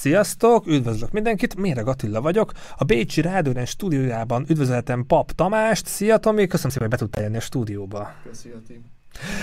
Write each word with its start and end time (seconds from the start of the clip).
Sziasztok, 0.00 0.66
üdvözlök 0.66 1.10
mindenkit, 1.10 1.56
Méreg 1.56 1.88
Attila 1.88 2.20
vagyok. 2.20 2.52
A 2.76 2.84
Bécsi 2.84 3.20
Rádiónen 3.20 3.66
stúdiójában 3.66 4.44
üdvözletem 4.48 5.04
Pap 5.06 5.32
Tamást. 5.32 5.86
Szia 5.86 6.16
Tomi, 6.16 6.46
köszönöm 6.46 6.70
szépen, 6.70 6.88
hogy 6.88 6.98
be 6.98 7.04
tudtál 7.04 7.22
jönni 7.22 7.36
a 7.36 7.40
stúdióba. 7.40 8.12
Köszönöm. 8.28 8.62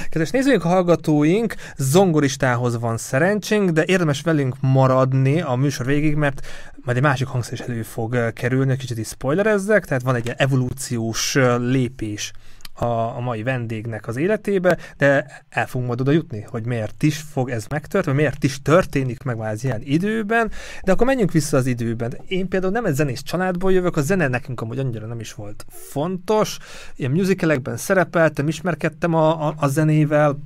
Kedves 0.09 0.29
nézőink, 0.29 0.61
hallgatóink, 0.61 1.55
zongoristához 1.77 2.79
van 2.79 2.97
szerencsénk, 2.97 3.69
de 3.69 3.85
érdemes 3.85 4.21
velünk 4.21 4.55
maradni 4.61 5.41
a 5.41 5.55
műsor 5.55 5.85
végig, 5.85 6.15
mert 6.15 6.47
majd 6.83 6.97
egy 6.97 7.03
másik 7.03 7.27
hangszer 7.27 7.53
is 7.53 7.59
elő 7.59 7.81
fog 7.81 8.33
kerülni, 8.33 8.77
kicsit 8.77 8.97
is 8.97 9.07
spoilerezzek, 9.07 9.85
tehát 9.85 10.03
van 10.03 10.15
egy 10.15 10.33
evolúciós 10.37 11.37
lépés 11.57 12.31
a, 12.75 12.85
a 12.85 13.19
mai 13.19 13.43
vendégnek 13.43 14.07
az 14.07 14.17
életébe, 14.17 14.77
de 14.97 15.43
el 15.49 15.67
fogunk 15.67 15.87
majd 15.87 16.01
oda 16.01 16.11
jutni, 16.11 16.41
hogy 16.41 16.65
miért 16.65 17.03
is 17.03 17.17
fog 17.17 17.49
ez 17.49 17.65
megtörténni, 17.69 18.17
miért 18.17 18.43
is 18.43 18.61
történik 18.61 19.23
meg 19.23 19.37
már 19.37 19.51
az 19.51 19.63
ilyen 19.63 19.81
időben, 19.83 20.51
de 20.83 20.91
akkor 20.91 21.05
menjünk 21.05 21.31
vissza 21.31 21.57
az 21.57 21.65
időben. 21.65 22.17
Én 22.27 22.47
például 22.47 22.71
nem 22.71 22.85
egy 22.85 22.93
zenész 22.93 23.21
családból 23.21 23.71
jövök, 23.71 23.97
a 23.97 24.01
zene 24.01 24.27
nekünk 24.27 24.61
amúgy 24.61 24.79
annyira 24.79 25.07
nem 25.07 25.19
is 25.19 25.33
volt 25.33 25.65
fontos, 25.69 26.57
ilyen 26.95 27.11
musicalekben 27.11 27.77
szerepeltem, 27.77 28.47
ismerkedtem 28.47 29.13
a, 29.13 29.47
a, 29.47 29.53
a 29.57 29.67
zenével, 29.67 30.39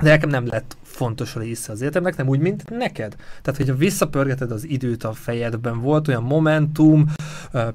de 0.00 0.08
nekem 0.08 0.28
nem 0.28 0.46
lett 0.46 0.76
fontos 0.82 1.34
része 1.34 1.72
az 1.72 1.80
életemnek, 1.80 2.16
nem 2.16 2.28
úgy, 2.28 2.38
mint 2.38 2.70
neked. 2.70 3.16
Tehát, 3.42 3.60
hogyha 3.60 3.74
visszapörgeted 3.74 4.50
az 4.50 4.68
időt 4.68 5.04
a 5.04 5.12
fejedben, 5.12 5.80
volt 5.80 6.08
olyan 6.08 6.22
momentum, 6.22 7.06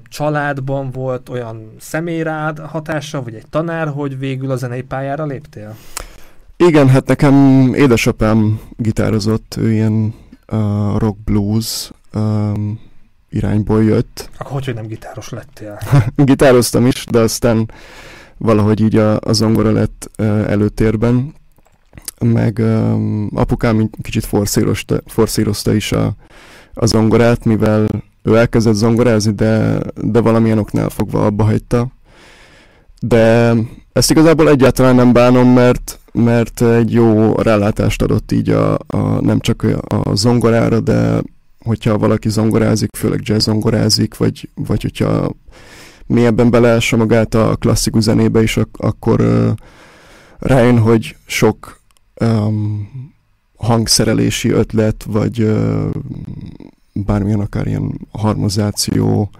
családban 0.08 0.90
volt 0.90 1.28
olyan 1.28 1.70
személyrád 1.78 2.58
hatása, 2.58 3.22
vagy 3.22 3.34
egy 3.34 3.46
tanár, 3.50 3.88
hogy 3.88 4.18
végül 4.18 4.50
a 4.50 4.56
zenei 4.56 4.82
pályára 4.82 5.24
léptél? 5.24 5.76
Igen, 6.56 6.88
hát 6.88 7.06
nekem 7.06 7.34
édesapám 7.74 8.60
gitározott, 8.76 9.56
ő 9.58 9.72
ilyen 9.72 10.14
uh, 10.52 10.98
rock 10.98 11.18
blues 11.24 11.90
um, 12.14 12.80
irányból 13.28 13.84
jött. 13.84 14.30
Akkor 14.38 14.52
hogy, 14.52 14.64
hogy 14.64 14.74
nem 14.74 14.86
gitáros 14.86 15.28
lettél? 15.28 15.78
Gitároztam 16.16 16.86
is, 16.86 17.06
de 17.10 17.18
aztán 17.18 17.70
valahogy 18.38 18.80
így 18.80 18.96
a, 18.96 19.20
a 19.20 19.32
zongora 19.32 19.70
lett 19.70 20.10
uh, 20.18 20.26
előtérben, 20.26 21.34
meg 22.24 22.58
um, 22.58 23.30
apukám 23.34 23.90
kicsit 24.02 24.24
forszírozta, 24.24 25.00
forszírozta 25.06 25.74
is 25.74 25.92
a, 25.92 26.14
a 26.74 26.86
zongorát, 26.86 27.44
mivel 27.44 27.86
ő 28.22 28.36
elkezdett 28.36 28.74
zongorázni, 28.74 29.32
de, 29.32 29.80
de 30.02 30.20
valamilyen 30.20 30.58
oknál 30.58 30.88
fogva 30.88 31.26
abba 31.26 31.44
hagyta. 31.44 31.88
De 33.00 33.54
ezt 33.92 34.10
igazából 34.10 34.48
egyáltalán 34.48 34.94
nem 34.94 35.12
bánom, 35.12 35.48
mert, 35.48 36.00
mert 36.12 36.62
egy 36.62 36.92
jó 36.92 37.32
rálátást 37.32 38.02
adott 38.02 38.32
így 38.32 38.50
a, 38.50 38.78
a, 38.86 38.98
nem 39.20 39.40
csak 39.40 39.66
a 39.88 40.14
zongorára, 40.14 40.80
de 40.80 41.22
hogyha 41.64 41.98
valaki 41.98 42.28
zongorázik, 42.28 42.96
főleg 42.96 43.20
jazz 43.22 43.44
zongorázik, 43.44 44.16
vagy, 44.16 44.48
vagy 44.54 44.82
hogyha 44.82 45.30
mélyebben 46.06 46.50
beleássa 46.50 46.96
magát 46.96 47.34
a 47.34 47.56
klasszikus 47.60 48.02
zenébe 48.02 48.42
is, 48.42 48.56
ak- 48.56 48.80
akkor 48.80 49.20
uh, 49.20 49.50
rájön, 50.38 50.78
hogy 50.78 51.16
sok 51.26 51.75
um, 52.20 52.88
hangszerelési 53.56 54.50
ötlet, 54.50 55.02
vagy 55.02 55.42
uh, 55.42 55.90
bármilyen 56.92 57.40
akár 57.40 57.66
ilyen 57.66 58.00
harmonizáció 58.12 59.30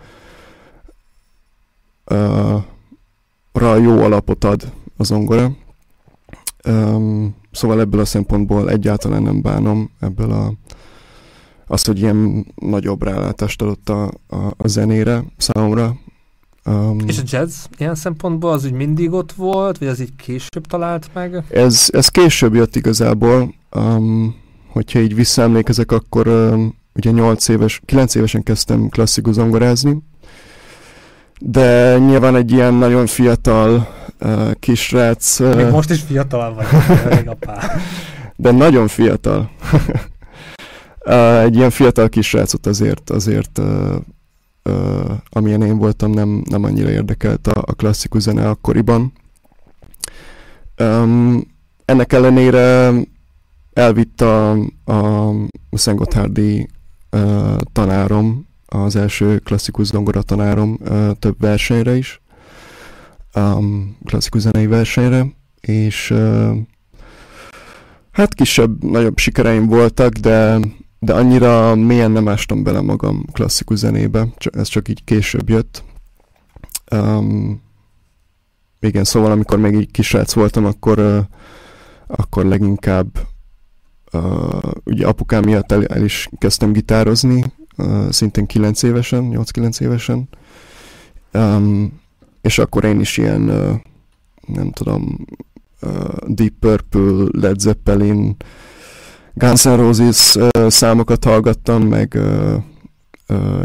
uh, 2.04 2.62
ra 3.52 3.76
jó 3.76 4.02
alapot 4.02 4.44
ad 4.44 4.72
a 4.96 5.04
zongora. 5.04 5.56
Um, 6.68 7.34
szóval 7.52 7.80
ebből 7.80 8.00
a 8.00 8.04
szempontból 8.04 8.70
egyáltalán 8.70 9.22
nem 9.22 9.40
bánom 9.40 9.90
ebből 10.00 10.32
a 10.32 10.52
azt, 11.66 11.86
hogy 11.86 11.98
ilyen 11.98 12.46
nagyobb 12.54 13.02
rálátást 13.02 13.62
adott 13.62 13.88
a, 13.88 14.04
a, 14.28 14.36
a 14.56 14.68
zenére 14.68 15.24
számomra. 15.36 15.96
Um, 16.66 16.98
és 17.06 17.18
a 17.18 17.22
jazz 17.24 17.64
ilyen 17.78 17.94
szempontból 17.94 18.52
az 18.52 18.64
úgy 18.64 18.72
mindig 18.72 19.12
ott 19.12 19.32
volt, 19.32 19.78
vagy 19.78 19.88
az 19.88 20.00
így 20.00 20.16
később 20.16 20.66
talált 20.68 21.08
meg? 21.12 21.44
Ez, 21.50 21.88
ez 21.92 22.08
később 22.08 22.54
jött 22.54 22.76
igazából. 22.76 23.54
Um, 23.74 24.36
hogyha 24.68 24.98
így 24.98 25.14
visszaemlékezek, 25.14 25.92
akkor 25.92 26.26
um, 26.28 26.74
ugye 26.94 27.10
8 27.10 27.48
éves, 27.48 27.80
9 27.84 28.14
évesen 28.14 28.42
kezdtem 28.42 28.88
klasszikus 28.88 29.34
zongorázni, 29.34 29.98
de 31.40 31.98
nyilván 31.98 32.36
egy 32.36 32.52
ilyen 32.52 32.74
nagyon 32.74 33.06
fiatal 33.06 33.88
uh, 34.20 34.52
kisrác... 34.52 35.40
Uh, 35.40 35.56
Még 35.56 35.66
most 35.66 35.90
is 35.90 36.00
fiatal 36.00 36.54
vagy, 36.54 37.26
apá. 37.34 37.70
De 38.36 38.50
nagyon 38.50 38.88
fiatal. 38.88 39.50
uh, 41.06 41.42
egy 41.42 41.56
ilyen 41.56 41.70
fiatal 41.70 42.08
kisrácot 42.08 42.66
azért, 42.66 43.10
azért 43.10 43.58
uh, 43.58 43.96
uh, 44.66 45.10
amilyen 45.28 45.62
én 45.62 45.78
voltam, 45.78 46.10
nem, 46.10 46.42
nem 46.50 46.64
annyira 46.64 46.90
érdekelt 46.90 47.46
a, 47.46 47.62
a 47.66 47.74
klasszikus 47.74 48.22
zene 48.22 48.48
akkoriban. 48.48 49.12
Um, 50.80 51.42
ennek 51.84 52.12
ellenére 52.12 52.92
elvitt 53.72 54.20
a, 54.20 54.50
a 54.84 55.32
Szentgotthárdi 55.70 56.68
uh, 57.10 57.56
tanárom, 57.72 58.46
az 58.66 58.96
első 58.96 59.38
klasszikus 59.38 59.86
zongora 59.86 60.22
tanárom 60.22 60.78
uh, 60.80 61.10
több 61.18 61.40
versenyre 61.40 61.96
is, 61.96 62.20
um, 63.34 63.96
klasszikus 64.04 64.40
zenei 64.40 64.66
versenyre, 64.66 65.26
és 65.60 66.10
uh, 66.10 66.56
hát 68.10 68.34
kisebb, 68.34 68.84
nagyobb 68.84 69.18
sikereim 69.18 69.66
voltak, 69.66 70.12
de, 70.12 70.58
de 70.98 71.14
annyira 71.14 71.74
mélyen 71.74 72.10
nem 72.10 72.28
ástam 72.28 72.62
bele 72.62 72.80
magam 72.80 73.24
klasszikus 73.32 73.78
zenébe, 73.78 74.28
ez 74.52 74.68
csak 74.68 74.88
így 74.88 75.04
később 75.04 75.48
jött. 75.48 75.82
Um, 76.90 77.62
igen, 78.80 79.04
szóval 79.04 79.30
amikor 79.30 79.58
még 79.58 79.74
így 79.74 79.90
kisrác 79.90 80.32
voltam, 80.32 80.64
akkor, 80.64 80.98
uh, 80.98 81.18
akkor 82.06 82.44
leginkább 82.44 83.06
uh, 84.12 84.70
ugye 84.84 85.06
apukám 85.06 85.44
miatt 85.44 85.72
el, 85.72 85.84
el 85.84 86.04
is 86.04 86.28
kezdtem 86.38 86.72
gitározni, 86.72 87.44
uh, 87.76 88.10
szintén 88.10 88.46
9 88.46 88.82
évesen, 88.82 89.30
8-9 89.32 89.80
évesen. 89.80 90.28
Um, 91.32 92.00
és 92.40 92.58
akkor 92.58 92.84
én 92.84 93.00
is 93.00 93.16
ilyen, 93.16 93.50
uh, 93.50 93.74
nem 94.46 94.70
tudom, 94.70 95.26
uh, 95.82 96.16
Deep 96.26 96.52
Purple, 96.60 97.26
Led 97.30 97.58
Zeppelin, 97.58 98.36
Guns 99.38 99.64
N' 99.64 99.76
Roses 99.76 100.36
számokat 100.68 101.24
hallgattam, 101.24 101.82
meg 101.82 102.18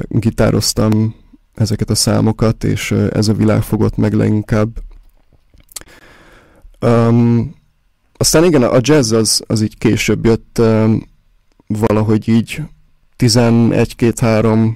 gitároztam 0.07 1.15
ezeket 1.53 1.89
a 1.89 1.95
számokat, 1.95 2.63
és 2.63 2.91
ez 2.91 3.27
a 3.27 3.33
világ 3.33 3.61
fogott 3.61 3.95
meg 3.97 4.13
leginkább. 4.13 4.69
Um, 6.81 7.55
aztán 8.17 8.43
igen, 8.43 8.63
a 8.63 8.79
jazz 8.81 9.11
az, 9.11 9.41
az 9.47 9.61
így 9.61 9.77
később 9.77 10.25
jött, 10.25 10.57
um, 10.59 11.03
valahogy 11.67 12.27
így 12.27 12.61
11-2-3 13.17 14.75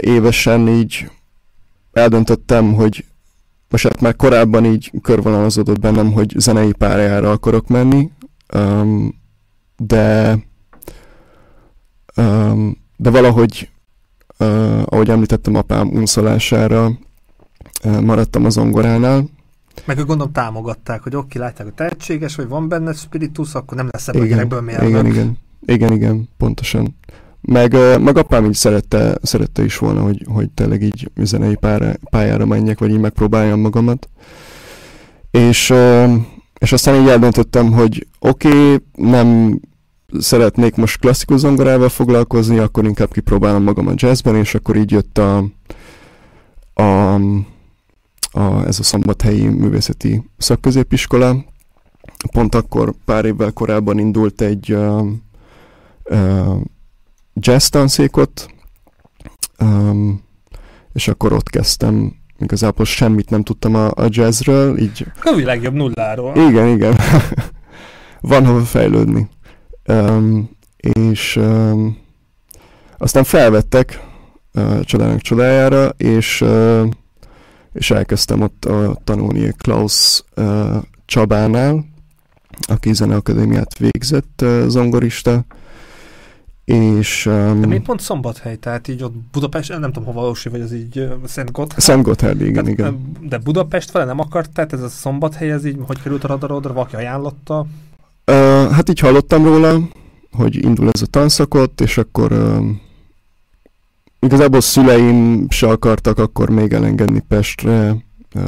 évesen 0.00 0.68
így 0.68 1.10
eldöntöttem, 1.92 2.74
hogy 2.74 3.04
most 3.68 3.84
hát 3.84 4.00
már 4.00 4.16
korábban 4.16 4.64
így 4.64 4.92
körvonalazódott 5.02 5.80
bennem, 5.80 6.12
hogy 6.12 6.34
zenei 6.36 6.72
pályára 6.72 7.30
akarok 7.30 7.68
menni, 7.68 8.10
um, 8.54 9.14
de 9.76 10.38
um, 12.16 12.84
de 12.96 13.10
valahogy, 13.10 13.70
uh, 14.38 14.82
ahogy 14.84 15.10
említettem, 15.10 15.54
apám 15.54 15.88
unszolására 15.88 16.92
uh, 17.84 18.00
maradtam 18.00 18.44
a 18.44 18.48
zongoránál, 18.48 19.24
meg 19.84 19.98
ők 19.98 20.06
gondolom 20.06 20.32
támogatták, 20.32 21.02
hogy 21.02 21.16
oké, 21.16 21.38
látják, 21.38 21.66
hogy 21.66 21.76
tehetséges, 21.76 22.36
vagy 22.36 22.48
van 22.48 22.68
benne 22.68 22.92
spiritus, 22.92 23.54
akkor 23.54 23.76
nem 23.76 23.88
lesz 23.92 24.08
ebből 24.08 24.22
a 24.22 24.26
gyerekből 24.26 24.60
mérnök. 24.60 24.88
Igen, 24.88 25.06
igen, 25.06 25.38
igen, 25.66 25.92
igen, 25.92 26.28
pontosan. 26.36 26.96
Meg, 27.40 27.76
meg 28.00 28.16
apám 28.16 28.44
így 28.44 28.54
szerette, 28.54 29.18
szerette 29.22 29.64
is 29.64 29.78
volna, 29.78 30.02
hogy, 30.02 30.26
hogy 30.32 30.50
tényleg 30.50 30.82
így 30.82 31.10
zenei 31.16 31.54
pályára, 31.54 31.92
pályára 32.10 32.46
menjek, 32.46 32.78
vagy 32.78 32.90
így 32.90 33.00
megpróbáljam 33.00 33.60
magamat. 33.60 34.08
És, 35.30 35.74
és 36.58 36.72
aztán 36.72 37.00
így 37.00 37.08
eldöntöttem, 37.08 37.72
hogy 37.72 38.06
oké, 38.18 38.48
okay, 38.48 38.78
nem 38.94 39.60
szeretnék 40.18 40.74
most 40.74 40.98
klasszikus 40.98 41.38
zongorával 41.38 41.88
foglalkozni, 41.88 42.58
akkor 42.58 42.84
inkább 42.84 43.12
kipróbálom 43.12 43.62
magam 43.62 43.86
a 43.86 43.92
jazzben, 43.94 44.36
és 44.36 44.54
akkor 44.54 44.76
így 44.76 44.90
jött 44.90 45.18
a, 45.18 45.44
a 46.82 47.14
a, 48.36 48.66
ez 48.66 48.78
a 48.78 48.82
szombathelyi 48.82 49.46
művészeti 49.46 50.22
szakközépiskola. 50.38 51.44
Pont 52.32 52.54
akkor 52.54 52.94
pár 53.04 53.24
évvel 53.24 53.52
korábban 53.52 53.98
indult 53.98 54.40
egy 54.40 54.72
uh, 54.72 55.06
uh, 56.04 56.60
jazz 57.34 57.66
tanszékot, 57.66 58.46
um, 59.60 60.22
és 60.92 61.08
akkor 61.08 61.32
ott 61.32 61.50
kezdtem 61.50 62.14
igazából 62.38 62.84
semmit 62.84 63.30
nem 63.30 63.42
tudtam 63.42 63.74
a, 63.74 63.86
a 63.86 64.06
jazzről, 64.08 64.78
így... 64.78 65.06
A 65.22 65.40
legjobb 65.44 65.74
nulláról. 65.74 66.36
Igen, 66.36 66.68
igen. 66.68 66.96
Van 68.20 68.46
hova 68.46 68.60
fejlődni. 68.60 69.28
Um, 69.88 70.50
és 70.76 71.36
um, 71.36 71.98
aztán 72.98 73.24
felvettek 73.24 74.00
uh, 74.54 74.80
csodának 74.80 75.20
csodájára, 75.20 75.88
és, 75.96 76.40
uh, 76.40 76.88
és 77.72 77.90
elkezdtem 77.90 78.40
ott 78.40 78.64
uh, 78.68 78.94
tanulni 79.04 79.52
Klaus 79.58 80.22
uh, 80.36 80.76
Csabánál, 81.04 81.84
aki 82.68 82.92
Zeneakadémiát 82.94 83.78
végzett 83.78 84.42
uh, 84.42 84.66
zongorista, 84.66 85.44
és... 86.66 87.26
Um, 87.26 87.60
De 87.60 87.66
miért 87.66 87.82
pont 87.82 88.00
Szombathely? 88.00 88.56
Tehát 88.56 88.88
így 88.88 89.02
ott 89.02 89.14
Budapest, 89.32 89.68
nem 89.68 89.92
tudom, 89.92 90.04
hova 90.04 90.20
valósi, 90.20 90.48
vagy 90.48 90.60
az 90.60 90.72
így 90.72 91.08
Szent 91.24 91.52
Gotthard? 91.52 91.82
Szent 91.82 92.02
Gotthard, 92.02 92.40
igen, 92.40 92.52
Tehát, 92.52 92.68
igen. 92.68 93.12
De 93.20 93.38
Budapest 93.38 93.90
fele 93.90 94.04
nem 94.04 94.20
akart, 94.20 94.50
tehát 94.50 94.72
ez 94.72 94.82
a 94.82 94.88
Szombathely, 94.88 95.50
ez 95.50 95.64
így, 95.64 95.76
hogy 95.86 96.02
került 96.02 96.24
a 96.24 96.28
radarodra, 96.28 96.72
valaki 96.72 96.96
ajánlotta? 96.96 97.66
Uh, 98.26 98.70
hát 98.70 98.88
így 98.88 98.98
hallottam 98.98 99.44
róla, 99.44 99.78
hogy 100.32 100.64
indul 100.64 100.90
ez 100.92 101.02
a 101.02 101.06
tanszakot, 101.06 101.80
és 101.80 101.98
akkor 101.98 102.32
uh, 102.32 102.66
igazából 104.20 104.60
szüleim 104.60 105.46
se 105.50 105.68
akartak 105.68 106.18
akkor 106.18 106.50
még 106.50 106.72
elengedni 106.72 107.20
Pestre, 107.28 107.96
uh, 108.34 108.42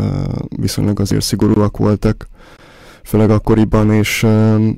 viszonylag 0.48 1.00
azért 1.00 1.24
szigorúak 1.24 1.76
voltak, 1.76 2.28
főleg 3.04 3.30
akkoriban, 3.30 3.92
és 3.92 4.22
uh, 4.22 4.68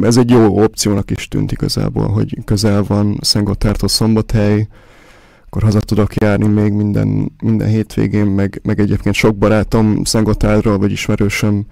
ez 0.00 0.16
egy 0.16 0.30
jó 0.30 0.62
opciónak 0.62 1.10
is 1.10 1.28
tűnt 1.28 1.52
igazából, 1.52 2.08
hogy 2.08 2.38
közel 2.44 2.82
van 2.82 3.18
Szentgotthardhoz 3.20 3.92
Szombathely, 3.92 4.66
akkor 5.52 5.62
haza 5.62 5.80
tudok 5.80 6.14
járni 6.14 6.46
még 6.46 6.72
minden, 6.72 7.32
minden 7.42 7.68
hétvégén, 7.68 8.26
meg, 8.26 8.60
meg 8.62 8.80
egyébként 8.80 9.14
sok 9.14 9.36
barátom 9.36 10.04
Szentgotthárdról, 10.04 10.78
vagy 10.78 10.90
ismerősöm 10.90 11.66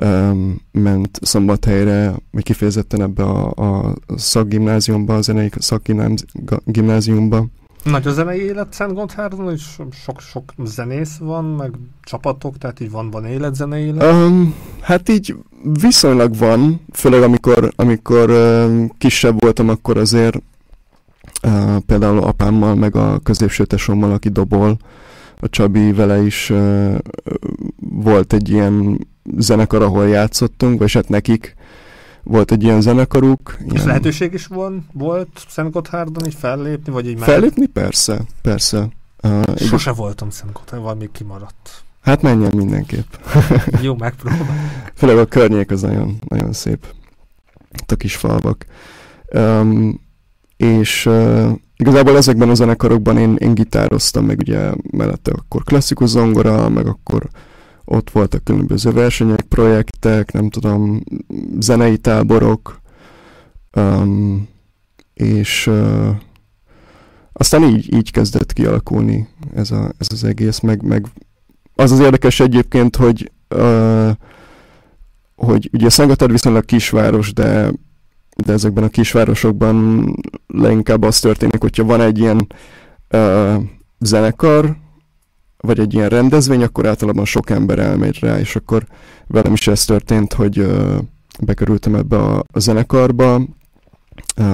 um, 0.00 0.60
ment 0.72 1.18
Szombathelyre, 1.22 2.14
vagy 2.30 2.42
kifejezetten 2.42 3.02
ebbe 3.02 3.22
a, 3.22 3.50
a 3.50 3.94
szakgimnáziumba, 4.16 5.14
a 5.14 5.20
zenei 5.20 5.50
szakgimnáziumba. 5.58 7.46
Nagy 7.84 8.06
a 8.06 8.12
zenei 8.12 8.40
élet 8.40 8.72
Szent 8.72 8.94
Gotthárdon, 8.94 9.52
és 9.52 9.62
sok-sok 9.90 10.52
zenész 10.64 11.16
van, 11.16 11.44
meg 11.44 11.74
csapatok, 12.02 12.58
tehát 12.58 12.80
így 12.80 12.90
van, 12.90 13.10
van 13.10 13.24
élet, 13.24 13.54
zenei 13.54 13.84
élet? 13.84 14.12
Um, 14.12 14.54
hát 14.80 15.08
így 15.08 15.36
viszonylag 15.80 16.36
van, 16.36 16.80
főleg 16.92 17.22
amikor, 17.22 17.72
amikor 17.76 18.30
uh, 18.30 18.84
kisebb 18.98 19.40
voltam, 19.40 19.68
akkor 19.68 19.96
azért 19.96 20.42
uh, 21.42 21.76
például 21.86 22.18
apámmal, 22.18 22.74
meg 22.74 22.96
a 22.96 23.18
középső 23.18 23.64
tesómmal, 23.64 24.12
aki 24.12 24.28
dobol, 24.28 24.76
a 25.40 25.48
Csabi 25.48 25.92
vele 25.92 26.22
is 26.22 26.50
uh, 26.50 26.98
volt 27.78 28.32
egy 28.32 28.50
ilyen 28.50 29.06
zenekar, 29.36 29.82
ahol 29.82 30.08
játszottunk, 30.08 30.78
vagy 30.78 30.92
hát 30.92 31.08
nekik 31.08 31.54
volt 32.22 32.52
egy 32.52 32.62
ilyen 32.62 32.80
zenekaruk. 32.80 33.56
És 33.64 33.72
ilyen... 33.72 33.86
lehetőség 33.86 34.32
is 34.32 34.46
van, 34.46 34.86
volt 34.92 35.28
Szent 35.48 35.72
Gotthárdon 35.72 36.26
így 36.26 36.34
fellépni, 36.34 36.92
vagy 36.92 37.08
így 37.08 37.18
Fellépni? 37.18 37.66
Persze, 37.66 38.20
persze. 38.42 38.88
Uh, 39.22 39.56
Sose 39.56 39.90
így... 39.90 39.96
voltam 39.96 40.30
Szent 40.30 40.52
Gotthard, 40.52 40.82
valami 40.82 41.08
kimaradt. 41.12 41.83
Hát 42.04 42.22
menjen 42.22 42.52
mindenképp. 42.56 43.14
Jó, 43.82 43.96
megpróbálom. 43.96 44.46
Főleg 44.94 45.18
a 45.18 45.24
környék 45.24 45.70
az 45.70 45.80
nagyon, 45.80 46.18
nagyon 46.28 46.52
szép. 46.52 46.86
A 47.86 47.94
kis 47.94 48.16
falvak. 48.16 48.66
Um, 49.34 50.00
és 50.56 51.06
uh, 51.06 51.50
igazából 51.76 52.16
ezekben 52.16 52.48
a 52.48 52.54
zenekarokban 52.54 53.18
én, 53.18 53.36
én 53.38 53.54
gitároztam, 53.54 54.24
meg 54.24 54.38
ugye 54.38 54.72
mellette 54.90 55.32
akkor 55.32 55.62
klasszikus 55.62 56.08
zongora, 56.08 56.68
meg 56.68 56.86
akkor 56.86 57.28
ott 57.84 58.10
voltak 58.10 58.44
különböző 58.44 58.90
versenyek, 58.90 59.40
projektek, 59.40 60.32
nem 60.32 60.50
tudom, 60.50 61.02
zenei 61.58 61.98
táborok, 61.98 62.80
um, 63.76 64.48
és 65.14 65.66
uh, 65.66 66.08
aztán 67.32 67.62
így, 67.62 67.94
így 67.94 68.10
kezdett 68.10 68.52
kialakulni 68.52 69.28
ez, 69.54 69.70
a, 69.70 69.92
ez 69.98 70.06
az 70.10 70.24
egész, 70.24 70.60
meg, 70.60 70.82
meg 70.82 71.06
az 71.74 71.92
az 71.92 71.98
érdekes 72.00 72.40
egyébként, 72.40 72.96
hogy 72.96 73.32
uh, 73.54 74.10
hogy 75.36 75.70
ugye 75.72 75.88
Szentgatár 75.88 76.30
viszonylag 76.30 76.64
kisváros, 76.64 77.32
de, 77.32 77.72
de 78.44 78.52
ezekben 78.52 78.84
a 78.84 78.88
kisvárosokban 78.88 80.06
leginkább 80.46 81.02
az 81.02 81.20
történik, 81.20 81.60
hogyha 81.60 81.84
van 81.84 82.00
egy 82.00 82.18
ilyen 82.18 82.46
uh, 83.12 83.54
zenekar, 83.98 84.76
vagy 85.56 85.78
egy 85.78 85.94
ilyen 85.94 86.08
rendezvény, 86.08 86.62
akkor 86.62 86.86
általában 86.86 87.24
sok 87.24 87.50
ember 87.50 87.78
elmegy 87.78 88.18
rá, 88.20 88.38
és 88.38 88.56
akkor 88.56 88.86
velem 89.26 89.52
is 89.52 89.66
ez 89.66 89.84
történt, 89.84 90.32
hogy 90.32 90.58
uh, 90.58 90.98
bekerültem 91.40 91.94
ebbe 91.94 92.16
a, 92.16 92.44
a 92.52 92.58
zenekarba, 92.58 93.42
uh, 94.36 94.44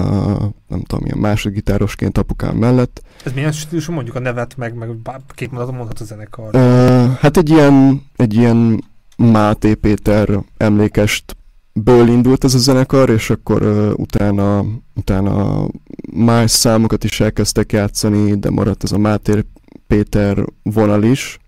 nem 0.67 0.81
tudom, 0.81 1.05
ilyen 1.05 1.17
másodgitárosként 1.17 2.17
apukám 2.17 2.55
mellett. 2.55 3.01
Ez 3.25 3.33
milyen 3.33 3.51
stílusú, 3.51 3.93
mondjuk 3.93 4.15
a 4.15 4.19
nevet, 4.19 4.57
meg, 4.57 4.73
meg 4.73 4.89
két 5.27 5.51
mondatot 5.51 5.75
mondhat 5.75 5.99
a 5.99 6.03
zenekar? 6.03 6.55
Uh, 6.55 7.17
hát 7.17 7.37
egy 7.37 7.49
ilyen, 7.49 8.05
egy 8.15 8.33
ilyen 8.33 8.83
Máté 9.17 9.73
Péter 9.73 10.29
emlékest 10.57 11.35
ből 11.73 12.07
indult 12.07 12.43
ez 12.43 12.53
a 12.53 12.57
zenekar, 12.57 13.09
és 13.09 13.29
akkor 13.29 13.61
uh, 13.61 13.91
utána, 13.95 14.65
utána 14.95 15.67
más 16.13 16.51
számokat 16.51 17.03
is 17.03 17.19
elkezdtek 17.19 17.71
játszani, 17.71 18.39
de 18.39 18.49
maradt 18.49 18.83
ez 18.83 18.91
a 18.91 18.97
Máté 18.97 19.45
Péter 19.87 20.45
vonal 20.63 21.03
is. 21.03 21.39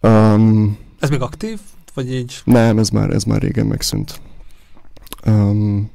Um, 0.00 0.78
ez 1.00 1.08
még 1.10 1.20
aktív? 1.20 1.58
Vagy 1.94 2.12
így? 2.12 2.40
Nem, 2.44 2.78
ez 2.78 2.88
már, 2.88 3.10
ez 3.10 3.24
már 3.24 3.40
régen 3.40 3.66
megszűnt. 3.66 4.20
Um, 5.26 5.90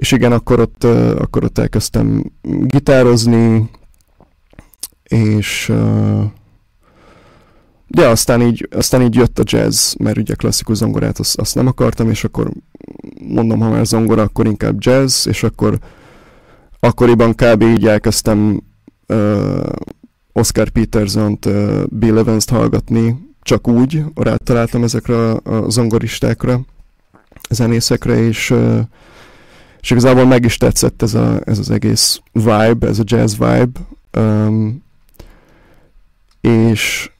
és 0.00 0.12
igen, 0.12 0.32
akkor 0.32 0.60
ott, 0.60 0.84
akkor 1.18 1.44
ott 1.44 1.58
elkezdtem 1.58 2.32
gitározni, 2.42 3.70
és 5.02 5.72
de 7.86 8.06
aztán 8.06 8.42
így, 8.42 8.68
aztán 8.70 9.02
így 9.02 9.14
jött 9.14 9.38
a 9.38 9.42
jazz, 9.46 9.94
mert 9.98 10.18
ugye 10.18 10.34
klasszikus 10.34 10.76
zongorát 10.76 11.18
azt, 11.18 11.38
azt 11.38 11.54
nem 11.54 11.66
akartam, 11.66 12.10
és 12.10 12.24
akkor 12.24 12.50
mondom, 13.28 13.60
ha 13.60 13.68
már 13.68 13.86
zongora, 13.86 14.22
akkor 14.22 14.46
inkább 14.46 14.76
jazz, 14.78 15.26
és 15.26 15.42
akkor 15.42 15.78
akkoriban 16.78 17.34
kb. 17.34 17.62
így 17.62 17.86
elkezdtem 17.86 18.62
uh, 19.08 19.72
Oscar 20.32 20.68
Peterson-t, 20.68 21.46
uh, 21.46 21.82
Bill 21.88 22.18
Evans-t 22.18 22.50
hallgatni, 22.50 23.28
csak 23.42 23.68
úgy, 23.68 24.04
rátaláltam 24.14 24.82
ezekre 24.82 25.30
a 25.30 25.70
zongoristákra, 25.70 26.60
zenészekre, 27.50 28.18
és, 28.22 28.50
uh, 28.50 28.80
és 29.80 29.90
igazából 29.90 30.24
meg 30.24 30.44
is 30.44 30.56
tetszett 30.56 31.02
ez, 31.02 31.14
a, 31.14 31.40
ez 31.44 31.58
az 31.58 31.70
egész 31.70 32.20
vibe, 32.32 32.86
ez 32.86 32.98
a 32.98 33.04
jazz 33.06 33.32
vibe, 33.32 33.80
um, 34.16 34.82
és 36.40 37.10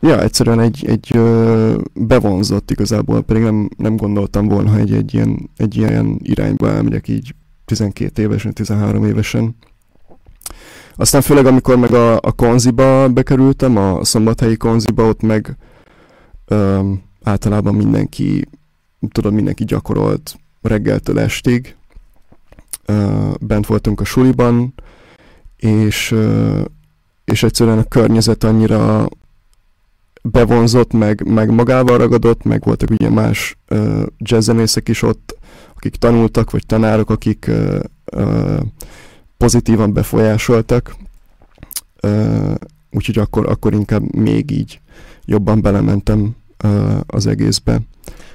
ja, 0.00 0.20
egyszerűen 0.22 0.60
egy, 0.60 0.84
egy 0.86 1.10
ö, 1.14 1.78
bevonzott 1.94 2.70
igazából, 2.70 3.22
pedig 3.22 3.42
nem, 3.42 3.68
nem 3.76 3.96
gondoltam 3.96 4.48
volna, 4.48 4.70
hogy 4.70 4.92
egy 4.92 5.14
ilyen, 5.14 5.50
egy 5.56 5.76
ilyen 5.76 6.18
irányba 6.22 6.70
elmegyek 6.70 7.08
így 7.08 7.34
12 7.64 8.22
évesen, 8.22 8.52
13 8.52 9.04
évesen. 9.04 9.56
Aztán 10.96 11.20
főleg, 11.20 11.46
amikor 11.46 11.76
meg 11.76 11.92
a, 11.92 12.16
a 12.16 12.32
konziba 12.32 13.08
bekerültem, 13.08 13.76
a 13.76 14.04
szombathelyi 14.04 14.56
konziba, 14.56 15.06
ott 15.06 15.22
meg 15.22 15.56
ö, 16.46 16.90
általában 17.22 17.74
mindenki, 17.74 18.48
tudod, 19.10 19.32
mindenki 19.32 19.64
gyakorolt 19.64 20.38
reggeltől 20.62 21.20
estig. 21.20 21.76
Bent 23.40 23.66
voltunk 23.66 24.00
a 24.00 24.04
suliban, 24.04 24.74
és, 25.56 26.14
és 27.24 27.42
egyszerűen 27.42 27.78
a 27.78 27.88
környezet 27.88 28.44
annyira 28.44 29.08
bevonzott, 30.22 30.92
meg, 30.92 31.26
meg 31.28 31.50
magával 31.50 31.98
ragadott, 31.98 32.42
meg 32.42 32.64
voltak 32.64 32.90
ugye 32.90 33.10
más 33.10 33.58
uh, 33.70 34.02
jazzzenészek 34.18 34.88
is 34.88 35.02
ott, 35.02 35.38
akik 35.74 35.96
tanultak, 35.96 36.50
vagy 36.50 36.66
tanárok, 36.66 37.10
akik 37.10 37.50
pozitívan 39.36 39.92
befolyásoltak, 39.92 40.96
úgyhogy 42.90 43.18
akkor, 43.18 43.48
akkor 43.48 43.72
inkább 43.72 44.14
még 44.14 44.50
így 44.50 44.80
jobban 45.24 45.60
belementem 45.60 46.36
az 47.06 47.26
egészbe. 47.26 47.80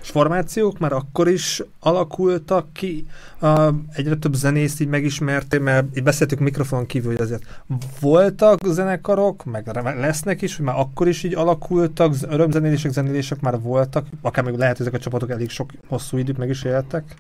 Formációk 0.10 0.80
már 0.80 0.94
akkor 0.94 1.28
is 1.28 1.64
alakultak 1.80 2.74
ki, 2.74 3.06
uh, 3.42 3.74
egyre 3.94 4.16
több 4.16 4.34
zenészt 4.34 4.82
így 4.82 4.88
megismertél, 4.88 5.60
mert 5.60 5.98
így 5.98 6.04
beszéltük 6.04 6.40
mikrofon 6.40 6.86
kívül, 6.86 7.12
hogy 7.12 7.22
azért 7.22 7.62
voltak 8.00 8.60
zenekarok, 8.66 9.44
meg 9.46 9.68
lesznek 10.00 10.42
is, 10.42 10.56
hogy 10.56 10.66
már 10.66 10.80
akkor 10.80 11.08
is 11.08 11.24
így 11.24 11.36
alakultak, 11.36 12.16
örömzenélések, 12.22 12.92
zenélések 12.92 13.42
már 13.42 13.62
voltak, 13.62 14.06
akár 14.22 14.44
még 14.44 14.56
lehet, 14.56 14.78
hogy 14.78 14.86
ezek 14.86 15.00
a 15.00 15.04
csapatok 15.04 15.30
elég 15.30 15.50
sok 15.50 15.72
hosszú 15.88 16.18
időt 16.18 16.38
meg 16.38 16.50
is 16.50 16.64
éltek? 16.64 17.16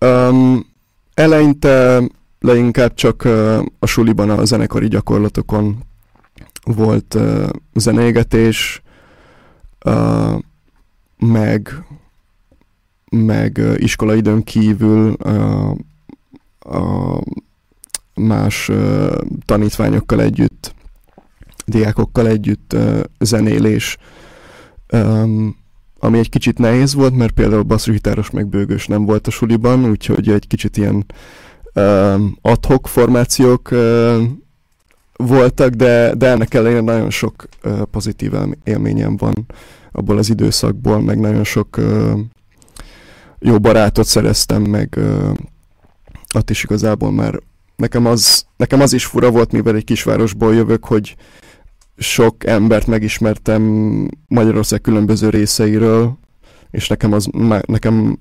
Um, 0.00 0.66
eleinte 1.14 2.02
leginkább 2.40 2.94
csak 2.94 3.22
uh, 3.24 3.64
a 3.78 3.86
suliban 3.86 4.30
a 4.30 4.44
zenekari 4.44 4.88
gyakorlatokon 4.88 5.78
volt 6.64 7.14
uh, 7.14 7.48
zenégetés, 7.74 8.82
uh, 9.84 10.38
meg 11.18 11.84
meg 13.10 13.60
iskolaidőn 13.76 14.42
kívül 14.44 15.12
a, 15.12 15.70
a 16.58 17.20
más 18.14 18.70
tanítványokkal 19.44 20.22
együtt, 20.22 20.74
diákokkal 21.66 22.28
együtt 22.28 22.76
zenélés, 23.18 23.96
ami 25.98 26.18
egy 26.18 26.28
kicsit 26.28 26.58
nehéz 26.58 26.94
volt, 26.94 27.14
mert 27.14 27.32
például 27.32 27.62
basszusgitáros 27.62 28.30
meg 28.30 28.46
bőgős 28.46 28.86
nem 28.86 29.04
volt 29.04 29.26
a 29.26 29.30
suliban, 29.30 29.84
úgyhogy 29.84 30.28
egy 30.28 30.46
kicsit 30.46 30.76
ilyen 30.76 31.06
adhok 32.40 32.88
formációk 32.88 33.74
voltak, 35.16 35.70
de, 35.70 36.14
de 36.14 36.26
ennek 36.26 36.54
ellenére 36.54 36.80
nagyon 36.80 37.10
sok 37.10 37.48
pozitív 37.90 38.32
élményem 38.64 39.16
van 39.16 39.46
abból 39.98 40.18
az 40.18 40.30
időszakból, 40.30 41.00
meg 41.00 41.18
nagyon 41.18 41.44
sok 41.44 41.80
jó 43.38 43.58
barátot 43.58 44.06
szereztem, 44.06 44.62
meg 44.62 44.98
ott 46.34 46.50
is 46.50 46.64
igazából 46.64 47.12
már 47.12 47.40
nekem 47.76 48.06
az, 48.06 48.46
nekem 48.56 48.80
az 48.80 48.92
is 48.92 49.04
fura 49.04 49.30
volt, 49.30 49.52
mivel 49.52 49.74
egy 49.74 49.84
kisvárosból 49.84 50.54
jövök, 50.54 50.84
hogy 50.84 51.16
sok 51.96 52.46
embert 52.46 52.86
megismertem 52.86 53.62
Magyarország 54.28 54.80
különböző 54.80 55.28
részeiről, 55.28 56.18
és 56.70 56.88
nekem, 56.88 57.12
az, 57.12 57.28
nekem, 57.66 58.16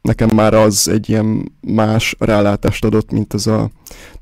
nekem 0.00 0.28
már 0.34 0.54
az 0.54 0.88
egy 0.88 1.08
ilyen 1.08 1.52
más 1.60 2.16
rálátást 2.18 2.84
adott, 2.84 3.10
mint 3.10 3.34
ez 3.34 3.46
a, 3.46 3.70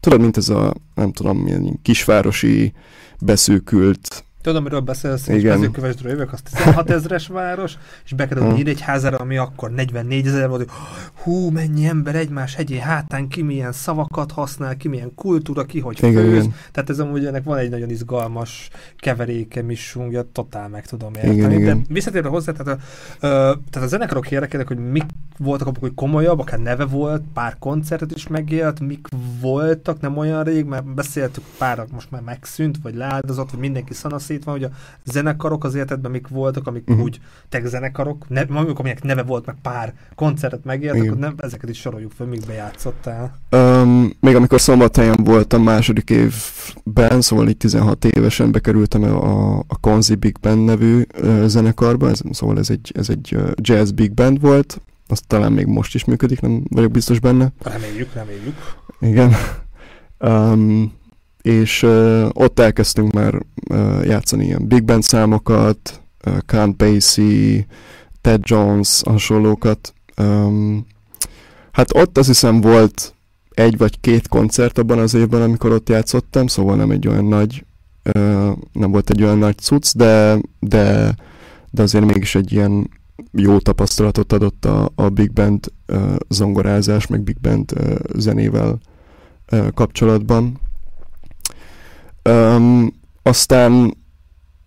tudod, 0.00 0.20
mint 0.20 0.36
ez 0.36 0.48
a, 0.48 0.74
nem 0.94 1.12
tudom, 1.12 1.38
milyen 1.38 1.78
kisvárosi 1.82 2.72
beszűkült 3.20 4.24
Tudom, 4.44 4.62
miről 4.62 4.80
beszélsz, 4.80 5.28
és 5.28 5.42
mezőkövesdről 5.42 6.10
jövök, 6.10 6.32
az 6.32 6.40
16 6.40 6.90
ezres 6.90 7.26
város, 7.26 7.74
és 8.04 8.12
bekerül 8.12 8.44
hmm. 8.44 8.66
egy 8.66 8.80
házára, 8.80 9.16
ami 9.16 9.36
akkor 9.36 9.70
44 9.70 10.26
ezer 10.26 10.48
volt, 10.48 10.70
hú, 11.22 11.50
mennyi 11.50 11.86
ember 11.86 12.14
egymás 12.14 12.54
hegyén 12.54 12.80
hátán, 12.80 13.28
ki 13.28 13.42
milyen 13.42 13.72
szavakat 13.72 14.32
használ, 14.32 14.76
ki 14.76 14.88
milyen 14.88 15.14
kultúra, 15.14 15.64
ki 15.64 15.80
hogy 15.80 15.98
igen, 15.98 16.12
főz. 16.12 16.44
Igen. 16.44 16.54
Tehát 16.72 16.90
ez 16.90 16.98
amúgy 16.98 17.26
ennek 17.26 17.44
van 17.44 17.58
egy 17.58 17.70
nagyon 17.70 17.90
izgalmas 17.90 18.70
keveréke, 18.98 19.62
misungja, 19.62 20.24
totál 20.32 20.68
meg 20.68 20.86
tudom 20.86 21.14
érteni. 21.14 21.34
Igen, 21.34 21.52
igen. 21.52 21.78
De 21.78 21.84
visszatérve 21.88 22.28
hozzá, 22.28 22.52
tehát 22.52 22.78
a, 22.78 22.82
ö, 23.26 23.54
tehát 23.70 23.88
a 23.88 23.90
zenekarok 23.90 24.30
érdekelnek, 24.30 24.68
hogy 24.68 24.90
mik 24.90 25.04
voltak 25.38 25.66
abban, 25.66 25.80
hogy 25.80 25.94
komolyabb, 25.94 26.38
akár 26.38 26.58
neve 26.58 26.84
volt, 26.84 27.22
pár 27.34 27.56
koncertet 27.58 28.14
is 28.14 28.26
megélt, 28.26 28.80
mik 28.80 29.08
voltak, 29.40 30.00
nem 30.00 30.16
olyan 30.16 30.44
rég, 30.44 30.64
mert 30.64 30.94
beszéltük 30.94 31.44
pár, 31.58 31.84
most 31.92 32.10
már 32.10 32.22
megszűnt, 32.22 32.78
vagy 32.82 32.94
leáldozott, 32.94 33.50
vagy 33.50 33.60
mindenki 33.60 33.94
szanaszét 33.94 34.33
van, 34.42 34.54
hogy 34.54 34.64
a 34.64 34.70
zenekarok 35.04 35.64
az 35.64 35.74
életedben 35.74 36.10
mik 36.10 36.28
voltak, 36.28 36.66
amik 36.66 36.88
uh-huh. 36.88 37.04
úgy 37.04 37.20
teg 37.48 37.66
zenekarok, 37.66 38.28
ne, 38.28 38.40
amik, 38.40 38.78
aminek 38.78 39.02
neve 39.02 39.22
volt, 39.22 39.46
meg 39.46 39.56
pár 39.62 39.94
koncertet 40.14 40.64
megélt, 40.64 41.00
akkor 41.00 41.18
nem, 41.18 41.34
ezeket 41.36 41.68
is 41.68 41.78
soroljuk 41.78 42.12
fel, 42.12 42.26
mikbe 42.26 42.52
játszottál. 42.52 43.38
Um, 43.50 44.12
még 44.20 44.34
amikor 44.34 44.60
szombathelyen 44.60 45.16
voltam 45.24 45.62
második 45.62 46.10
évben, 46.10 47.20
szóval 47.20 47.48
így 47.48 47.56
16 47.56 48.04
évesen 48.04 48.52
bekerültem 48.52 49.02
a, 49.02 49.58
a 49.58 49.78
Konzi 49.80 50.14
Big 50.14 50.36
Band 50.40 50.64
nevű 50.64 51.02
uh, 51.22 51.44
zenekarba, 51.44 52.08
ez, 52.08 52.20
szóval 52.30 52.58
ez 52.58 52.70
egy, 52.70 52.92
ez 52.94 53.08
egy 53.08 53.34
uh, 53.36 53.50
jazz 53.56 53.90
big 53.90 54.12
band 54.12 54.40
volt, 54.40 54.80
azt 55.08 55.26
talán 55.26 55.52
még 55.52 55.66
most 55.66 55.94
is 55.94 56.04
működik, 56.04 56.40
nem 56.40 56.62
vagyok 56.70 56.90
biztos 56.90 57.20
benne. 57.20 57.52
Reméljük, 57.62 58.12
reméljük. 58.12 58.56
Igen. 59.00 59.32
Um, 60.18 60.92
és 61.44 61.82
uh, 61.82 62.28
ott 62.32 62.58
elkezdtünk 62.58 63.12
már 63.12 63.34
uh, 63.70 64.06
játszani 64.06 64.44
ilyen 64.44 64.66
big 64.68 64.84
band 64.84 65.02
számokat, 65.02 66.02
uh, 66.26 66.38
Count 66.46 66.76
Basie, 66.76 67.66
Ted 68.20 68.40
Jones, 68.42 69.02
hasonlókat. 69.02 69.94
Um, 70.20 70.86
hát 71.72 71.94
ott 71.96 72.18
azt 72.18 72.26
hiszem 72.26 72.60
volt 72.60 73.14
egy 73.50 73.78
vagy 73.78 74.00
két 74.00 74.28
koncert 74.28 74.78
abban 74.78 74.98
az 74.98 75.14
évben, 75.14 75.42
amikor 75.42 75.72
ott 75.72 75.88
játszottam, 75.88 76.46
szóval 76.46 76.76
nem 76.76 76.90
egy 76.90 77.08
olyan 77.08 77.24
nagy, 77.24 77.64
uh, 78.14 78.50
nem 78.72 78.90
volt 78.90 79.10
egy 79.10 79.22
olyan 79.22 79.38
nagy 79.38 79.58
cucc, 79.58 79.96
de, 79.96 80.38
de, 80.60 81.14
de 81.70 81.82
azért 81.82 82.04
mégis 82.04 82.34
egy 82.34 82.52
ilyen 82.52 82.90
jó 83.32 83.58
tapasztalatot 83.58 84.32
adott 84.32 84.64
a, 84.64 84.90
a 84.94 85.08
Big 85.08 85.32
Band 85.32 85.66
uh, 85.88 86.14
zongorázás, 86.28 87.06
meg 87.06 87.22
Big 87.22 87.40
Band 87.40 87.72
uh, 87.72 87.94
zenével 88.14 88.78
uh, 89.52 89.68
kapcsolatban. 89.74 90.62
Um, 92.28 92.92
aztán 93.22 93.96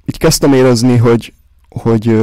így 0.05 0.17
kezdtem 0.17 0.53
érezni, 0.53 0.97
hogy, 0.97 1.33
hogy 1.69 2.17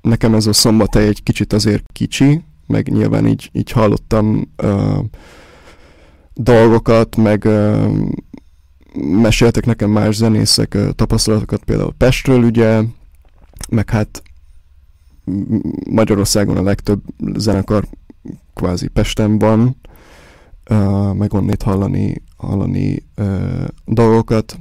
nekem 0.00 0.34
ez 0.34 0.46
a 0.46 0.52
szombathely 0.52 1.06
egy 1.06 1.22
kicsit 1.22 1.52
azért 1.52 1.84
kicsi, 1.92 2.42
meg 2.66 2.88
nyilván 2.88 3.26
így, 3.26 3.50
így 3.52 3.70
hallottam 3.70 4.52
uh, 4.62 4.98
dolgokat, 6.34 7.16
meg 7.16 7.44
uh, 7.44 7.92
meséltek 8.94 9.66
nekem 9.66 9.90
más 9.90 10.14
zenészek 10.14 10.74
uh, 10.74 10.90
tapasztalatokat, 10.90 11.64
például 11.64 11.94
Pestről 11.98 12.42
ugye, 12.42 12.82
meg 13.68 13.90
hát 13.90 14.22
Magyarországon 15.90 16.56
a 16.56 16.62
legtöbb 16.62 17.02
zenekar 17.36 17.86
kvázi 18.54 18.88
Pesten 18.88 19.38
van, 19.38 19.76
uh, 20.70 21.12
meg 21.14 21.34
onnét 21.34 21.62
hallani, 21.62 22.22
hallani 22.36 23.02
uh, 23.16 23.64
dolgokat. 23.84 24.58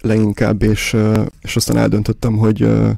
Leginkább, 0.00 0.62
és, 0.62 0.92
uh, 0.92 1.26
és 1.40 1.56
aztán 1.56 1.76
eldöntöttem, 1.76 2.36
hogy 2.36 2.62
uh, 2.62 2.90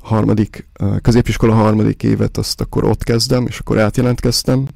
harmadik, 0.00 0.68
uh, 0.80 1.00
középiskola 1.00 1.54
harmadik 1.54 2.02
évet 2.02 2.36
azt 2.36 2.60
akkor 2.60 2.84
ott 2.84 3.04
kezdem, 3.04 3.46
és 3.46 3.58
akkor 3.58 3.78
átjelentkeztem 3.78 4.66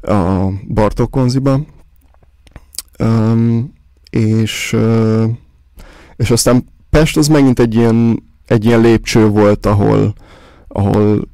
a 0.00 0.48
Bartók 0.68 1.10
konziba, 1.10 1.60
um, 2.98 3.72
és, 4.10 4.72
uh, 4.72 5.30
és 6.16 6.30
aztán 6.30 6.64
Pest 6.90 7.16
az 7.16 7.28
megint 7.28 7.58
egy 7.58 7.74
ilyen, 7.74 8.22
egy 8.46 8.64
ilyen 8.64 8.80
lépcső 8.80 9.28
volt, 9.28 9.66
ahol, 9.66 10.14
ahol 10.68 11.28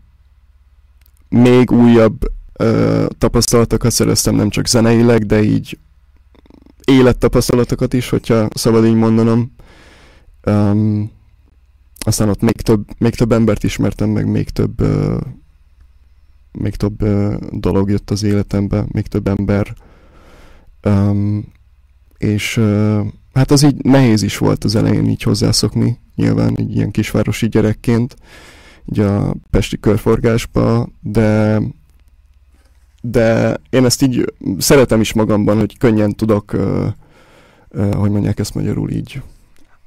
még 1.28 1.70
újabb 1.70 2.32
ö, 2.62 3.06
tapasztalatokat 3.18 3.90
szereztem, 3.90 4.34
nem 4.34 4.48
csak 4.48 4.66
zeneileg, 4.66 5.26
de 5.26 5.42
így 5.42 5.78
élettapasztalatokat 6.84 7.92
is, 7.92 8.08
hogyha 8.08 8.48
szabad 8.54 8.86
így 8.86 8.94
mondanom. 8.94 9.52
Um, 10.46 11.10
aztán 11.98 12.28
ott 12.28 12.40
még 12.40 12.60
több, 12.60 12.84
még 12.98 13.14
több 13.14 13.32
embert 13.32 13.64
ismertem, 13.64 14.08
meg 14.08 14.26
még 14.26 14.48
több 14.48 14.80
uh, 14.80 15.20
még 16.52 16.76
több 16.76 17.02
uh, 17.02 17.34
dolog 17.50 17.90
jött 17.90 18.10
az 18.10 18.22
életembe, 18.22 18.84
még 18.88 19.06
több 19.06 19.28
ember. 19.28 19.74
Um, 20.84 21.52
és 22.18 22.56
uh, 22.56 23.06
hát 23.32 23.50
az 23.50 23.62
így 23.62 23.84
nehéz 23.84 24.22
is 24.22 24.38
volt 24.38 24.64
az 24.64 24.74
elején 24.74 25.08
így 25.08 25.22
hozzászokni, 25.22 25.98
nyilván 26.14 26.56
így 26.58 26.76
ilyen 26.76 26.90
kisvárosi 26.90 27.48
gyerekként 27.48 28.16
így 28.92 29.00
a 29.00 29.34
Pesti 29.50 29.80
körforgásba, 29.80 30.88
de 31.00 31.60
de 33.04 33.56
én 33.70 33.84
ezt 33.84 34.02
így 34.02 34.32
szeretem 34.58 35.00
is 35.00 35.12
magamban, 35.12 35.58
hogy 35.58 35.78
könnyen 35.78 36.14
tudok, 36.14 36.52
uh, 36.52 36.86
uh, 37.68 37.94
hogy 37.94 38.10
mondják 38.10 38.38
ezt 38.38 38.54
magyarul 38.54 38.90
így. 38.90 39.22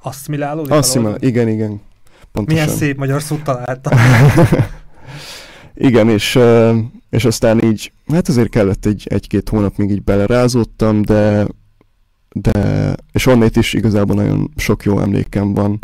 Asszimilálódni? 0.02 0.74
Asszimilálódni, 0.74 1.26
igen, 1.26 1.48
igen. 1.48 1.80
Pontosan. 2.32 2.62
Milyen 2.62 2.78
szép 2.78 2.98
magyar 2.98 3.22
szót 3.22 3.42
találtam. 3.42 3.98
igen, 5.88 6.08
és, 6.08 6.38
és 7.10 7.24
aztán 7.24 7.64
így, 7.64 7.92
hát 8.12 8.28
azért 8.28 8.48
kellett 8.48 8.86
egy, 8.86 9.06
egy-két 9.10 9.48
hónap, 9.48 9.76
még 9.76 9.90
így 9.90 10.02
belerázódtam, 10.02 11.02
de, 11.02 11.46
de 12.32 12.94
és 13.12 13.26
onnét 13.26 13.56
is 13.56 13.72
igazából 13.72 14.16
nagyon 14.16 14.50
sok 14.56 14.82
jó 14.82 15.00
emlékem 15.00 15.54
van 15.54 15.78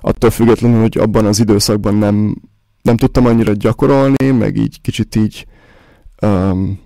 attól 0.00 0.30
függetlenül, 0.30 0.80
hogy 0.80 0.98
abban 0.98 1.26
az 1.26 1.38
időszakban 1.38 1.94
nem, 1.94 2.36
nem 2.82 2.96
tudtam 2.96 3.26
annyira 3.26 3.52
gyakorolni, 3.52 4.30
meg 4.30 4.56
így 4.56 4.80
kicsit 4.80 5.16
így 5.16 5.46
um, 6.20 6.80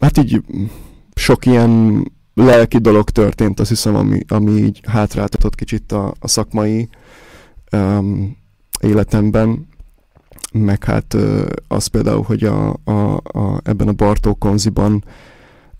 hát 0.00 0.18
így 0.18 0.42
sok 1.14 1.46
ilyen 1.46 2.04
lelki 2.34 2.78
dolog 2.78 3.10
történt, 3.10 3.60
azt 3.60 3.68
hiszem, 3.68 3.94
ami, 3.94 4.20
ami 4.28 4.50
így 4.50 4.80
hátráltatott 4.86 5.54
kicsit 5.54 5.92
a, 5.92 6.14
a 6.20 6.28
szakmai 6.28 6.88
um, 7.72 8.36
életemben, 8.80 9.68
meg 10.52 10.84
hát 10.84 11.14
uh, 11.14 11.46
az 11.68 11.86
például, 11.86 12.22
hogy 12.22 12.44
a, 12.44 12.76
a, 12.84 13.16
a, 13.16 13.60
ebben 13.62 13.88
a 13.88 13.92
Bartó 13.92 14.34
konziban 14.34 15.04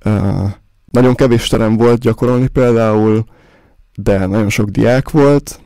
uh, 0.04 0.50
nagyon 0.90 1.14
kevés 1.14 1.48
terem 1.48 1.76
volt 1.76 2.00
gyakorolni 2.00 2.46
például, 2.46 3.24
de 3.94 4.26
nagyon 4.26 4.48
sok 4.48 4.68
diák 4.68 5.10
volt, 5.10 5.60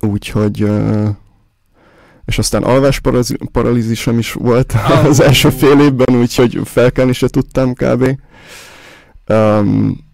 úgyhogy 0.00 0.70
és 2.28 2.38
aztán 2.38 2.62
alvás 2.62 3.00
paralízisem 3.52 4.18
is 4.18 4.32
volt 4.32 4.72
oh. 4.72 5.04
az 5.10 5.20
első 5.20 5.50
fél 5.50 5.80
évben, 5.80 6.16
úgyhogy 6.16 6.60
felkelni 6.64 7.12
se 7.12 7.28
tudtam 7.28 7.74
kb. 7.74 8.18
Um, 9.28 10.06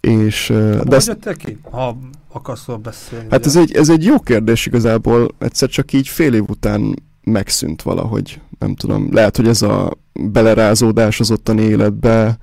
és, 0.00 0.52
de 0.84 0.96
ezt, 0.96 1.36
ki, 1.36 1.58
ha 1.70 1.96
akarsz 2.32 2.66
beszélni? 2.82 3.26
Hát 3.30 3.46
ez 3.46 3.56
egy, 3.56 3.72
ez 3.72 3.88
egy 3.88 4.04
jó 4.04 4.20
kérdés 4.20 4.66
igazából, 4.66 5.34
egyszer 5.38 5.68
csak 5.68 5.92
így 5.92 6.08
fél 6.08 6.34
év 6.34 6.44
után 6.48 7.02
megszűnt 7.24 7.82
valahogy. 7.82 8.40
nem 8.58 8.74
tudom, 8.74 9.08
lehet, 9.12 9.36
hogy 9.36 9.48
ez 9.48 9.62
a 9.62 9.92
belerázódás 10.12 11.20
az 11.20 11.30
ottani 11.30 11.62
életbe, 11.62 12.38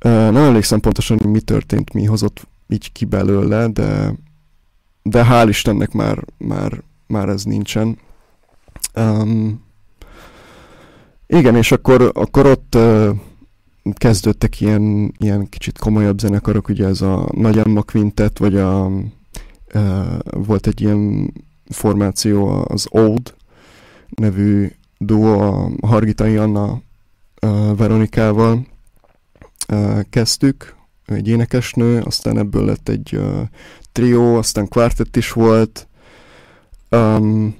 nem 0.00 0.36
emlékszem 0.36 0.80
pontosan, 0.80 1.18
hogy 1.18 1.30
mi 1.30 1.40
történt, 1.40 1.92
mi 1.92 2.04
hozott 2.04 2.48
így 2.68 2.92
ki 2.92 3.04
belőle, 3.04 3.68
de, 3.68 4.14
de 5.02 5.26
hál' 5.30 5.46
Istennek 5.48 5.92
már, 5.92 6.24
már, 6.38 6.82
már 7.06 7.28
ez 7.28 7.44
nincsen. 7.44 7.98
Um, 8.96 9.64
igen, 11.26 11.56
és 11.56 11.72
akkor, 11.72 12.10
akkor 12.14 12.46
ott 12.46 12.74
uh, 12.74 13.16
kezdődtek 13.94 14.60
ilyen, 14.60 15.14
ilyen 15.18 15.48
kicsit 15.48 15.78
komolyabb 15.78 16.18
zenekarok, 16.18 16.68
ugye 16.68 16.86
ez 16.86 17.00
a 17.00 17.28
Nagy 17.32 17.58
Emma 17.58 17.82
Quintet, 17.82 18.38
vagy 18.38 18.56
a, 18.56 18.86
uh, 19.74 20.18
volt 20.30 20.66
egy 20.66 20.80
ilyen 20.80 21.32
formáció, 21.68 22.64
az 22.68 22.86
Old 22.90 23.34
nevű 24.08 24.70
duo, 24.98 25.40
a 25.40 25.70
Hargitai 25.86 26.36
Anna 26.36 26.82
uh, 27.42 27.76
Veronikával 27.76 28.66
uh, 29.72 30.00
kezdtük, 30.10 30.74
egy 31.06 31.28
énekesnő, 31.28 32.00
aztán 32.00 32.38
ebből 32.38 32.64
lett 32.64 32.88
egy 32.88 33.16
uh, 33.16 33.40
trió, 33.92 34.36
aztán 34.36 34.68
kvartett 34.68 35.16
is 35.16 35.32
volt, 35.32 35.88
um, 36.90 37.54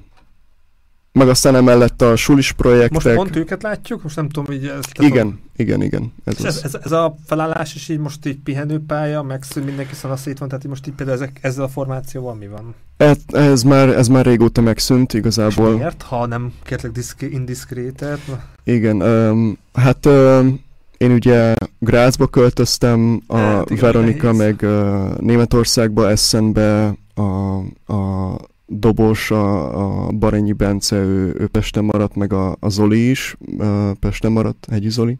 meg 1.12 1.28
aztán 1.28 1.54
emellett 1.54 2.02
a 2.02 2.16
sulis 2.16 2.52
projektek. 2.52 2.90
Most 2.90 3.14
pont 3.14 3.36
őket 3.36 3.62
látjuk? 3.62 4.02
Most 4.02 4.16
nem 4.16 4.28
tudom, 4.28 4.52
így... 4.52 4.64
Ezt 4.64 4.90
igen, 4.98 5.10
tudom. 5.10 5.40
igen, 5.56 5.82
igen. 5.82 6.12
Ez, 6.24 6.44
ez, 6.44 6.60
ez, 6.64 6.78
ez, 6.82 6.92
a 6.92 7.16
felállás 7.26 7.74
is 7.74 7.88
így 7.88 7.98
most 7.98 8.26
így 8.26 8.38
pihenőpálya, 8.38 9.22
megszűn, 9.22 9.64
mindenki 9.64 9.94
szanaszét 9.94 10.38
van, 10.38 10.48
tehát 10.48 10.68
most 10.68 10.86
így 10.86 10.94
például 10.94 11.16
ezek, 11.16 11.38
ezzel 11.42 11.64
a 11.64 11.68
formációval 11.68 12.34
mi 12.34 12.46
van? 12.46 12.74
Ez, 12.96 13.16
ez, 13.26 13.62
már, 13.62 13.88
ez 13.88 14.08
már 14.08 14.24
régóta 14.24 14.60
megszűnt 14.60 15.14
igazából. 15.14 15.72
És 15.72 15.78
miért, 15.78 16.02
ha 16.02 16.26
nem 16.26 16.52
kérlek 16.62 17.14
indiszkrétet? 17.18 18.20
Igen, 18.64 19.02
um, 19.02 19.58
hát 19.72 20.06
um, 20.06 20.60
én 20.96 21.12
ugye 21.12 21.54
Grazba 21.78 22.26
költöztem, 22.26 23.22
a 23.26 23.36
hát, 23.36 23.70
igen, 23.70 23.82
Veronika 23.82 24.32
meg 24.32 24.58
uh, 24.62 25.18
Németországba, 25.18 26.10
Essenbe, 26.10 26.94
a, 27.14 27.56
a 27.92 28.36
dobos, 28.72 29.30
a, 29.30 30.06
a 30.06 30.12
Baranyi 30.12 30.52
Bence, 30.52 30.96
ő, 30.96 31.34
ő 31.38 31.46
Pesten 31.46 31.84
maradt, 31.84 32.14
meg 32.14 32.32
a, 32.32 32.56
a 32.60 32.68
Zoli 32.68 33.10
is, 33.10 33.36
uh, 33.40 33.90
Pesten 33.92 34.32
maradt, 34.32 34.66
Hegyi 34.70 34.90
Zoli, 34.90 35.18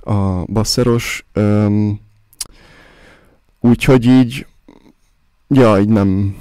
a 0.00 0.44
basszeros. 0.44 1.26
Um, 1.34 2.00
úgyhogy 3.60 4.06
így, 4.06 4.46
ja, 5.48 5.78
így 5.80 5.88
nem, 5.88 6.36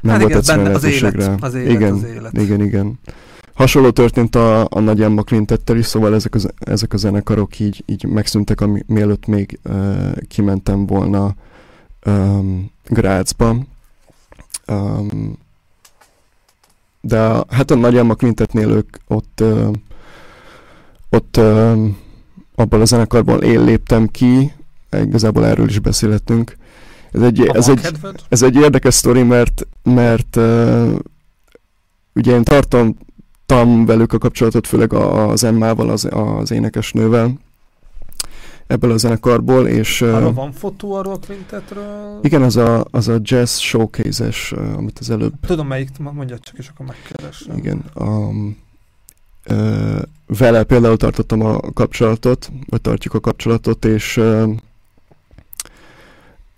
nem 0.00 0.12
hát 0.12 0.22
volt 0.22 0.34
egyszerűen 0.34 0.74
az 0.74 0.84
élet, 0.84 1.42
az 1.42 1.54
élet, 1.54 1.72
igen, 1.72 1.92
az 1.92 2.04
élet. 2.04 2.38
igen, 2.38 2.60
igen. 2.60 2.98
Hasonló 3.54 3.90
történt 3.90 4.34
a, 4.34 4.66
a 4.70 4.80
Nagy 4.80 5.02
Emma 5.02 5.22
Quintettel 5.22 5.76
is, 5.76 5.86
szóval 5.86 6.14
ezek, 6.14 6.34
az, 6.34 6.48
ezek 6.58 6.92
a 6.92 6.96
zenekarok 6.96 7.58
így, 7.58 7.82
így 7.86 8.04
megszűntek, 8.04 8.60
ami, 8.60 8.82
mielőtt 8.86 9.26
még 9.26 9.58
uh, 9.64 10.12
kimentem 10.28 10.86
volna 10.86 11.34
um, 12.06 12.70
Grácsba. 12.88 13.56
Um, 14.66 15.38
de 17.00 17.20
a, 17.20 17.46
hát 17.48 17.70
a 17.70 17.74
Nagy 17.74 17.96
Emma 17.96 18.14
Quintetnél 18.14 18.70
ők 18.70 18.96
ott, 19.06 19.40
uh, 19.40 19.72
ott 21.10 21.36
uh, 21.36 21.88
abból 22.54 22.80
a 22.80 22.84
zenekarból 22.84 23.42
én 23.42 23.64
léptem 23.64 24.06
ki, 24.06 24.52
igazából 24.90 25.46
erről 25.46 25.68
is 25.68 25.78
beszélhetünk. 25.78 26.56
Ez 27.12 27.22
egy, 27.22 27.40
ez 27.46 27.68
egy, 27.68 27.88
ez 28.28 28.42
egy 28.42 28.54
érdekes 28.54 28.94
sztori, 28.94 29.22
mert, 29.22 29.66
mert 29.82 30.36
uh, 30.36 30.98
ugye 32.14 32.34
én 32.34 32.42
tartom 32.42 32.96
tartottam 33.48 33.86
velük 33.86 34.12
a 34.12 34.18
kapcsolatot, 34.18 34.66
főleg 34.66 34.92
az 34.92 35.44
Emmával, 35.44 35.90
az, 35.90 36.08
az 36.10 36.50
énekesnővel 36.50 37.38
ebből 38.68 38.90
a 38.90 38.96
zenekarból, 38.96 39.66
és... 39.66 40.02
Arra 40.02 40.32
van 40.32 40.52
fotó 40.52 40.94
arról 40.94 41.12
a 41.12 41.18
quintetről? 41.26 42.18
Igen, 42.22 42.42
az 42.42 42.56
a, 42.56 42.84
az 42.90 43.08
a 43.08 43.18
jazz 43.22 43.56
showcase-es, 43.56 44.52
amit 44.52 44.98
az 44.98 45.10
előbb... 45.10 45.32
Tudom 45.46 45.66
melyik, 45.66 45.88
mondja 45.98 46.38
csak, 46.38 46.58
és 46.58 46.68
akkor 46.68 46.86
megkeresem. 46.86 47.56
Igen, 47.56 47.84
um, 47.94 48.56
vele 50.26 50.62
például 50.62 50.96
tartottam 50.96 51.40
a 51.40 51.60
kapcsolatot, 51.74 52.50
vagy 52.66 52.80
tartjuk 52.80 53.14
a 53.14 53.20
kapcsolatot, 53.20 53.84
és 53.84 54.20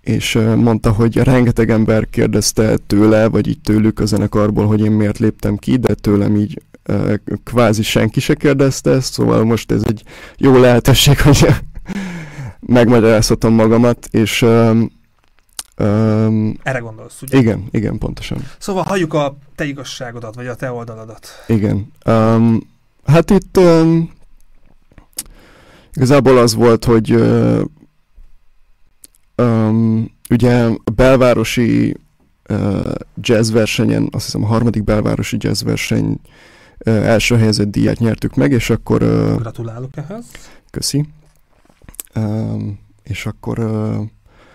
és 0.01 0.39
mondta, 0.55 0.91
hogy 0.91 1.17
rengeteg 1.17 1.69
ember 1.69 2.09
kérdezte 2.09 2.77
tőle, 2.87 3.27
vagy 3.27 3.47
így 3.47 3.59
tőlük 3.61 3.99
a 3.99 4.05
zenekarból, 4.05 4.65
hogy 4.65 4.79
én 4.79 4.91
miért 4.91 5.17
léptem 5.17 5.57
ki, 5.57 5.77
de 5.77 5.93
tőlem 5.93 6.35
így 6.35 6.61
kvázi 7.43 7.83
senki 7.83 8.19
se 8.19 8.33
kérdezte 8.33 8.91
ezt, 8.91 9.13
szóval 9.13 9.43
most 9.43 9.71
ez 9.71 9.83
egy 9.83 10.03
jó 10.37 10.59
lehetőség, 10.59 11.19
hogy 11.21 11.47
megmagyarázhatom 12.59 13.53
magamat, 13.53 14.07
és 14.11 14.41
um, 14.41 14.91
um, 15.77 16.59
erre 16.63 16.79
gondolsz, 16.79 17.21
ugye? 17.21 17.37
Igen, 17.37 17.67
igen, 17.71 17.97
pontosan. 17.97 18.37
Szóval 18.57 18.83
halljuk 18.83 19.13
a 19.13 19.37
te 19.55 19.65
igazságodat, 19.65 20.35
vagy 20.35 20.47
a 20.47 20.55
te 20.55 20.71
oldaladat. 20.71 21.27
Igen. 21.47 21.91
Um, 22.05 22.69
hát 23.05 23.29
itt 23.29 23.57
um, 23.57 24.11
igazából 25.93 26.37
az 26.37 26.55
volt, 26.55 26.85
hogy 26.85 27.13
uh, 27.13 27.61
um, 29.37 30.11
ugye 30.29 30.65
a 30.65 30.91
belvárosi 30.95 31.97
uh, 32.49 32.91
jazz 33.15 33.51
versenyen, 33.51 34.07
azt 34.11 34.25
hiszem 34.25 34.43
a 34.43 34.47
harmadik 34.47 34.83
belvárosi 34.83 35.37
jazz 35.39 35.63
verseny 35.63 36.19
első 36.85 37.37
helyezett 37.37 37.71
díjat 37.71 37.99
nyertük 37.99 38.35
meg, 38.35 38.51
és 38.51 38.69
akkor... 38.69 38.99
Gratulálok 39.37 39.97
ehhez. 39.97 40.25
Köszi. 40.69 41.05
És 43.03 43.25
akkor 43.25 43.59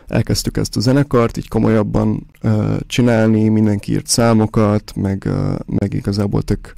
elkezdtük 0.06 0.56
ezt 0.56 0.76
a 0.76 0.80
zenekart, 0.80 1.36
így 1.36 1.48
komolyabban 1.48 2.26
csinálni, 2.86 3.48
mindenki 3.48 3.92
írt 3.92 4.06
számokat, 4.06 4.92
meg, 4.96 5.28
meg 5.66 5.94
igazából 5.94 6.42
tök, 6.42 6.74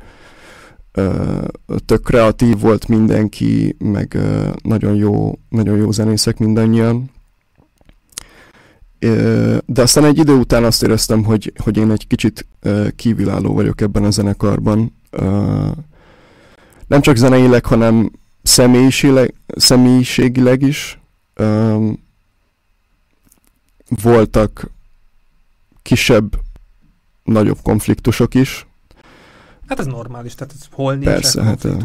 tök 1.84 2.02
kreatív 2.02 2.60
volt 2.60 2.88
mindenki, 2.88 3.76
meg 3.78 4.18
nagyon 4.62 4.94
jó, 4.94 5.38
nagyon 5.48 5.76
jó 5.76 5.90
zenészek 5.90 6.38
mindannyian. 6.38 7.10
De 9.66 9.82
aztán 9.82 10.04
egy 10.04 10.18
idő 10.18 10.34
után 10.34 10.64
azt 10.64 10.82
éreztem, 10.82 11.24
hogy, 11.24 11.52
hogy 11.56 11.76
én 11.76 11.90
egy 11.90 12.06
kicsit 12.06 12.46
kívülálló 12.96 13.54
vagyok 13.54 13.80
ebben 13.80 14.04
a 14.04 14.10
zenekarban, 14.10 14.94
nem 16.86 17.00
csak 17.00 17.16
zeneileg, 17.16 17.64
hanem 17.64 18.10
személyiségileg, 18.48 19.34
személyiségileg 19.46 20.62
is 20.62 20.98
um, 21.38 22.02
voltak 24.02 24.70
kisebb, 25.82 26.40
nagyobb 27.24 27.58
konfliktusok 27.62 28.34
is. 28.34 28.66
Hát 29.66 29.78
ez 29.78 29.86
normális, 29.86 30.34
tehát 30.34 30.54
ez 30.54 30.66
hol 30.70 30.92
nincs 30.92 31.04
Persze, 31.04 31.42
hát 31.42 31.64
a 31.64 31.76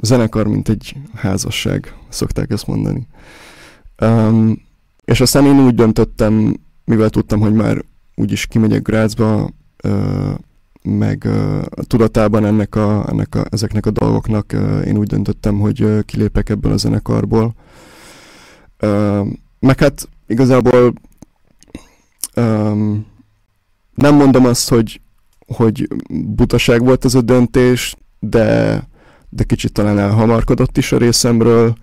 zenekar, 0.00 0.46
mint 0.46 0.68
egy 0.68 0.96
házasság, 1.14 1.94
szokták 2.08 2.50
ezt 2.50 2.66
mondani. 2.66 3.06
Um, 4.00 4.62
és 5.04 5.20
aztán 5.20 5.46
én 5.46 5.60
úgy 5.60 5.74
döntöttem, 5.74 6.56
mivel 6.84 7.10
tudtam, 7.10 7.40
hogy 7.40 7.52
már 7.52 7.84
úgyis 8.14 8.46
kimegyek 8.46 8.82
Grácsba, 8.82 9.50
uh, 9.84 10.34
meg 10.88 11.22
uh, 11.26 11.62
tudatában 11.86 12.44
ennek 12.44 12.74
a, 12.74 13.08
ennek 13.08 13.34
a, 13.34 13.44
ezeknek 13.50 13.86
a 13.86 13.90
dolgoknak 13.90 14.52
uh, 14.54 14.86
én 14.86 14.96
úgy 14.96 15.06
döntöttem, 15.06 15.58
hogy 15.58 15.82
uh, 15.82 16.00
kilépek 16.00 16.48
ebből 16.48 16.72
a 16.72 16.76
zenekarból. 16.76 17.54
Uh, 18.80 19.26
meg 19.60 19.78
hát 19.78 20.08
igazából 20.26 20.92
um, 22.36 23.06
nem 23.94 24.14
mondom 24.14 24.46
azt, 24.46 24.68
hogy, 24.68 25.00
hogy 25.46 25.88
butaság 26.08 26.84
volt 26.84 27.04
ez 27.04 27.14
a 27.14 27.20
döntés, 27.20 27.96
de, 28.18 28.82
de 29.28 29.44
kicsit 29.44 29.72
talán 29.72 29.98
elhamarkodott 29.98 30.76
is 30.76 30.92
a 30.92 30.98
részemről. 30.98 31.74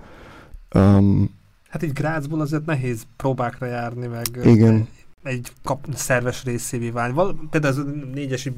Um, 0.76 1.30
hát 1.70 1.84
így 1.84 1.94
Grácsból 1.94 2.42
azért 2.42 2.66
nehéz 2.66 3.04
próbákra 3.18 3.66
járni, 3.66 4.08
meg 4.08 4.26
igen 4.44 4.88
egy 5.24 5.52
kap, 5.64 5.88
szerves 5.94 6.44
részévé 6.44 6.90
válni. 6.90 7.14
Val, 7.14 7.40
például 7.50 7.74
ez 7.74 7.80
a 7.80 7.90
négyesi 8.14 8.52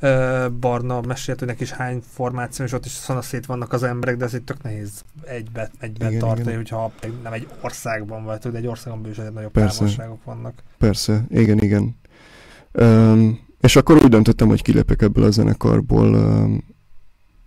uh, 0.00 0.50
barna 0.50 1.00
mesélt, 1.00 1.38
hogy 1.38 1.48
neki 1.48 1.62
is 1.62 1.70
hány 1.70 2.02
formáció, 2.12 2.64
és 2.64 2.72
ott 2.72 2.84
is 2.84 2.92
szanaszét 2.92 3.46
vannak 3.46 3.72
az 3.72 3.82
emberek, 3.82 4.16
de 4.16 4.24
ez 4.24 4.34
egy 4.34 4.42
tök 4.42 4.62
nehéz 4.62 5.04
egybe, 5.24 5.70
egyben 5.78 6.08
igen, 6.08 6.20
tartani, 6.20 6.42
igen. 6.42 6.56
hogyha 6.56 6.92
nem 7.22 7.32
egy 7.32 7.48
országban 7.60 8.24
vagy, 8.24 8.38
de 8.38 8.58
egy 8.58 8.66
országban 8.66 9.02
belül 9.02 9.16
is 9.16 9.32
nagyobb 9.34 9.52
Persze. 9.52 9.78
távolságok 9.78 10.24
vannak. 10.24 10.62
Persze, 10.78 11.24
igen, 11.28 11.58
igen. 11.58 11.96
Um, 12.72 13.44
és 13.60 13.76
akkor 13.76 13.96
úgy 13.96 14.08
döntöttem, 14.08 14.48
hogy 14.48 14.62
kilépek 14.62 15.02
ebből 15.02 15.24
a 15.24 15.30
zenekarból, 15.30 16.14
um, 16.14 16.64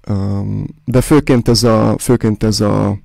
um, 0.07 0.65
de 0.85 1.01
főként 1.01 1.47
ez 1.47 1.63
a, 1.63 1.97
főként 1.97 2.43
ez 2.43 2.59
a 2.59 2.99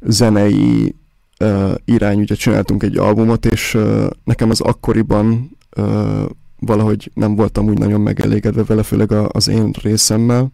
zenei 0.00 0.96
uh, 1.40 1.74
irány, 1.84 2.20
ugye 2.20 2.34
csináltunk 2.34 2.82
egy 2.82 2.96
albumot, 2.96 3.46
és 3.46 3.74
uh, 3.74 4.06
nekem 4.24 4.50
az 4.50 4.60
akkoriban 4.60 5.56
uh, 5.76 6.22
valahogy 6.58 7.10
nem 7.14 7.34
voltam 7.34 7.66
úgy 7.66 7.78
nagyon 7.78 8.00
megelégedve 8.00 8.64
vele, 8.64 8.82
főleg 8.82 9.12
a, 9.12 9.28
az 9.32 9.48
én 9.48 9.70
részemmel. 9.82 10.52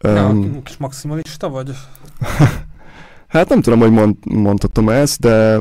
Ja, 0.00 0.28
um, 0.28 0.62
kis 0.62 0.76
maximalista 0.76 1.48
vagy? 1.48 1.70
hát 3.28 3.48
nem 3.48 3.60
tudom, 3.60 3.78
hogy 3.78 3.90
mond, 3.90 4.16
mondhatom 4.24 4.88
ezt, 4.88 5.20
de 5.20 5.60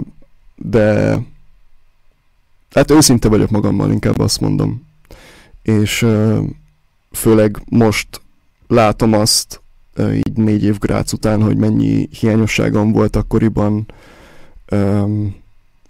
de 0.58 1.18
hát 2.72 2.92
őszinte 2.92 3.30
vagyok 3.30 3.50
magammal, 3.50 3.92
inkább 3.92 4.20
azt 4.20 4.40
mondom. 4.40 4.86
És 5.62 6.02
uh, 6.02 6.44
főleg 7.12 7.62
most 7.70 8.22
látom 8.68 9.14
azt, 9.14 9.62
így 10.14 10.34
négy 10.34 10.64
év 10.64 10.78
Grác 10.78 11.14
után, 11.14 11.42
hogy 11.42 11.58
mennyi 11.58 12.10
hiányosságom 12.12 12.92
volt 12.92 13.16
akkoriban 13.16 13.86
um, 14.72 15.36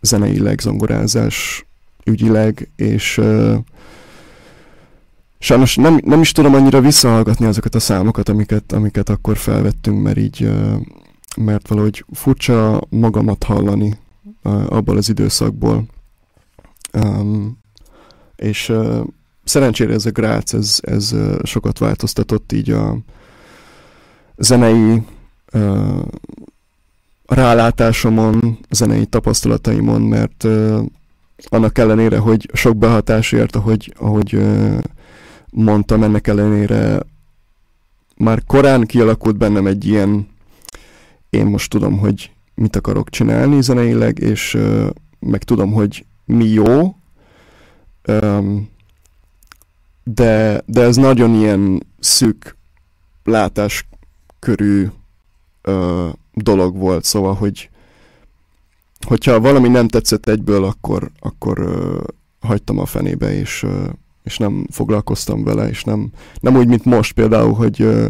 zeneileg, 0.02 0.60
zongorázás 0.60 1.66
ügyileg, 2.06 2.70
és 2.76 3.18
uh, 3.18 3.56
sajnos 5.40 5.76
nem, 5.76 6.00
nem 6.04 6.22
is 6.22 6.32
tudom 6.32 6.54
annyira 6.54 6.82
visszahallgatni 6.82 7.46
azokat 7.46 7.76
a 7.76 7.80
számokat, 7.80 8.30
amiket, 8.30 8.72
amiket 8.72 9.10
akkor 9.10 9.38
felvettünk, 9.38 10.04
mert 10.04 10.18
így, 10.18 10.44
uh, 10.44 10.74
mert 11.38 11.68
valahogy 11.68 12.06
furcsa 12.12 12.82
magamat 12.90 13.44
hallani 13.44 13.98
uh, 14.44 14.72
abból 14.72 14.98
az 14.98 15.10
időszakból. 15.10 15.86
Um, 16.94 17.58
és 18.36 18.70
uh, 18.70 19.06
szerencsére 19.44 19.94
ez 19.94 20.06
a 20.06 20.12
Grác, 20.12 20.54
ez, 20.54 20.80
ez 20.82 21.12
uh, 21.12 21.44
sokat 21.44 21.78
változtatott 21.78 22.52
így 22.52 22.72
a 22.72 22.98
zenei 24.38 25.02
uh, 25.54 26.02
rálátásomon, 27.26 28.58
zenei 28.70 29.06
tapasztalataimon, 29.06 30.02
mert 30.02 30.44
uh, 30.44 30.86
annak 31.46 31.78
ellenére, 31.78 32.18
hogy 32.18 32.50
sok 32.54 32.78
behatás 32.78 33.32
ért, 33.32 33.56
ahogy, 33.56 33.94
ahogy 33.98 34.36
uh, 34.36 34.78
mondtam, 35.50 36.04
ennek 36.04 36.28
ellenére 36.28 37.00
már 38.18 38.44
korán 38.46 38.86
kialakult 38.86 39.38
bennem 39.38 39.68
egy 39.68 39.86
ilyen, 39.86 40.28
én 41.30 41.46
most 41.46 41.70
tudom, 41.70 41.98
hogy 41.98 42.32
mit 42.56 42.76
akarok 42.76 43.10
csinálni 43.10 43.62
zeneileg, 43.62 44.20
és 44.20 44.54
uh, 44.54 44.90
meg 45.20 45.44
tudom, 45.44 45.72
hogy 45.72 46.06
mi 46.26 46.46
jó, 46.46 46.96
um, 48.08 48.70
de, 50.04 50.62
de 50.66 50.82
ez 50.82 50.96
nagyon 50.96 51.36
ilyen 51.36 51.86
szűk 52.00 52.58
látáskörű 54.40 54.88
uh, 55.64 56.14
dolog 56.34 56.78
volt, 56.78 57.04
szóval, 57.04 57.34
hogy 57.34 57.70
hogyha 59.08 59.40
valami 59.40 59.68
nem 59.68 59.88
tetszett 59.88 60.28
egyből, 60.30 60.64
akkor, 60.64 61.12
akkor 61.20 61.60
uh, 61.60 62.04
hagytam 62.40 62.80
a 62.80 62.86
fenébe, 62.86 63.34
és, 63.34 63.64
uh, 63.64 63.90
és 64.24 64.38
nem 64.38 64.68
foglalkoztam 64.72 65.44
vele, 65.44 65.70
és 65.70 65.84
nem, 65.84 66.12
nem 66.40 66.56
úgy, 66.56 66.68
mint 66.68 66.86
most 66.86 67.14
például, 67.14 67.54
hogy, 67.54 67.82
uh, 67.82 68.08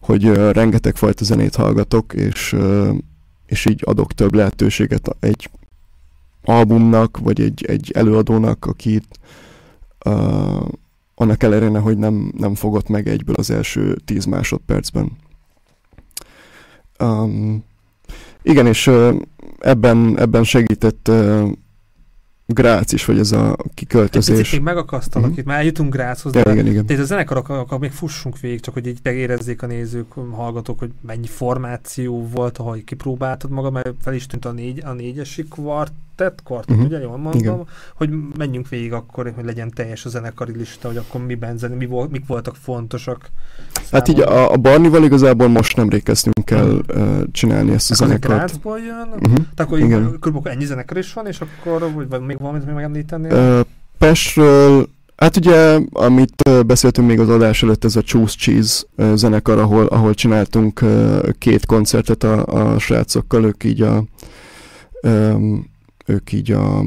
hogy 0.00 0.28
uh, 0.28 0.50
rengeteg 0.50 0.96
fajta 0.96 1.24
zenét 1.24 1.54
hallgatok, 1.54 2.12
és, 2.12 2.52
uh, 2.52 2.94
és 3.46 3.66
így 3.66 3.82
adok 3.84 4.12
több 4.12 4.34
lehetőséget 4.34 5.16
egy 5.20 5.50
albumnak, 6.42 7.18
vagy 7.18 7.40
egy, 7.40 7.64
egy 7.64 7.90
előadónak, 7.94 8.66
akit 8.66 9.18
uh, 10.04 10.68
annak 11.14 11.42
ellenére, 11.42 11.78
hogy 11.78 11.98
nem, 11.98 12.32
nem 12.36 12.54
fogott 12.54 12.88
meg 12.88 13.08
egyből 13.08 13.34
az 13.34 13.50
első 13.50 13.96
tíz 14.04 14.24
másodpercben. 14.24 15.16
Um, 16.98 17.64
igen, 18.42 18.66
és 18.66 18.90
ebben, 19.58 20.18
ebben 20.18 20.44
segített 20.44 21.10
Grác 22.54 22.92
is, 22.92 23.04
vagy 23.04 23.18
ez 23.18 23.32
a 23.32 23.56
kiköltözés. 23.74 24.46
Egy 24.46 24.52
még 24.52 24.62
megakasztalak 24.62 25.28
mm-hmm. 25.28 25.38
itt, 25.38 25.44
már 25.44 25.58
eljutunk 25.58 25.92
Gráchoz, 25.92 26.32
de, 26.32 26.42
de, 26.42 26.52
igen, 26.52 26.66
igen. 26.66 26.86
de 26.86 27.00
a 27.00 27.04
zenekarok, 27.04 27.48
akkor 27.48 27.78
még 27.78 27.90
fussunk 27.90 28.40
végig, 28.40 28.60
csak 28.60 28.74
hogy 28.74 28.86
így 28.86 28.98
megérezzék 29.02 29.62
a 29.62 29.66
nézők, 29.66 30.12
hallgatók, 30.32 30.78
hogy 30.78 30.90
mennyi 31.00 31.26
formáció 31.26 32.28
volt, 32.28 32.58
ahogy 32.58 32.84
kipróbáltad 32.84 33.50
magad, 33.50 33.72
mert 33.72 33.94
fel 34.02 34.14
is 34.14 34.26
tűnt 34.26 34.44
a, 34.44 34.52
négy, 34.52 34.82
a 34.84 34.92
négyesi 34.92 35.44
kvartett, 35.48 36.42
kvartett, 36.44 36.76
uh-huh. 36.76 36.90
ugye, 36.90 37.00
jól 37.00 37.16
mondom, 37.16 37.40
igen. 37.40 37.66
hogy 37.94 38.10
menjünk 38.36 38.68
végig 38.68 38.92
akkor, 38.92 39.32
hogy 39.34 39.44
legyen 39.44 39.70
teljes 39.70 40.04
a 40.04 40.08
zenekari 40.08 40.56
lista, 40.56 40.88
hogy 40.88 40.96
akkor 40.96 41.26
miben 41.26 41.58
zene, 41.58 41.74
mi 41.74 41.86
volt, 41.86 42.10
mik 42.10 42.26
voltak 42.26 42.56
fontosak. 42.56 43.30
Számomra. 43.72 43.98
Hát 43.98 44.08
így 44.08 44.20
a, 44.20 44.52
a 44.52 44.56
Barnival 44.56 45.04
igazából 45.04 45.48
most 45.48 45.76
nem 45.76 45.88
kezdtünk 45.88 46.50
el 46.50 46.70
uh, 46.70 47.22
csinálni 47.32 47.72
ezt 47.72 47.90
a 47.90 47.94
zenekart. 47.94 48.34
Grácsból 48.34 48.78
jön, 48.78 49.08
uh-huh. 49.08 49.34
tehát 49.34 49.72
akkor 49.72 49.78
körülbelül 50.18 50.50
ennyi 50.58 50.64
zenekar 50.64 50.98
is 50.98 51.12
van, 51.12 51.26
és 51.26 51.40
akkor 51.40 52.06
vagy 52.08 52.20
még 52.20 52.37
valamit 52.38 52.64
még 52.66 52.74
megemlítenél? 52.74 53.58
Uh, 53.58 53.66
Pestről, 53.98 54.88
hát 55.16 55.36
ugye, 55.36 55.78
amit 55.92 56.66
beszéltünk 56.66 57.08
még 57.08 57.20
az 57.20 57.28
adás 57.28 57.62
előtt, 57.62 57.84
ez 57.84 57.96
a 57.96 58.02
Choose 58.02 58.36
Cheese 58.38 58.84
zenekar, 59.14 59.58
ahol, 59.58 59.86
ahol 59.86 60.14
csináltunk 60.14 60.84
két 61.38 61.66
koncertet 61.66 62.22
a, 62.22 62.44
a 62.46 62.78
srácokkal, 62.78 63.44
ők 63.44 63.64
így 63.64 63.82
a 63.82 64.04
um, 65.02 65.70
ők 66.06 66.32
így 66.32 66.52
a 66.52 66.82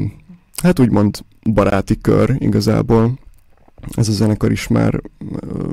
hát 0.63 0.79
úgymond 0.79 1.19
baráti 1.53 2.01
kör 2.01 2.35
igazából. 2.37 3.19
Ez 3.95 4.07
a 4.07 4.11
zenekar 4.11 4.51
is 4.51 4.67
már 4.67 5.01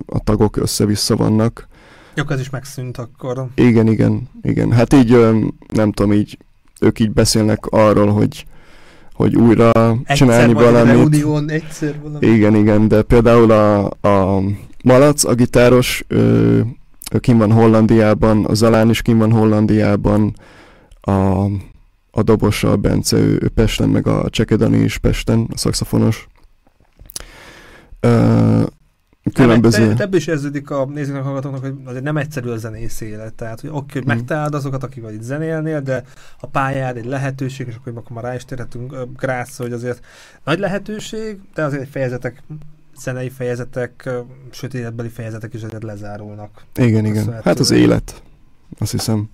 a 0.06 0.18
tagok 0.18 0.56
össze-vissza 0.56 1.16
vannak. 1.16 1.68
Jó, 2.14 2.24
ez 2.28 2.40
is 2.40 2.50
megszűnt 2.50 2.98
akkor. 2.98 3.46
Igen, 3.54 3.86
igen, 3.86 4.28
igen. 4.42 4.72
Hát 4.72 4.92
így 4.92 5.10
nem 5.72 5.92
tudom, 5.92 6.12
így 6.12 6.38
ők 6.80 6.98
így 6.98 7.10
beszélnek 7.10 7.66
arról, 7.66 8.12
hogy 8.12 8.46
hogy 9.18 9.36
újra 9.36 9.70
egyszer 9.70 10.16
csinálni 10.16 10.52
valamit. 10.52 10.94
Reunión, 10.94 11.50
egyszer 11.50 12.00
valami. 12.02 12.26
Igen, 12.26 12.54
igen, 12.54 12.88
de 12.88 13.02
például 13.02 13.50
a, 13.50 13.84
a 14.08 14.42
Malac, 14.84 15.24
a 15.24 15.34
gitáros, 15.34 16.04
ő, 16.08 16.18
ő 17.12 17.18
kim 17.20 17.38
van 17.38 17.52
Hollandiában, 17.52 18.44
a 18.44 18.54
Zalán 18.54 18.90
is 18.90 19.02
kim 19.02 19.18
van 19.18 19.32
Hollandiában, 19.32 20.34
a, 21.00 21.44
a 22.10 22.22
dobosa, 22.22 22.70
a 22.70 22.76
Bence, 22.76 23.16
ő, 23.16 23.38
ő 23.42 23.48
Pesten, 23.48 23.88
meg 23.88 24.06
a 24.06 24.28
Csekedani 24.30 24.78
is 24.78 24.98
Pesten, 24.98 25.46
a 25.52 25.56
szakszafonos. 25.56 26.26
Uh, 28.02 28.62
különböző... 29.32 29.86
Nem, 29.86 29.96
ebből 29.98 30.18
is 30.18 30.26
érződik 30.26 30.70
a 30.70 30.84
nézőknek, 30.84 31.22
hallgatóknak, 31.22 31.60
hogy 31.60 31.74
azért 31.84 32.04
nem 32.04 32.16
egyszerű 32.16 32.48
a 32.48 32.56
zenész 32.56 33.00
élet. 33.00 33.34
Tehát, 33.34 33.60
hogy 33.60 33.70
oké, 33.70 33.92
hogy 33.92 34.02
hmm. 34.02 34.16
megtaláld 34.16 34.54
azokat, 34.54 34.82
akik 34.82 35.02
vagy 35.02 35.14
itt 35.14 35.22
zenélnél, 35.22 35.80
de 35.80 36.04
a 36.40 36.46
pályád 36.46 36.96
egy 36.96 37.06
lehetőség, 37.06 37.66
és 37.66 37.74
akkor, 37.74 37.92
akkor 37.96 38.12
már 38.12 38.24
rá 38.24 38.34
is 38.34 38.44
térhetünk 38.44 38.96
Grász, 39.16 39.56
hogy 39.56 39.72
azért 39.72 40.04
nagy 40.44 40.58
lehetőség, 40.58 41.38
de 41.54 41.62
azért 41.62 41.82
egy 41.82 41.88
fejezetek 41.88 42.42
zenei 43.00 43.30
fejezetek, 43.30 44.10
sötétbeli 44.50 45.08
fejezetek 45.08 45.54
is 45.54 45.62
azért 45.62 45.82
lezárulnak. 45.82 46.64
Igen, 46.74 47.04
igen. 47.04 47.40
Hát 47.44 47.58
az 47.58 47.70
élet, 47.70 48.22
azt 48.78 48.90
hiszem. 48.90 49.30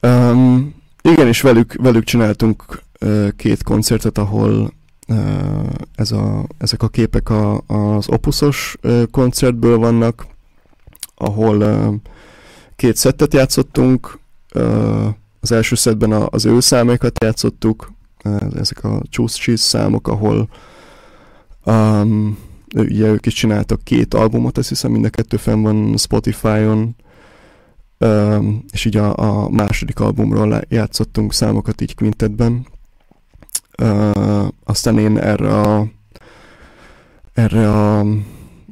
Um, 0.00 0.74
igen, 1.02 1.26
és 1.26 1.40
velük, 1.40 1.74
velük 1.74 2.04
csináltunk 2.04 2.82
uh, 3.00 3.28
két 3.36 3.62
koncertet, 3.62 4.18
ahol 4.18 4.72
ez 5.94 6.12
a, 6.12 6.46
ezek 6.58 6.82
a 6.82 6.88
képek 6.88 7.28
a, 7.28 7.62
az 7.66 8.08
opuszos 8.08 8.76
koncertből 9.10 9.78
vannak, 9.78 10.26
ahol 11.14 12.00
két 12.76 12.96
szettet 12.96 13.34
játszottunk, 13.34 14.18
az 15.40 15.52
első 15.52 15.74
szettben 15.74 16.12
az 16.12 16.44
ő 16.44 16.60
számokat 16.60 17.24
játszottuk, 17.24 17.92
ezek 18.56 18.84
a 18.84 19.00
Cheese 19.10 19.56
számok, 19.56 20.08
ahol 20.08 20.48
um, 21.64 22.38
ugye 22.74 23.06
ők 23.06 23.26
is 23.26 23.34
csináltak 23.34 23.82
két 23.84 24.14
albumot, 24.14 24.58
azt 24.58 24.68
hiszem 24.68 24.90
mind 24.90 25.04
a 25.04 25.10
kettő 25.10 25.36
fenn 25.36 25.62
van 25.62 25.96
Spotify-on, 25.96 26.96
um, 27.98 28.64
és 28.72 28.84
így 28.84 28.96
a, 28.96 29.16
a 29.16 29.48
második 29.48 30.00
albumról 30.00 30.60
játszottunk 30.68 31.32
számokat 31.32 31.80
így 31.80 31.94
quintetben, 31.94 32.66
Uh, 33.82 34.48
aztán 34.64 34.98
én 34.98 35.18
erre 35.18 35.60
a, 35.60 35.86
erre 37.32 37.70
a 37.70 38.06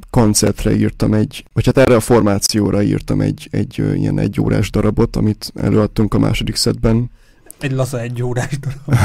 koncertre 0.09 0.75
írtam 0.75 1.13
egy, 1.13 1.45
vagy 1.53 1.65
hát 1.65 1.77
erre 1.77 1.95
a 1.95 1.99
formációra 1.99 2.81
írtam 2.81 3.21
egy, 3.21 3.47
egy 3.51 3.77
ilyen 3.77 4.19
egy 4.19 4.41
órás 4.41 4.69
darabot, 4.69 5.15
amit 5.15 5.51
előadtunk 5.55 6.13
a 6.13 6.19
második 6.19 6.55
szedben. 6.55 7.11
Egy 7.59 7.71
laza 7.71 7.99
egy 7.99 8.23
órás 8.23 8.59
darab. 8.59 8.99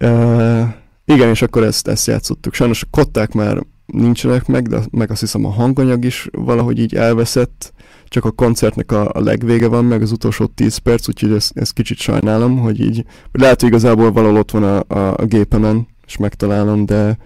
uh, 0.00 0.68
igen, 1.04 1.28
és 1.28 1.42
akkor 1.42 1.64
ezt, 1.64 1.88
ezt 1.88 2.06
játszottuk. 2.06 2.54
Sajnos 2.54 2.82
a 2.82 2.86
kották 2.90 3.32
már 3.32 3.62
nincsenek 3.86 4.46
meg, 4.46 4.68
de 4.68 4.80
meg 4.90 5.10
azt 5.10 5.20
hiszem 5.20 5.44
a 5.44 5.50
hanganyag 5.50 6.04
is 6.04 6.28
valahogy 6.32 6.78
így 6.78 6.94
elveszett, 6.94 7.72
csak 8.14 8.24
a 8.24 8.30
koncertnek 8.30 8.92
a, 8.92 9.10
a 9.12 9.20
legvége 9.20 9.68
van, 9.68 9.84
meg 9.84 10.02
az 10.02 10.12
utolsó 10.12 10.46
10 10.46 10.76
perc, 10.76 11.08
úgyhogy 11.08 11.32
ezt, 11.32 11.58
ezt 11.58 11.72
kicsit 11.72 11.98
sajnálom, 11.98 12.58
hogy 12.58 12.80
így, 12.80 13.04
lehet, 13.32 13.60
hogy 13.60 13.68
igazából 13.68 14.12
valahol 14.12 14.36
ott 14.36 14.50
van 14.50 14.62
a, 14.62 14.94
a, 14.94 15.14
a 15.16 15.24
gépemen, 15.24 15.86
és 16.06 16.16
megtalálom, 16.16 16.86
de, 16.86 17.18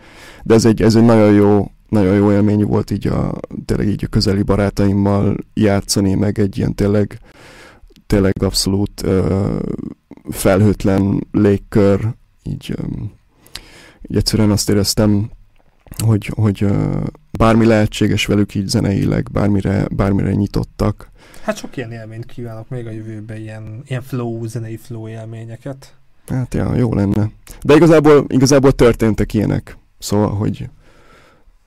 de 0.42 0.54
ez, 0.54 0.64
egy, 0.64 0.82
ez 0.82 0.94
egy 0.96 1.04
nagyon 1.04 1.32
jó, 1.32 1.70
nagyon 1.88 2.14
jó 2.14 2.32
élmény 2.32 2.64
volt 2.64 2.90
így 2.90 3.06
a, 3.06 3.34
tényleg 3.64 3.88
így 3.88 4.04
a 4.04 4.08
közeli 4.08 4.42
barátaimmal 4.42 5.36
játszani, 5.54 6.14
meg 6.14 6.38
egy 6.38 6.58
ilyen 6.58 6.74
tényleg, 6.74 7.18
tényleg 8.06 8.42
abszolút 8.42 9.02
uh, 9.02 9.60
felhőtlen 10.30 11.26
légkör, 11.32 12.14
így, 12.42 12.74
um, 12.82 13.12
így 14.02 14.16
egyszerűen 14.16 14.50
azt 14.50 14.70
éreztem, 14.70 15.30
hogy, 16.04 16.30
hogy 16.34 16.66
bármi 17.38 17.64
lehetséges 17.64 18.26
velük 18.26 18.54
így 18.54 18.66
zeneileg, 18.66 19.28
bármire, 19.32 19.86
bármire 19.90 20.32
nyitottak. 20.32 21.10
Hát 21.42 21.56
sok 21.56 21.76
ilyen 21.76 21.92
élményt 21.92 22.26
kívánok 22.26 22.68
még 22.68 22.86
a 22.86 22.90
jövőben, 22.90 23.36
ilyen, 23.36 23.82
ilyen 23.86 24.02
flow, 24.02 24.46
zenei 24.46 24.76
flow 24.76 25.08
élményeket. 25.08 25.94
Hát 26.26 26.54
ja, 26.54 26.74
jó 26.74 26.94
lenne. 26.94 27.30
De 27.62 27.74
igazából, 27.74 28.24
igazából 28.28 28.72
történtek 28.72 29.34
ilyenek. 29.34 29.78
Szóval, 29.98 30.34
hogy 30.34 30.68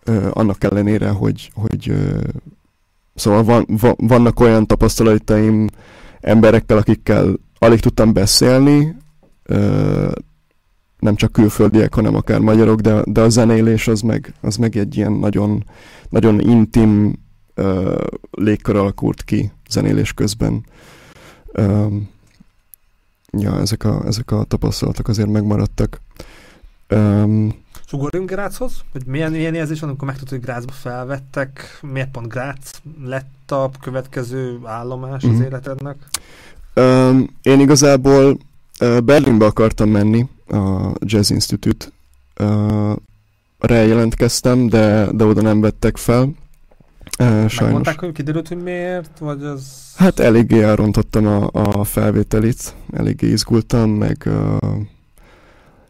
ö, 0.04 0.30
annak 0.34 0.64
ellenére, 0.64 1.10
hogy, 1.10 1.52
hogy 1.54 1.90
ö, 1.90 2.20
szóval 3.16 3.44
van, 3.44 3.66
van, 3.68 3.96
vannak 3.98 4.40
olyan 4.40 4.68
tapasztalataim 4.68 5.68
emberekkel, 6.20 6.78
akikkel 6.78 7.40
alig 7.60 7.80
tudtam 7.80 8.14
beszélni, 8.14 8.96
ö, 9.44 10.12
nem 11.02 11.16
csak 11.16 11.32
külföldiek, 11.32 11.94
hanem 11.94 12.16
akár 12.16 12.40
magyarok, 12.40 12.80
de, 12.80 13.02
de 13.06 13.22
a 13.22 13.30
zenélés 13.30 13.88
az 13.88 14.02
meg, 14.02 14.34
az 14.42 14.56
meg 14.56 14.78
egy 14.78 14.98
ilyen 14.98 15.12
nagyon, 15.12 15.64
nagyon 16.10 16.40
intim 16.40 17.20
ö, 17.54 18.02
légkör 18.32 18.76
alakult 18.76 19.24
ki 19.24 19.52
zenélés 19.70 20.14
közben. 20.14 20.66
Ö, 21.52 21.86
ja, 23.32 23.60
ezek 23.60 23.84
a, 23.84 24.06
ezek 24.06 24.32
a 24.32 24.44
tapasztalatok 24.44 25.08
azért 25.08 25.30
megmaradtak. 25.30 26.02
Um, 26.90 27.56
és 27.86 27.94
ugorjunk 27.94 28.30
Gráchoz? 28.30 28.74
Hogy 28.92 29.06
milyen, 29.06 29.32
milyen 29.32 29.56
érzés 29.56 29.80
van, 29.80 29.90
amikor 29.90 30.08
megtudod, 30.08 30.30
hogy 30.30 30.42
Grácsba 30.42 30.72
felvettek? 30.72 31.80
Miért 31.82 32.12
pont 32.12 32.28
Grác 32.28 32.72
lett 33.04 33.52
a 33.52 33.70
következő 33.82 34.60
állomás 34.64 35.24
uh-huh. 35.24 35.32
az 35.32 35.38
mhm. 35.38 35.46
életednek? 35.46 35.96
Um, 36.76 37.30
én 37.42 37.60
igazából 37.60 38.38
uh, 38.80 39.00
Berlinbe 39.00 39.46
akartam 39.46 39.90
menni, 39.90 40.28
a 40.52 40.94
Jazz 41.00 41.30
Institute 41.30 41.86
uh, 42.40 42.96
jelentkeztem, 43.70 44.68
de, 44.68 45.12
de 45.12 45.26
oda 45.26 45.42
nem 45.42 45.62
vettek 45.62 45.98
fel. 45.98 46.22
Uh, 46.24 47.28
sajnos. 47.28 47.60
Megmondták, 47.60 48.00
hogy 48.00 48.12
kiderült, 48.12 48.48
hogy 48.48 48.64
miért? 48.64 49.20
Vagy 49.20 49.44
az... 49.44 49.94
Hát 49.96 50.20
eléggé 50.20 50.64
elrontottam 50.64 51.28
a, 51.28 51.50
a 51.52 51.84
felvételit, 51.84 52.76
eléggé 52.94 53.28
izgultam, 53.28 53.90
meg 53.90 54.24
uh, 54.26 54.78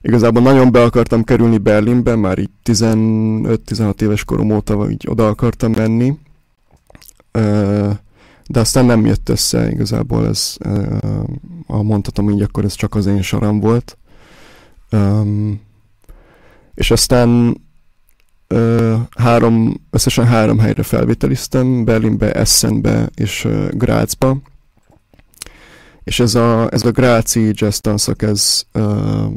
igazából 0.02 0.41
nagyon 0.41 0.71
be 0.71 0.84
akartam 0.84 1.24
kerülni 1.24 1.58
Berlinbe, 1.58 2.15
már 2.15 2.39
így 2.39 2.50
15-16 2.63 4.02
éves 4.02 4.24
korom 4.24 4.52
óta 4.52 4.89
így 4.89 5.06
oda 5.10 5.28
akartam 5.28 5.71
menni, 5.71 6.10
uh, 7.34 7.91
de 8.47 8.60
aztán 8.60 8.86
nem 8.86 9.06
jött 9.06 9.30
össze 9.30 9.71
igazából 9.71 10.28
ez, 10.28 10.56
uh, 10.65 10.97
ha 11.67 11.84
mondhatom 11.84 12.30
így, 12.30 12.41
akkor 12.41 12.65
ez 12.65 12.74
csak 12.74 12.95
az 12.95 13.06
én 13.06 13.21
soram 13.21 13.60
volt. 13.60 13.97
Um, 14.91 15.62
és 16.73 16.91
aztán 16.91 17.62
uh, 18.49 18.99
három, 19.17 19.82
összesen 19.89 20.25
három 20.25 20.60
helyre 20.60 20.84
felvételiztem, 20.84 21.86
Berlinbe, 21.86 22.32
Essenbe 22.32 23.10
és 23.15 23.45
uh, 23.45 23.69
Grazba. 23.69 24.38
És 26.04 26.19
ez 26.19 26.36
a, 26.36 26.71
ez 26.71 26.86
a 26.86 26.91
gráci 26.91 27.51
jazz 27.54 27.77
tanszak, 27.77 28.21
ez, 28.21 28.63
uh, 28.73 29.34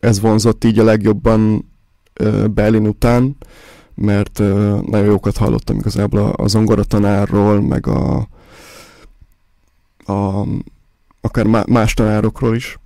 ez 0.00 0.20
vonzott 0.20 0.64
így 0.64 0.78
a 0.78 0.84
legjobban 0.84 1.70
uh, 2.20 2.48
Berlin 2.48 2.86
után, 2.86 3.36
mert 3.94 4.38
uh, 4.38 4.80
nagyon 4.80 5.06
jókat 5.06 5.36
hallottam 5.36 5.76
igazából 5.76 6.20
a, 6.20 6.42
a 6.42 6.48
zongoratanárról, 6.48 7.60
meg 7.60 7.86
a, 7.86 8.28
a 10.06 10.46
akár 11.20 11.46
más 11.66 11.94
tanárokról 11.94 12.54
is 12.54 12.78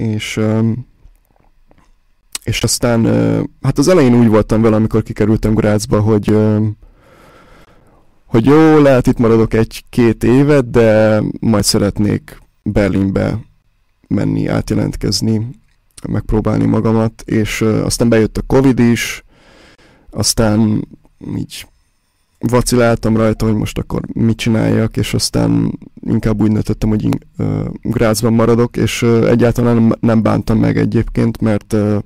és 0.00 0.40
és 2.44 2.62
aztán 2.62 3.04
hát 3.62 3.78
az 3.78 3.88
elején 3.88 4.14
úgy 4.14 4.28
voltam 4.28 4.62
vele, 4.62 4.76
amikor 4.76 5.02
kikerültem 5.02 5.54
Grácsba, 5.54 6.00
hogy 6.00 6.36
hogy 8.26 8.44
jó, 8.44 8.78
lehet 8.78 9.06
itt 9.06 9.18
maradok 9.18 9.54
egy-két 9.54 10.24
évet, 10.24 10.70
de 10.70 11.20
majd 11.40 11.64
szeretnék 11.64 12.38
Berlinbe 12.62 13.38
menni, 14.08 14.46
átjelentkezni, 14.46 15.48
megpróbálni 16.08 16.64
magamat, 16.64 17.22
és 17.26 17.60
aztán 17.60 18.08
bejött 18.08 18.36
a 18.36 18.42
Covid 18.46 18.78
is, 18.78 19.24
aztán 20.10 20.88
így 21.36 21.66
vaciláltam 22.38 23.16
rajta, 23.16 23.44
hogy 23.44 23.54
most 23.54 23.78
akkor 23.78 24.02
mit 24.12 24.36
csináljak, 24.36 24.96
és 24.96 25.14
aztán 25.14 25.78
inkább 26.02 26.40
úgy 26.40 26.52
nőttem, 26.52 26.88
hogy 26.88 27.08
uh, 27.38 27.66
Grácsban 27.82 28.32
maradok, 28.32 28.76
és 28.76 29.02
uh, 29.02 29.28
egyáltalán 29.28 29.96
nem, 30.00 30.22
bántam 30.22 30.58
meg 30.58 30.78
egyébként, 30.78 31.40
mert 31.40 31.72
uh, 31.72 31.98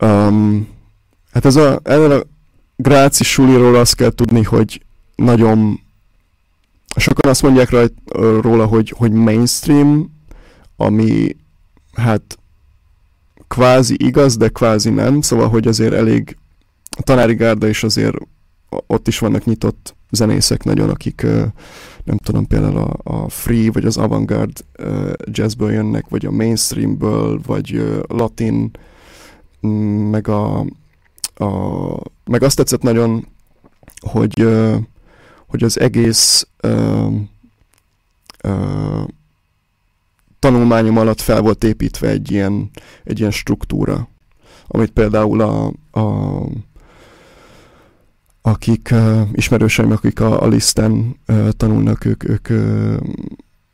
um, 0.00 0.68
hát 1.32 1.44
ez 1.44 1.56
a, 1.56 1.80
erről 1.82 2.12
a 2.12 2.22
Gráci 2.76 3.24
suliról 3.24 3.74
azt 3.74 3.94
kell 3.94 4.10
tudni, 4.10 4.42
hogy 4.42 4.82
nagyon 5.14 5.80
sokan 6.96 7.30
azt 7.30 7.42
mondják 7.42 7.70
rajt, 7.70 7.92
róla, 8.40 8.66
hogy, 8.66 8.94
hogy 8.96 9.12
mainstream, 9.12 10.10
ami 10.76 11.36
hát 11.92 12.38
kvázi 13.48 13.96
igaz, 13.98 14.36
de 14.36 14.48
kvázi 14.48 14.90
nem, 14.90 15.20
szóval, 15.20 15.48
hogy 15.48 15.66
azért 15.66 15.92
elég 15.92 16.36
a 16.96 17.02
tanári 17.02 17.34
gárda 17.34 17.68
is 17.68 17.84
azért 17.84 18.16
ott 18.86 19.08
is 19.08 19.18
vannak 19.18 19.44
nyitott 19.44 19.94
zenészek 20.10 20.64
nagyon, 20.64 20.90
akik 20.90 21.26
nem 22.04 22.16
tudom, 22.16 22.46
például 22.46 22.76
a, 22.76 22.96
a 23.02 23.28
free 23.28 23.70
vagy 23.70 23.84
az 23.84 23.96
avantgard 23.96 24.64
jazzből 25.24 25.72
jönnek, 25.72 26.08
vagy 26.08 26.26
a 26.26 26.30
mainstreamből, 26.30 27.40
vagy 27.46 28.02
latin, 28.08 28.70
mm, 29.66 30.10
meg 30.10 30.28
a, 30.28 30.58
a 31.34 31.50
meg 32.24 32.42
azt 32.42 32.56
tetszett 32.56 32.82
nagyon, 32.82 33.26
hogy 34.00 34.46
hogy 35.54 35.64
az 35.64 35.80
egész 35.80 36.46
uh, 36.62 37.12
uh, 38.44 39.08
tanulmányom 40.38 40.96
alatt 40.96 41.20
fel 41.20 41.40
volt 41.40 41.64
építve 41.64 42.08
egy 42.08 42.30
ilyen, 42.30 42.70
egy 43.04 43.18
ilyen 43.18 43.30
struktúra, 43.30 44.08
amit 44.66 44.90
például 44.90 45.40
a, 45.40 45.72
a 46.00 46.42
akik 48.46 48.88
uh, 48.92 49.28
ismerőseim, 49.32 49.90
akik 49.90 50.20
a, 50.20 50.42
a 50.42 50.46
listen 50.46 51.16
uh, 51.28 51.48
tanulnak, 51.50 52.04
ők, 52.04 52.28
ők, 52.28 52.48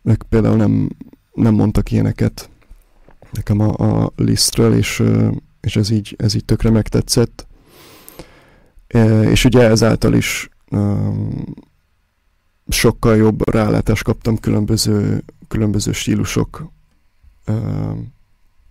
ők 0.03 0.23
például 0.29 0.57
nem, 0.57 0.89
nem 1.33 1.55
mondtak 1.55 1.91
ilyeneket 1.91 2.51
nekem 3.33 3.61
a, 3.61 4.03
a 4.03 4.13
listről, 4.17 4.75
és, 4.75 5.03
és 5.61 5.77
ez, 5.77 5.91
így, 5.91 6.15
ez 6.19 6.35
így 6.35 6.45
tökre 6.45 6.71
megtetszett. 6.71 7.47
És 9.31 9.45
ugye 9.45 9.63
ezáltal 9.63 10.15
is 10.15 10.49
sokkal 12.69 13.17
jobb 13.17 13.51
rálátást 13.51 14.03
kaptam 14.03 14.39
különböző, 14.39 15.25
különböző 15.49 15.93
stílusok 15.93 16.71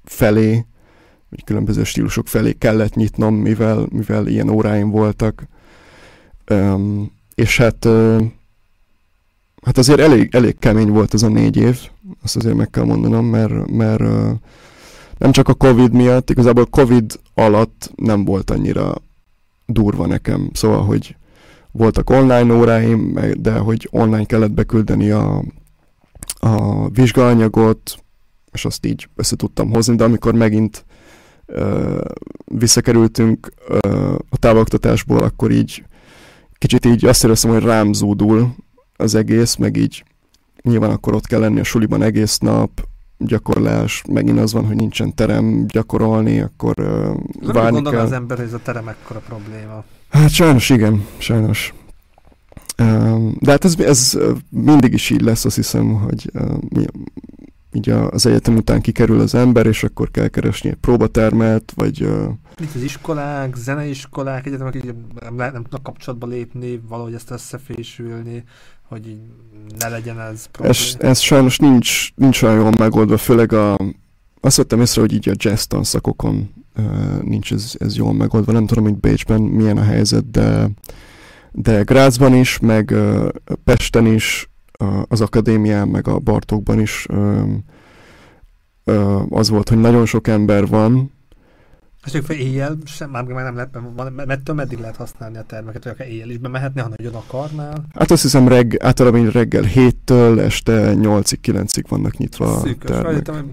felé, 0.03 0.65
vagy 1.29 1.43
különböző 1.43 1.83
stílusok 1.83 2.27
felé 2.27 2.51
kellett 2.51 2.95
nyitnom, 2.95 3.35
mivel, 3.35 3.87
mivel 3.91 4.27
ilyen 4.27 4.49
óráim 4.49 4.89
voltak 4.89 5.47
Um, 6.49 7.11
és 7.35 7.57
hát, 7.57 7.85
uh, 7.85 8.23
hát 9.61 9.77
azért 9.77 9.99
elég, 9.99 10.35
elég 10.35 10.59
kemény 10.59 10.89
volt 10.89 11.13
ez 11.13 11.23
a 11.23 11.29
négy 11.29 11.57
év, 11.57 11.79
azt 12.23 12.35
azért 12.35 12.55
meg 12.55 12.69
kell 12.69 12.83
mondanom, 12.83 13.25
mert, 13.25 13.67
mert 13.71 14.01
uh, 14.01 14.31
nem 15.17 15.31
csak 15.31 15.47
a 15.47 15.53
Covid 15.53 15.93
miatt, 15.93 16.29
igazából 16.29 16.65
Covid 16.65 17.19
alatt 17.33 17.91
nem 17.95 18.25
volt 18.25 18.49
annyira 18.49 18.93
durva 19.65 20.05
nekem, 20.05 20.49
szóval, 20.53 20.83
hogy 20.83 21.15
voltak 21.71 22.09
online 22.09 22.53
óráim, 22.53 23.19
de 23.37 23.57
hogy 23.57 23.87
online 23.91 24.25
kellett 24.25 24.51
beküldeni 24.51 25.09
a, 25.09 25.43
a 26.39 26.87
vizsgaanyagot, 26.89 27.95
és 28.51 28.65
azt 28.65 28.85
így 28.85 29.09
össze 29.15 29.35
tudtam 29.35 29.69
hozni, 29.69 29.95
de 29.95 30.03
amikor 30.03 30.33
megint 30.33 30.85
uh, 31.47 32.01
visszakerültünk 32.45 33.53
uh, 33.69 34.13
a 34.29 34.37
távoktatásból, 34.37 35.19
akkor 35.19 35.51
így 35.51 35.83
kicsit 36.59 36.85
így 36.85 37.05
azt 37.05 37.23
éreztem, 37.23 37.51
hogy 37.51 37.63
rám 37.63 37.93
zúdul 37.93 38.55
az 38.95 39.15
egész, 39.15 39.55
meg 39.55 39.77
így 39.77 40.03
nyilván 40.61 40.91
akkor 40.91 41.13
ott 41.13 41.27
kell 41.27 41.39
lenni 41.39 41.59
a 41.59 41.63
suliban 41.63 42.01
egész 42.01 42.37
nap, 42.37 42.87
gyakorlás, 43.17 44.03
megint 44.09 44.39
az 44.39 44.53
van, 44.53 44.65
hogy 44.65 44.75
nincsen 44.75 45.15
terem 45.15 45.65
gyakorolni, 45.67 46.39
akkor 46.39 46.79
uh, 46.79 47.53
várni 47.53 47.71
gondol 47.71 47.91
kell. 47.91 48.01
az 48.01 48.11
ember, 48.11 48.37
hogy 48.37 48.45
ez 48.45 48.53
a 48.53 48.59
terem 48.63 48.87
ekkora 48.87 49.19
probléma? 49.19 49.83
Hát 50.09 50.29
sajnos 50.29 50.69
igen, 50.69 51.05
sajnos. 51.17 51.73
Uh, 52.77 53.31
de 53.39 53.51
hát 53.51 53.65
ez, 53.65 53.79
ez 53.79 54.17
mindig 54.49 54.93
is 54.93 55.09
így 55.09 55.21
lesz, 55.21 55.45
azt 55.45 55.55
hiszem, 55.55 55.93
hogy 55.93 56.31
uh, 56.33 56.57
mi, 56.69 56.85
így 57.71 57.89
az 57.89 58.25
egyetem 58.25 58.55
után 58.55 58.81
kikerül 58.81 59.19
az 59.19 59.35
ember, 59.35 59.65
és 59.65 59.83
akkor 59.83 60.11
kell 60.11 60.27
keresni 60.27 60.69
egy 60.69 60.75
próbatermet, 60.75 61.71
vagy... 61.75 62.03
Uh... 62.03 62.33
Itt 62.61 62.75
az 62.75 62.81
iskolák, 62.81 63.55
zeneiskolák, 63.55 64.45
egyetemek 64.45 64.75
így 64.75 64.93
nem, 65.19 65.35
nem 65.35 65.53
tudnak 65.53 65.83
kapcsolatba 65.83 66.27
lépni, 66.27 66.81
valahogy 66.87 67.13
ezt 67.13 67.31
összefésülni, 67.31 68.43
hogy 68.87 69.07
így 69.07 69.19
ne 69.79 69.89
legyen 69.89 70.19
ez 70.19 70.45
probléma. 70.45 70.77
Ez, 70.77 70.95
ez 70.99 71.19
sajnos 71.19 71.57
nincs, 71.57 72.09
nincs 72.15 72.41
olyan 72.41 72.55
jól 72.55 72.71
megoldva, 72.77 73.17
főleg 73.17 73.53
a... 73.53 73.77
Azt 74.41 74.57
vettem 74.57 74.81
észre, 74.81 75.01
hogy 75.01 75.13
így 75.13 75.29
a 75.29 75.33
jazz 75.37 75.63
tanszakokon 75.63 76.49
nincs 77.21 77.53
ez, 77.53 77.73
ez 77.77 77.95
jól 77.95 78.13
megoldva. 78.13 78.51
Nem 78.51 78.65
tudom, 78.65 78.83
hogy 78.83 78.95
Bécsben 78.95 79.41
milyen 79.41 79.77
a 79.77 79.83
helyzet, 79.83 80.31
de, 80.31 80.69
de 81.51 81.81
Grazban 81.81 82.33
is, 82.35 82.59
meg 82.59 82.95
Pesten 83.63 84.05
is, 84.05 84.49
az 85.07 85.21
akadémián, 85.21 85.87
meg 85.87 86.07
a 86.07 86.19
Bartókban 86.19 86.79
is 86.79 87.05
az 89.29 89.49
volt, 89.49 89.69
hogy 89.69 89.79
nagyon 89.79 90.05
sok 90.05 90.27
ember 90.27 90.67
van, 90.67 91.11
azt 92.03 92.13
csak 92.13 92.37
éjjel 92.37 92.77
sem, 92.85 93.09
már, 93.09 93.23
már 93.23 93.43
nem 93.43 93.55
lehet, 93.55 93.77
mert 94.15 94.53
meddig 94.53 94.79
lehet 94.79 94.95
használni 94.95 95.37
a 95.37 95.43
termeket, 95.43 95.83
hogy 95.83 95.91
akár 95.91 96.07
éjjel 96.07 96.29
is 96.29 96.37
bemehetni, 96.37 96.81
ha 96.81 96.91
nagyon 96.97 97.13
akarnál. 97.13 97.85
Hát 97.93 98.11
azt 98.11 98.21
hiszem 98.21 98.47
reg, 98.47 98.77
általában 98.83 99.29
reggel 99.29 99.63
7-től 99.75 100.39
este 100.39 100.93
8-ig, 100.95 101.37
9-ig 101.41 101.83
vannak 101.87 102.17
nyitva 102.17 102.59
Szűkös, 102.59 102.89
a 102.89 103.01
termek. 103.01 103.27
Vagy, 103.27 103.43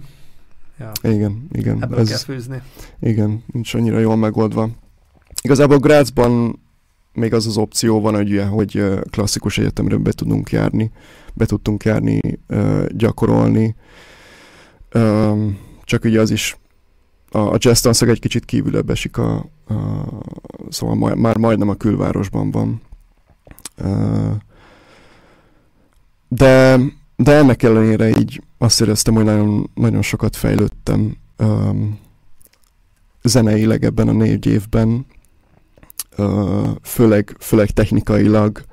ja. 0.79 0.93
Igen, 1.03 1.47
igen. 1.53 1.83
Ebből 1.83 1.99
ez, 1.99 2.09
kell 2.09 2.19
főzni. 2.19 2.63
Igen, 3.01 3.45
nincs 3.53 3.75
annyira 3.75 3.99
jól 3.99 4.17
megoldva. 4.17 4.69
Igazából 5.43 5.79
Grazban 5.79 6.61
még 7.17 7.35
az 7.35 7.47
az 7.47 7.57
opció 7.57 8.01
van, 8.01 8.15
hogy, 8.15 8.43
hogy 8.51 8.85
klasszikus 9.11 9.59
egyetemre 9.59 9.97
be 9.97 10.13
tudunk 10.13 10.51
járni, 10.51 10.91
be 11.35 11.47
tudtunk 11.47 11.85
járni, 11.85 12.21
gyakorolni. 12.89 13.75
Csak 15.85 16.05
ugye 16.05 16.21
az 16.21 16.31
is 16.31 16.57
a, 17.31 17.39
a 17.39 17.57
jazz 17.59 17.81
tanszag 17.81 18.09
egy 18.09 18.21
kicsit 18.21 18.45
kívülebb 18.45 18.91
esik, 18.91 19.19
a, 19.19 19.35
a, 19.67 19.75
szóval 20.69 20.95
majd, 20.95 21.17
már 21.17 21.37
majdnem 21.37 21.69
a 21.69 21.75
külvárosban 21.75 22.51
van. 22.51 22.83
De, 26.29 26.81
de 27.17 27.33
ennek 27.33 27.63
ellenére 27.63 28.09
így 28.09 28.43
azt 28.59 28.81
éreztem, 28.81 29.15
hogy 29.15 29.25
nagyon, 29.25 29.71
nagyon 29.75 30.03
sokat 30.03 30.37
fejlődtem 30.37 31.17
zeneileg 33.23 33.85
ebben 33.85 34.09
a 34.09 34.13
négy 34.13 34.47
évben, 34.47 35.07
főleg, 36.83 37.37
főleg 37.41 37.71
technikailag, 37.71 38.65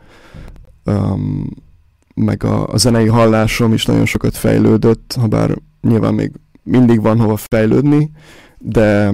meg 2.16 2.44
a, 2.44 2.68
a 2.68 2.78
zenei 2.78 3.08
hallásom 3.08 3.74
is 3.74 3.86
nagyon 3.86 4.06
sokat 4.06 4.38
fejlődött, 4.38 5.16
ha 5.20 5.28
bár 5.28 5.58
nyilván 5.82 6.14
még 6.14 6.32
mindig 6.64 7.02
van 7.02 7.20
hova 7.20 7.38
fejlődni, 7.38 8.12
de, 8.58 9.14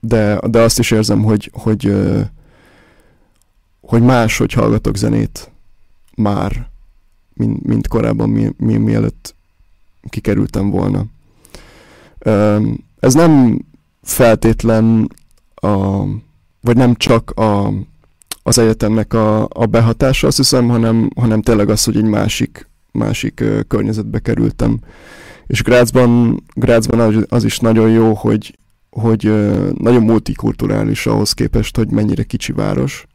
de, 0.00 0.40
de 0.48 0.60
azt 0.60 0.78
is 0.78 0.90
érzem, 0.90 1.22
hogy, 1.22 1.50
hogy, 1.52 1.94
hogy 3.80 4.02
más, 4.02 4.38
hogy 4.38 4.52
hallgatok 4.52 4.96
zenét 4.96 5.50
már, 6.14 6.68
mint, 7.32 7.64
mint 7.64 7.88
korábban, 7.88 8.28
mi, 8.28 8.52
mi, 8.56 8.76
mielőtt 8.76 9.34
kikerültem 10.08 10.70
volna. 10.70 11.04
Ez 13.00 13.14
nem 13.14 13.58
feltétlen 14.02 15.10
a, 15.54 16.02
vagy 16.66 16.76
nem 16.76 16.94
csak 16.94 17.30
a, 17.30 17.72
az 18.42 18.58
egyetemnek 18.58 19.14
a, 19.14 19.42
a 19.42 19.66
behatása, 19.66 20.26
azt 20.26 20.36
hiszem, 20.36 20.68
hanem, 20.68 21.10
hanem 21.16 21.42
tényleg 21.42 21.68
az, 21.68 21.84
hogy 21.84 21.96
egy 21.96 22.04
másik, 22.04 22.68
másik 22.92 23.44
környezetbe 23.68 24.18
kerültem. 24.18 24.78
És 25.46 25.62
Grácsban, 25.62 26.42
Grácsban 26.54 27.00
az, 27.00 27.24
az 27.28 27.44
is 27.44 27.58
nagyon 27.58 27.90
jó, 27.90 28.12
hogy, 28.12 28.58
hogy 28.90 29.22
nagyon 29.78 30.02
multikulturális 30.02 31.06
ahhoz 31.06 31.32
képest, 31.32 31.76
hogy 31.76 31.90
mennyire 31.90 32.22
kicsi 32.22 32.52
város. 32.52 33.06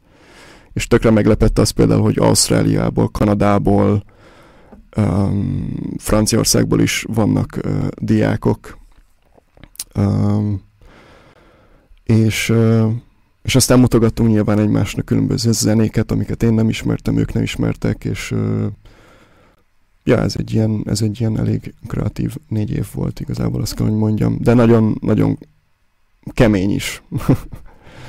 És 0.74 0.88
tökre 0.88 1.10
meglepett 1.10 1.60
az 1.60 1.70
például, 1.70 2.02
hogy 2.02 2.20
Ausztráliából, 2.20 3.10
Kanadából, 3.10 4.04
um, 4.98 5.74
Franciaországból 5.98 6.80
is 6.80 7.06
vannak 7.14 7.60
uh, 7.66 7.88
diákok. 7.98 8.78
Um, 9.96 10.62
és, 12.04 12.50
uh, 12.50 12.92
és 13.42 13.56
aztán 13.56 13.80
mutogattunk 13.80 14.30
nyilván 14.30 14.60
egymásnak 14.60 15.06
különböző 15.06 15.52
zenéket, 15.52 16.12
amiket 16.12 16.44
én 16.44 16.54
nem 16.54 16.70
ismertem, 16.70 17.18
ők 17.18 17.34
nem 17.34 17.44
ismertek, 17.44 18.06
és 18.06 18.36
ja, 20.04 20.18
ez 20.18 20.36
egy, 20.38 20.54
ilyen, 20.54 20.84
ez 20.86 21.02
egy 21.02 21.20
ilyen 21.20 21.40
elég 21.40 21.74
kreatív 21.88 22.36
négy 22.48 22.72
év 22.72 22.88
volt 22.94 23.20
igazából, 23.20 23.62
azt 23.62 23.76
kell, 23.76 23.88
hogy 23.88 23.98
mondjam. 23.98 24.38
De 24.40 24.54
nagyon, 24.54 24.98
nagyon 25.02 25.38
kemény 26.34 26.72
is. 26.72 27.04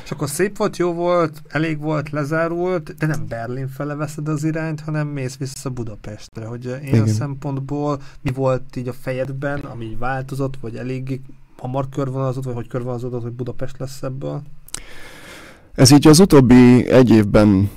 És 0.05 0.11
akkor 0.11 0.29
szép 0.29 0.57
volt, 0.57 0.77
jó 0.77 0.93
volt, 0.93 1.43
elég 1.49 1.79
volt, 1.79 2.11
lezárult, 2.11 2.95
de 2.95 3.07
nem 3.07 3.27
Berlin 3.29 3.69
fele 3.69 3.95
veszed 3.95 4.29
az 4.29 4.45
irányt, 4.45 4.81
hanem 4.81 5.09
mész 5.09 5.37
vissza 5.37 5.71
Budapestre, 5.71 6.47
hogy 6.47 6.67
én 6.67 6.81
Igen. 6.83 7.07
szempontból 7.07 8.01
mi 8.23 8.33
volt 8.33 8.77
így 8.77 8.89
a 8.89 8.93
fejedben, 8.93 9.61
ami 9.61 9.97
változott, 9.99 10.57
vagy 10.61 10.77
elég 10.77 11.21
hamar 11.59 11.89
körvonalazott, 11.89 12.45
vagy 12.45 12.55
hogy 12.55 12.69
körvonalazódott, 12.69 13.23
hogy 13.23 13.33
Budapest 13.33 13.79
lesz 13.79 14.03
ebből? 14.03 14.43
Ez 15.75 15.91
így 15.91 16.07
az 16.07 16.19
utóbbi 16.19 16.89
egy 16.89 17.11
évben 17.11 17.71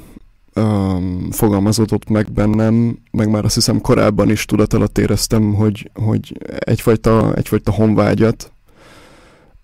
um, 0.55 1.31
fogalmazódott 1.31 2.09
meg 2.09 2.31
bennem, 2.31 2.97
meg 3.11 3.29
már 3.29 3.45
azt 3.45 3.55
hiszem 3.55 3.81
korábban 3.81 4.29
is 4.29 4.45
tudat 4.45 4.73
alatt 4.73 4.97
éreztem, 4.97 5.53
hogy, 5.53 5.91
hogy 5.93 6.37
egyfajta, 6.59 7.33
egyfajta 7.33 7.71
honvágyat, 7.71 8.51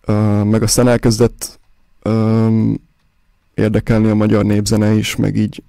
uh, 0.08 0.44
meg 0.44 0.64
aztán 0.64 0.88
elkezdett 0.88 1.60
um, 2.04 2.76
érdekelni 3.54 4.10
a 4.10 4.16
magyar 4.16 4.46
népzene 4.46 4.94
is, 4.94 5.16
meg 5.16 5.36
így 5.36 5.64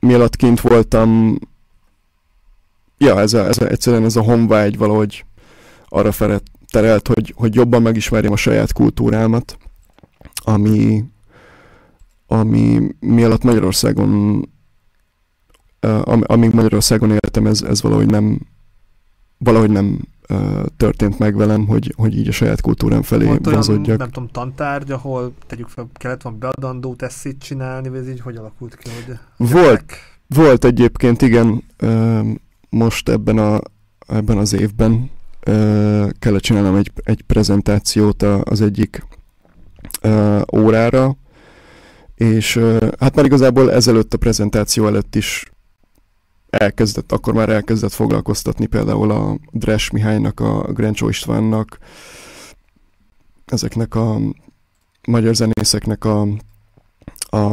mielőtt 0.00 0.36
kint 0.36 0.60
voltam, 0.60 1.38
ja, 2.98 3.20
ez, 3.20 3.32
a, 3.32 3.46
ez 3.46 3.58
a, 3.58 3.66
egyszerűen 3.66 4.04
ez 4.04 4.16
a 4.16 4.22
honvágy 4.22 4.78
valahogy 4.78 5.24
arra 5.88 6.12
fele 6.12 6.40
terelt, 6.70 7.08
hogy, 7.08 7.34
hogy 7.36 7.54
jobban 7.54 7.82
megismerjem 7.82 8.32
a 8.32 8.36
saját 8.36 8.72
kultúrámat, 8.72 9.58
ami, 10.34 11.04
ami 12.30 12.94
mi 13.00 13.22
alatt 13.22 13.42
Magyarországon, 13.42 14.38
uh, 15.82 16.20
amíg 16.22 16.52
Magyarországon 16.52 17.10
éltem, 17.10 17.46
ez, 17.46 17.62
ez 17.62 17.82
valahogy 17.82 18.06
nem 18.06 18.40
valahogy 19.38 19.70
nem 19.70 20.00
történt 20.76 21.18
meg 21.18 21.36
velem, 21.36 21.66
hogy, 21.66 21.94
hogy 21.96 22.18
így 22.18 22.28
a 22.28 22.32
saját 22.32 22.60
kultúrám 22.60 23.02
felé 23.02 23.24
Volt 23.24 23.46
olyan, 23.46 23.80
nem 23.80 24.10
tudom, 24.10 24.28
tantárgy, 24.28 24.90
ahol 24.90 25.32
tegyük 25.46 25.68
fel, 25.68 25.88
kellett 25.92 26.22
van 26.22 26.38
beadandó 26.38 26.94
tesszit 26.94 27.42
csinálni, 27.42 27.88
vagy 27.88 27.98
ez 27.98 28.08
így 28.08 28.20
hogy 28.20 28.36
alakult 28.36 28.76
ki? 28.76 28.90
Hogy 29.06 29.18
volt, 29.50 29.94
volt 30.26 30.64
egyébként, 30.64 31.22
igen, 31.22 31.64
most 32.68 33.08
ebben, 33.08 33.38
a, 33.38 33.60
ebben 34.06 34.38
az 34.38 34.52
évben 34.52 35.10
kellett 36.18 36.40
csinálnom 36.40 36.74
egy, 36.74 36.92
egy 37.02 37.22
prezentációt 37.22 38.22
az 38.22 38.60
egyik 38.60 39.06
órára, 40.56 41.16
és 42.18 42.56
uh, 42.56 42.88
hát 43.00 43.14
már 43.14 43.24
igazából 43.24 43.72
ezelőtt 43.72 44.14
a 44.14 44.18
prezentáció 44.18 44.86
előtt 44.86 45.14
is 45.14 45.50
elkezdett, 46.50 47.12
akkor 47.12 47.34
már 47.34 47.48
elkezdett 47.48 47.92
foglalkoztatni 47.92 48.66
például 48.66 49.10
a 49.10 49.38
Dres 49.52 49.90
Mihálynak, 49.90 50.40
a 50.40 50.72
Grencsó 50.72 51.08
Istvánnak, 51.08 51.78
ezeknek 53.44 53.94
a 53.94 54.18
magyar 55.06 55.34
zenészeknek 55.34 56.04
a, 56.04 56.20
a, 57.30 57.44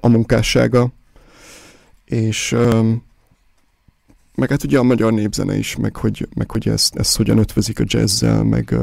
a 0.00 0.08
munkássága, 0.08 0.92
és 2.04 2.56
meg 4.34 4.50
hát 4.50 4.64
ugye 4.64 4.78
a 4.78 4.82
magyar 4.82 5.12
népzene 5.12 5.56
is, 5.56 5.76
meg 5.76 5.96
hogy, 5.96 6.28
meg 6.34 6.50
hogy 6.50 6.68
ezt, 6.68 6.96
ezt 6.96 7.16
hogyan 7.16 7.38
ötvözik 7.38 7.80
a 7.80 7.84
jazzzel, 7.86 8.42
meg, 8.42 8.74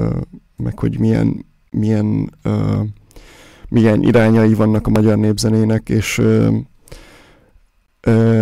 meg 0.56 0.80
hogy 0.80 1.00
milyen, 1.00 1.46
milyen, 1.70 2.36
milyen 3.70 4.04
irányai 4.04 4.54
vannak 4.54 4.88
a 4.88 4.90
magyar 4.90 5.18
népzenének, 5.18 5.90
és 5.90 6.22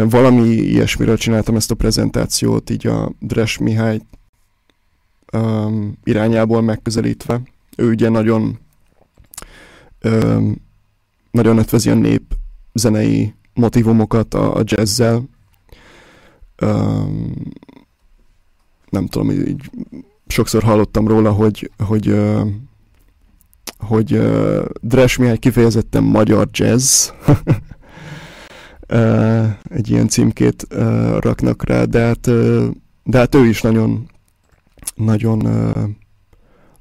valami 0.09 0.47
ilyesmiről 0.47 1.17
csináltam 1.17 1.55
ezt 1.55 1.71
a 1.71 1.75
prezentációt, 1.75 2.69
így 2.69 2.88
a 2.88 3.12
Dres 3.19 3.57
Mihály 3.57 4.01
um, 5.33 5.97
irányából 6.03 6.62
megközelítve. 6.62 7.41
Ő 7.75 7.89
ugye 7.89 8.09
nagyon 8.09 8.59
um, 10.03 10.61
nagyon 11.32 11.57
ötvezi 11.57 11.89
a 11.89 11.93
nép 11.93 12.36
zenei 12.74 13.34
motivumokat 13.53 14.34
a, 14.34 14.55
a 14.55 14.61
jazzzel. 14.63 15.24
Um, 16.61 17.34
nem 18.89 19.07
tudom, 19.07 19.32
így 19.32 19.69
sokszor 20.28 20.63
hallottam 20.63 21.07
róla, 21.07 21.32
hogy, 21.32 21.71
hogy, 21.78 22.09
uh, 22.09 22.47
hogy 23.88 24.13
uh, 24.13 24.65
Dres 24.81 25.17
Mihály 25.17 25.38
kifejezetten 25.38 26.03
magyar 26.03 26.47
jazz, 26.51 27.09
egy 29.63 29.89
ilyen 29.89 30.07
címkét 30.07 30.67
raknak 31.19 31.65
rá, 31.65 31.84
de 31.84 31.99
hát, 31.99 32.29
de 33.03 33.17
hát 33.17 33.36
ő 33.36 33.45
is 33.45 33.61
nagyon, 33.61 34.09
nagyon, 34.95 35.38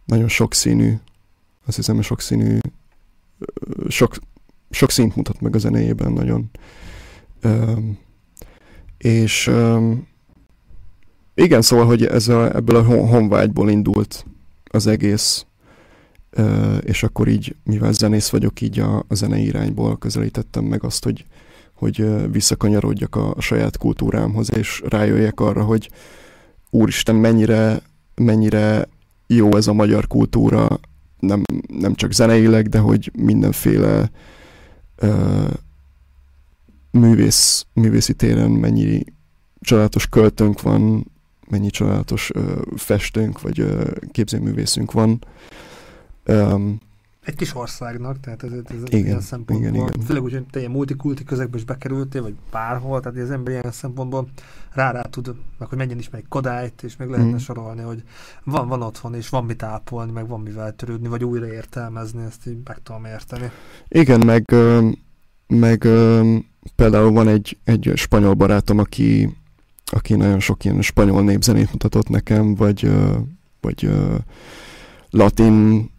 nagyon 0.05 0.29
sokszínű, 0.29 0.95
azt 1.67 1.77
hiszem, 1.77 2.03
sokszínű, 2.03 2.59
sok, 3.89 4.17
sok 4.71 4.91
színt 4.91 5.17
mutat 5.17 5.41
meg 5.41 5.55
a 5.55 5.59
zenéjében 5.59 6.13
nagyon. 6.13 6.51
És 8.99 9.51
igen, 11.35 11.63
szóval, 11.63 11.87
hogy 11.87 12.05
ez 12.05 12.29
a, 12.29 12.55
ebből 12.55 12.77
a 12.77 12.83
honvágyból 12.83 13.71
indult 13.71 14.27
az 14.65 14.87
egész, 14.87 15.47
és 16.81 17.03
akkor 17.03 17.29
így, 17.29 17.57
mivel 17.65 17.93
zenész 17.93 18.29
vagyok, 18.29 18.61
így 18.61 18.79
a, 18.79 19.05
a 19.09 19.15
zenei 19.15 19.45
irányból 19.45 19.99
közelítettem 19.99 20.65
meg 20.65 20.85
azt, 20.85 21.05
hogy, 21.05 21.25
hogy 21.75 22.31
visszakanyarodjak 22.31 23.17
a, 23.17 23.35
a 23.37 23.41
saját 23.41 23.77
kultúrámhoz, 23.77 24.57
és 24.57 24.83
rájöjjek 24.89 25.41
arra, 25.41 25.65
hogy 25.65 25.91
úristen, 26.71 27.15
mennyire, 27.15 27.83
mennyire 28.15 28.89
jó 29.27 29.57
ez 29.57 29.67
a 29.67 29.73
magyar 29.73 30.07
kultúra, 30.07 30.81
nem, 31.19 31.43
nem 31.67 31.95
csak 31.95 32.13
zeneileg, 32.13 32.69
de 32.69 32.79
hogy 32.79 33.11
mindenféle 33.19 34.11
uh, 35.03 35.51
művész, 36.91 37.67
művészi 37.73 38.15
téren 38.15 38.51
mennyi 38.51 39.05
csodálatos 39.61 40.07
költőnk 40.07 40.63
van, 40.63 41.11
mennyi 41.49 41.71
csodálatos 41.71 42.31
uh, 42.31 42.43
festőnk 42.77 43.41
vagy 43.41 43.61
uh, 43.61 43.91
képzőművészünk 44.13 44.93
van. 44.93 45.25
Um, 46.27 46.81
egy 47.25 47.37
kis 47.37 47.55
országnak, 47.55 48.21
tehát 48.21 48.43
ez, 48.43 48.53
ez 48.53 48.83
igen, 48.87 49.05
ilyen 49.05 49.21
szempontból, 49.21 49.69
igen, 49.69 49.75
igen. 49.75 50.07
főleg 50.07 50.23
úgy, 50.23 50.33
hogy 50.33 50.47
te 50.51 50.59
ilyen 50.59 50.71
multikulti 50.71 51.25
közegbe 51.25 51.57
is 51.57 51.65
bekerültél, 51.65 52.23
vagy 52.23 52.35
bárhol, 52.51 53.01
tehát 53.01 53.19
az 53.19 53.31
ember 53.31 53.53
ilyen 53.53 53.73
szempontból 53.73 54.29
rá 54.73 54.91
rá 54.91 55.01
tud, 55.01 55.35
meg 55.59 55.69
hogy 55.69 55.79
menjen 55.79 55.99
is 55.99 56.11
meg 56.11 56.25
Kodályt, 56.29 56.83
és 56.83 56.97
meg 56.97 57.09
lehetne 57.09 57.33
mm. 57.33 57.37
sorolni, 57.37 57.83
hogy 57.83 58.03
van, 58.45 58.69
van 58.69 58.83
otthon, 58.83 59.15
és 59.15 59.29
van 59.29 59.45
mit 59.45 59.63
ápolni, 59.63 60.13
meg 60.13 60.29
van 60.29 60.41
mivel 60.41 60.77
törődni, 60.77 61.09
vagy 61.09 61.25
újra 61.25 61.47
értelmezni, 61.47 62.23
ezt 62.23 62.47
így 62.47 62.59
meg 62.65 62.79
tudom 62.83 63.05
érteni. 63.05 63.51
Igen, 63.89 64.21
meg, 64.27 64.55
meg 65.47 65.89
például 66.77 67.11
van 67.11 67.29
egy, 67.29 67.59
egy 67.65 67.93
spanyol 67.95 68.35
barátom, 68.35 68.79
aki, 68.79 69.37
aki 69.85 70.15
nagyon 70.15 70.41
sok 70.41 70.65
ilyen 70.65 70.83
spanyol 70.83 71.23
népzenét 71.23 71.73
mutatott 71.73 72.09
nekem, 72.09 72.55
vagy, 72.55 72.91
vagy 73.61 73.91
latin 75.11 75.91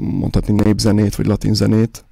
mondhatni 0.00 0.62
népzenét, 0.62 1.14
vagy 1.14 1.26
latin 1.26 1.54
zenét, 1.54 2.04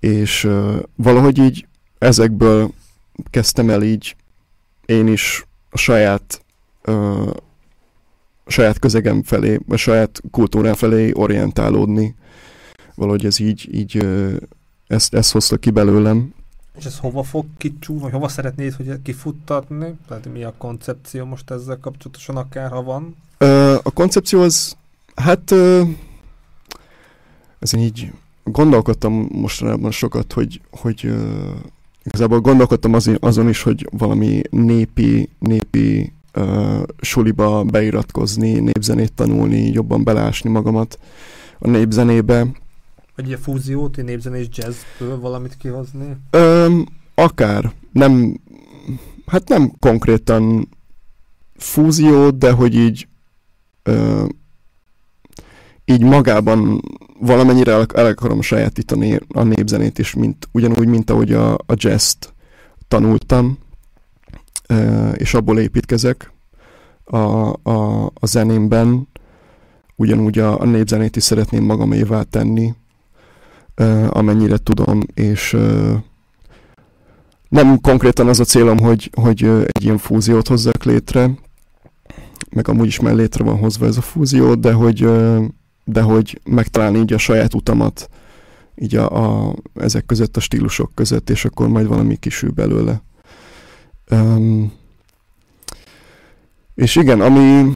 és 0.00 0.48
valahogy 0.96 1.38
így 1.38 1.66
ezekből 1.98 2.72
kezdtem 3.30 3.70
el 3.70 3.82
így 3.82 4.16
én 4.86 5.06
is 5.06 5.46
a 5.70 5.76
saját 5.76 6.42
a 8.44 8.50
saját 8.50 8.78
közegem 8.78 9.22
felé, 9.22 9.60
a 9.68 9.76
saját 9.76 10.20
kultúrám 10.30 10.74
felé 10.74 11.10
orientálódni. 11.14 12.14
Valahogy 12.94 13.26
ez 13.26 13.40
így, 13.40 13.68
így 13.72 14.06
ezt, 14.86 15.14
ezt 15.14 15.32
hozta 15.32 15.56
ki 15.56 15.70
belőlem. 15.70 16.34
És 16.78 16.84
ez 16.84 16.98
hova 16.98 17.22
fog 17.22 17.46
kicsú, 17.56 17.98
vagy 17.98 18.12
hova 18.12 18.28
szeretnéd, 18.28 18.74
hogy 18.74 19.02
kifuttatni? 19.02 19.94
Tehát 20.08 20.32
mi 20.32 20.44
a 20.44 20.54
koncepció 20.58 21.24
most 21.24 21.50
ezzel 21.50 21.78
kapcsolatosan, 21.78 22.36
akár 22.36 22.70
ha 22.70 22.82
van? 22.82 23.16
A 23.82 23.90
koncepció 23.94 24.40
az, 24.40 24.76
hát 25.18 25.52
ezen 27.58 27.80
így 27.80 28.12
gondolkodtam 28.44 29.28
mostanában 29.32 29.90
sokat, 29.90 30.32
hogy, 30.32 30.60
hogy 30.70 31.14
igazából 32.04 32.40
gondolkodtam 32.40 32.94
azon, 32.94 33.16
azon 33.20 33.48
is, 33.48 33.62
hogy 33.62 33.88
valami 33.90 34.42
népi, 34.50 35.28
népi 35.38 36.12
uh, 36.34 36.82
suliba 37.00 37.64
beiratkozni, 37.64 38.52
népzenét 38.52 39.12
tanulni, 39.12 39.70
jobban 39.70 40.04
belásni 40.04 40.50
magamat 40.50 40.98
a 41.58 41.68
népzenébe. 41.68 42.46
Vagy 43.16 43.32
a 43.32 43.38
fúziót, 43.38 43.98
egy 43.98 44.04
népzenés 44.04 44.46
jazzből 44.50 45.20
valamit 45.20 45.56
kihozni? 45.56 46.16
Um, 46.32 46.86
akár. 47.14 47.72
Nem, 47.92 48.40
hát 49.26 49.48
nem 49.48 49.72
konkrétan 49.78 50.68
fúzió, 51.56 52.30
de 52.30 52.50
hogy 52.50 52.74
így 52.74 53.08
uh, 53.84 54.28
így 55.90 56.02
magában 56.02 56.82
valamennyire 57.20 57.72
el, 57.72 57.86
el 57.94 58.06
akarom 58.06 58.40
sajátítani 58.40 59.20
a 59.28 59.42
népzenét 59.42 59.98
is, 59.98 60.14
mint, 60.14 60.48
ugyanúgy, 60.52 60.86
mint 60.86 61.10
ahogy 61.10 61.32
a, 61.32 61.54
a 61.54 61.74
jazz-t 61.74 62.34
tanultam, 62.88 63.58
és 65.14 65.34
abból 65.34 65.58
építkezek 65.58 66.32
a, 67.04 67.16
a, 67.62 68.04
a 68.14 68.26
zenémben, 68.26 69.08
ugyanúgy 69.96 70.38
a, 70.38 70.60
a 70.60 70.64
népzenét 70.64 71.16
is 71.16 71.22
szeretném 71.22 71.64
magamévá 71.64 72.22
tenni, 72.22 72.74
amennyire 74.08 74.56
tudom, 74.56 75.00
és 75.14 75.56
nem 77.48 77.80
konkrétan 77.80 78.28
az 78.28 78.40
a 78.40 78.44
célom, 78.44 78.78
hogy, 78.78 79.10
hogy 79.20 79.44
egy 79.44 79.84
ilyen 79.84 79.98
fúziót 79.98 80.48
hozzak 80.48 80.84
létre, 80.84 81.30
meg 82.50 82.68
amúgy 82.68 82.86
is 82.86 83.00
már 83.00 83.14
létre 83.14 83.44
van 83.44 83.58
hozva 83.58 83.86
ez 83.86 83.96
a 83.96 84.00
fúzió, 84.00 84.54
de 84.54 84.72
hogy 84.72 85.08
de 85.88 86.02
hogy 86.02 86.40
megtalálni 86.44 86.98
így 86.98 87.12
a 87.12 87.18
saját 87.18 87.54
utamat 87.54 88.10
így 88.74 88.96
a, 88.96 89.46
a, 89.48 89.54
ezek 89.74 90.06
között, 90.06 90.36
a 90.36 90.40
stílusok 90.40 90.90
között, 90.94 91.30
és 91.30 91.44
akkor 91.44 91.68
majd 91.68 91.86
valami 91.86 92.16
kisül 92.16 92.50
belőle. 92.50 93.02
Um, 94.10 94.72
és 96.74 96.96
igen, 96.96 97.20
ami 97.20 97.72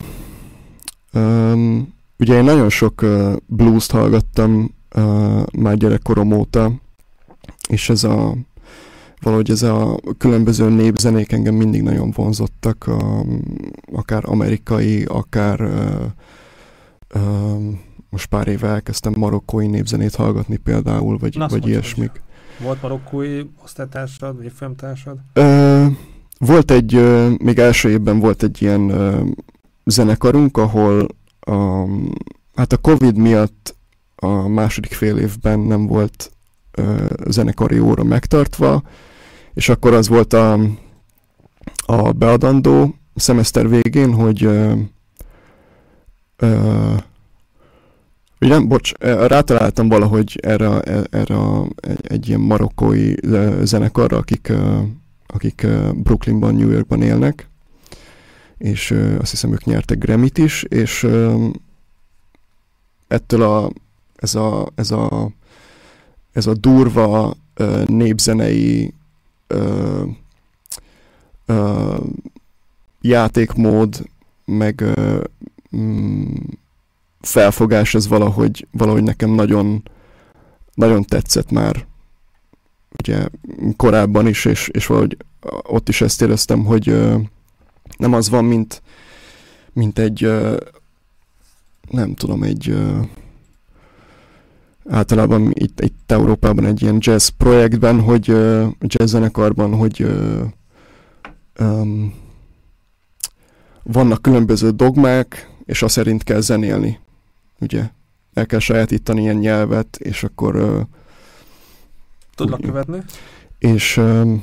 um, 1.12 1.94
ugye 2.18 2.36
én 2.36 2.44
nagyon 2.44 2.68
sok 2.68 3.02
uh, 3.02 3.36
blues-t 3.46 3.90
hallgattam 3.90 4.74
uh, 4.96 5.42
már 5.58 5.76
gyerekkorom 5.76 6.32
óta, 6.32 6.72
és 7.68 7.88
ez 7.88 8.04
a 8.04 8.34
valahogy 9.20 9.50
ez 9.50 9.62
a 9.62 10.00
különböző 10.18 10.68
népzenék 10.68 11.32
engem 11.32 11.54
mindig 11.54 11.82
nagyon 11.82 12.10
vonzottak, 12.10 12.84
um, 12.88 13.42
akár 13.92 14.22
amerikai, 14.26 15.04
akár 15.04 15.60
uh, 15.60 17.22
um, 17.22 17.80
most 18.12 18.26
pár 18.26 18.48
éve 18.48 18.68
elkezdtem 18.68 19.12
marokkói 19.16 19.66
népzenét 19.66 20.14
hallgatni 20.14 20.56
például, 20.56 21.18
vagy, 21.18 21.36
Na, 21.36 21.48
vagy 21.48 21.66
ilyesmik. 21.66 22.22
Volt 22.58 22.82
marokkói 22.82 23.42
osztálytársad, 23.62 24.36
vagy 24.36 24.52
filmtársad? 24.54 25.18
Ö, 25.32 25.86
volt 26.38 26.70
egy, 26.70 26.94
ö, 26.94 27.30
még 27.38 27.58
első 27.58 27.90
évben 27.90 28.18
volt 28.18 28.42
egy 28.42 28.62
ilyen 28.62 28.88
ö, 28.90 29.24
zenekarunk, 29.84 30.56
ahol 30.56 31.06
a, 31.40 31.86
hát 32.54 32.72
a 32.72 32.76
Covid 32.76 33.16
miatt 33.16 33.76
a 34.16 34.48
második 34.48 34.92
fél 34.92 35.18
évben 35.18 35.58
nem 35.58 35.86
volt 35.86 36.32
ö, 36.70 37.04
zenekari 37.28 37.78
óra 37.78 38.04
megtartva, 38.04 38.82
és 39.54 39.68
akkor 39.68 39.92
az 39.92 40.08
volt 40.08 40.32
a, 40.32 40.58
a 41.86 42.12
beadandó 42.12 42.94
szemeszter 43.14 43.68
végén, 43.68 44.14
hogy 44.14 44.44
ö, 44.44 44.72
ö, 46.36 46.94
nem, 48.48 48.68
bocs, 48.68 48.92
rátaláltam 49.00 49.88
valahogy 49.88 50.38
erre, 50.42 50.80
erre 51.10 51.36
egy, 51.80 51.98
egy 52.02 52.28
ilyen 52.28 52.40
marokkói 52.40 53.14
zenekarra, 53.62 54.16
akik, 54.16 54.52
akik 55.26 55.66
Brooklynban, 55.94 56.54
New 56.54 56.70
Yorkban 56.70 57.02
élnek, 57.02 57.48
és 58.58 58.90
azt 59.20 59.30
hiszem 59.30 59.52
ők 59.52 59.64
nyertek 59.64 59.98
Grammy-t 59.98 60.38
is, 60.38 60.62
és 60.62 61.06
ettől 63.08 63.42
a, 63.42 63.70
ez 64.16 64.34
a, 64.34 64.68
ez 64.74 64.90
a, 64.90 65.30
ez 66.32 66.46
a 66.46 66.54
durva 66.54 67.36
népzenei 67.86 68.94
játékmód, 73.00 74.08
meg 74.44 74.84
mm, 75.76 76.34
felfogás 77.22 77.94
ez 77.94 78.08
valahogy, 78.08 78.66
valahogy 78.70 79.02
nekem 79.02 79.30
nagyon, 79.30 79.82
nagyon 80.74 81.04
tetszett 81.04 81.50
már 81.50 81.86
ugye 82.98 83.28
korábban 83.76 84.26
is, 84.26 84.44
és, 84.44 84.68
és 84.68 84.86
valahogy 84.86 85.16
ott 85.62 85.88
is 85.88 86.00
ezt 86.00 86.22
éreztem, 86.22 86.64
hogy 86.64 86.88
ö, 86.88 87.16
nem 87.96 88.12
az 88.12 88.28
van, 88.28 88.44
mint, 88.44 88.82
mint 89.72 89.98
egy 89.98 90.24
ö, 90.24 90.56
nem 91.90 92.14
tudom, 92.14 92.42
egy 92.42 92.68
ö, 92.68 93.00
általában 94.88 95.50
itt, 95.54 95.80
itt 95.80 96.12
Európában 96.12 96.64
egy 96.64 96.82
ilyen 96.82 96.96
jazz 96.98 97.28
projektben, 97.28 98.00
hogy 98.00 98.30
ö, 98.30 98.66
jazz 98.80 99.10
zenekarban, 99.10 99.74
hogy 99.74 100.02
ö, 100.02 100.42
um, 101.58 102.14
vannak 103.82 104.22
különböző 104.22 104.70
dogmák, 104.70 105.50
és 105.64 105.82
azt 105.82 105.94
szerint 105.94 106.22
kell 106.22 106.40
zenélni 106.40 106.98
ugye 107.62 107.90
el 108.34 108.46
kell 108.46 108.58
sajátítani 108.58 109.20
ilyen 109.20 109.36
nyelvet, 109.36 109.96
és 109.96 110.22
akkor... 110.22 110.56
Uh, 110.56 110.80
Tudlak 112.34 112.60
úgy, 112.60 112.66
követni? 112.66 113.02
És, 113.58 113.96
uh, 113.96 114.40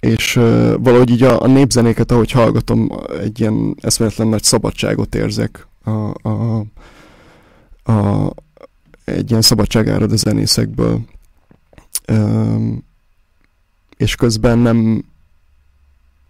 és 0.00 0.36
uh, 0.36 0.74
valahogy 0.78 1.10
így 1.10 1.22
a, 1.22 1.42
a 1.42 1.46
népzenéket, 1.46 2.10
ahogy 2.10 2.30
hallgatom, 2.30 2.90
egy 3.20 3.40
ilyen 3.40 3.76
eszméletlen 3.80 4.28
nagy 4.28 4.42
szabadságot 4.42 5.14
érzek. 5.14 5.66
A, 5.84 6.28
a, 6.28 6.64
a, 7.82 8.30
egy 9.04 9.30
ilyen 9.30 9.42
szabadság 9.42 9.88
árad 9.88 10.12
a 10.12 10.16
zenészekből. 10.16 11.00
Um, 12.12 12.84
és 13.96 14.14
közben 14.14 14.58
nem 14.58 15.04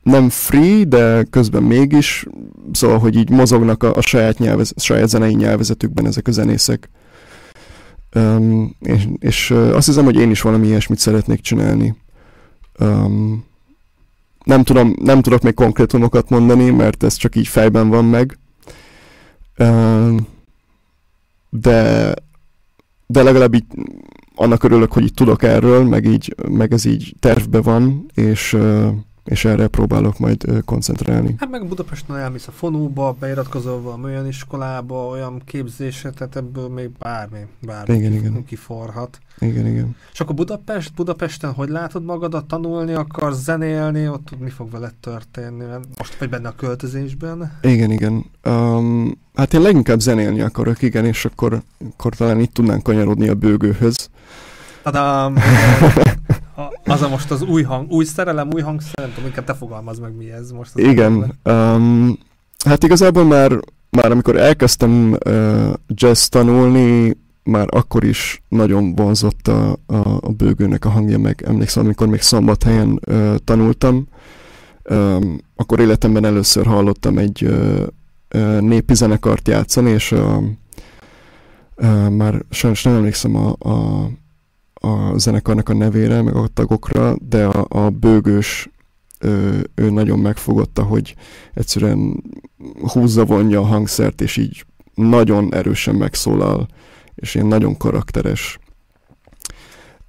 nem 0.03 0.29
free, 0.29 0.85
de 0.85 1.23
közben 1.31 1.63
mégis, 1.63 2.27
szóval, 2.73 2.99
hogy 2.99 3.17
így 3.17 3.31
mozognak 3.31 3.83
a, 3.83 3.95
a 3.95 4.01
saját, 4.01 4.39
nyelvez, 4.39 4.73
saját 4.77 5.09
zenei 5.09 5.35
nyelvezetükben 5.35 6.07
ezek 6.07 6.29
a 6.29 6.31
zenészek. 6.31 6.91
Um, 8.15 8.77
és, 8.81 9.09
és 9.19 9.51
azt 9.51 9.87
hiszem, 9.87 10.05
hogy 10.05 10.17
én 10.17 10.31
is 10.31 10.41
valami 10.41 10.67
ilyesmit 10.67 10.99
szeretnék 10.99 11.41
csinálni. 11.41 11.97
Um, 12.79 13.45
nem, 14.45 14.63
tudom, 14.63 14.95
nem 15.03 15.23
tudok 15.23 15.43
még 15.43 15.55
konkrétumokat 15.55 16.29
mondani, 16.29 16.71
mert 16.71 17.03
ez 17.03 17.15
csak 17.15 17.37
így 17.37 17.49
fejben 17.49 17.89
van 17.89 18.05
meg. 18.05 18.39
Um, 19.59 20.27
de, 21.51 22.15
de 23.07 23.23
legalább 23.23 23.55
így 23.55 23.65
annak 24.35 24.63
örülök, 24.65 24.93
hogy 24.93 25.03
így 25.03 25.15
tudok 25.15 25.43
erről, 25.43 25.85
meg, 25.85 26.05
így, 26.05 26.35
meg 26.49 26.73
ez 26.73 26.85
így 26.85 27.15
tervbe 27.19 27.61
van, 27.61 28.11
és 28.15 28.53
uh, 28.53 28.89
és 29.25 29.45
erre 29.45 29.69
próbálok 29.69 30.19
majd 30.19 30.65
koncentrálni. 30.65 31.35
Hát 31.39 31.51
meg 31.51 31.67
Budapesten 31.67 32.17
elmész 32.17 32.47
a 32.47 32.51
fonóba, 32.51 33.17
beiratkozol 33.21 33.81
valami 33.81 34.05
olyan 34.05 34.27
iskolába, 34.27 35.07
olyan 35.07 35.43
képzésre, 35.45 36.11
tehát 36.11 36.37
ebből 36.37 36.69
még 36.69 36.91
bármi, 36.99 37.39
bármi 37.61 37.95
igen, 37.95 38.11
kif- 38.11 38.25
igen. 38.25 38.45
kiforhat. 38.45 39.19
Igen, 39.39 39.67
igen. 39.67 39.97
És 40.13 40.21
akkor 40.21 40.35
Budapest, 40.35 40.95
Budapesten 40.95 41.53
hogy 41.53 41.69
látod 41.69 42.05
magadat, 42.05 42.45
tanulni 42.45 42.93
akarsz, 42.93 43.43
zenélni, 43.43 44.09
ott 44.09 44.39
mi 44.39 44.51
fog 44.51 44.71
veled 44.71 44.95
történni? 44.95 45.65
Most 45.99 46.19
vagy 46.19 46.29
benne 46.29 46.49
a 46.49 46.55
költözésben? 46.55 47.59
Igen, 47.63 47.91
igen. 47.91 48.25
Um, 48.45 49.19
hát 49.35 49.55
én 49.55 49.61
leginkább 49.61 50.01
zenélni 50.01 50.41
akarok, 50.41 50.83
igen, 50.83 51.05
és 51.05 51.25
akkor, 51.25 51.63
akkor 51.93 52.15
talán 52.15 52.41
itt 52.41 52.55
tudnánk 52.55 52.83
kanyarodni 52.83 53.29
a 53.29 53.35
bőgőhöz. 53.35 54.09
Tadám! 54.83 55.37
az 56.85 57.03
a 57.03 57.09
most 57.09 57.31
az 57.31 57.43
új 57.43 57.63
hang, 57.63 57.91
új 57.91 58.05
szerelem, 58.05 58.49
új 58.55 58.61
hangszer, 58.61 59.05
nem 59.05 59.11
tudom, 59.15 59.27
inkább 59.27 59.45
te 59.45 59.55
fogalmaz 59.55 59.99
meg 59.99 60.17
mi 60.17 60.33
ez 60.33 60.51
most. 60.51 60.71
Az 60.75 60.83
Igen, 60.83 61.39
um, 61.45 62.19
hát 62.65 62.85
igazából 62.85 63.25
már, 63.25 63.59
már 63.91 64.11
amikor 64.11 64.37
elkezdtem 64.37 65.17
uh, 65.27 65.73
jazz 65.87 66.27
tanulni, 66.27 67.17
már 67.43 67.67
akkor 67.71 68.05
is 68.05 68.43
nagyon 68.49 68.95
vonzott 68.95 69.49
a, 69.49 69.77
a, 69.87 69.97
a 70.21 70.33
bőgőnek 70.37 70.85
a 70.85 70.89
hangja, 70.89 71.19
meg 71.19 71.43
emlékszem, 71.47 71.85
amikor 71.85 72.07
még 72.07 72.21
szombathelyen 72.21 73.01
uh, 73.07 73.35
tanultam, 73.45 74.09
um, 74.91 75.39
akkor 75.57 75.81
életemben 75.81 76.25
először 76.25 76.67
hallottam 76.67 77.19
egy 77.19 77.45
uh, 77.45 77.87
uh, 78.35 78.61
népi 78.61 78.95
zenekart 78.95 79.49
játszani, 79.49 79.91
és 79.91 80.13
uh, 80.13 80.43
uh, 81.77 82.09
már 82.09 82.43
sajnos 82.51 82.83
nem 82.83 82.95
emlékszem 82.95 83.37
a, 83.37 83.57
a 83.59 84.09
a 84.81 85.19
zenekarnak 85.19 85.69
a 85.69 85.75
nevére, 85.75 86.23
meg 86.23 86.35
a 86.35 86.49
tagokra, 86.55 87.17
de 87.29 87.47
a, 87.47 87.85
a 87.85 87.91
bőgős 87.91 88.69
ő, 89.21 89.71
ő 89.75 89.91
nagyon 89.91 90.19
megfogotta, 90.19 90.83
hogy 90.83 91.15
egyszerűen 91.55 92.23
húzza 92.93 93.25
vonja 93.25 93.61
a 93.61 93.65
hangszert, 93.65 94.21
és 94.21 94.37
így 94.37 94.65
nagyon 94.95 95.55
erősen 95.55 95.95
megszólal, 95.95 96.69
és 97.15 97.35
ilyen 97.35 97.47
nagyon 97.47 97.77
karakteres. 97.77 98.59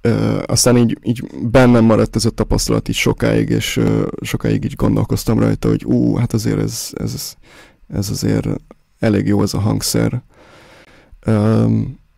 Ö, 0.00 0.42
aztán 0.46 0.76
így, 0.76 0.98
így 1.02 1.24
bennem 1.42 1.84
maradt 1.84 2.16
ez 2.16 2.24
a 2.24 2.30
tapasztalat 2.30 2.88
így 2.88 2.94
sokáig, 2.94 3.48
és 3.48 3.76
ö, 3.76 4.06
sokáig 4.20 4.64
így 4.64 4.74
gondolkoztam 4.74 5.38
rajta, 5.38 5.68
hogy 5.68 5.84
ú, 5.84 6.16
hát 6.16 6.32
azért 6.32 6.58
ez, 6.58 6.90
ez, 6.92 7.34
ez 7.88 8.10
azért 8.10 8.46
elég 8.98 9.26
jó 9.26 9.42
ez 9.42 9.54
a 9.54 9.60
hangszer. 9.60 10.22
Ö, 11.20 11.66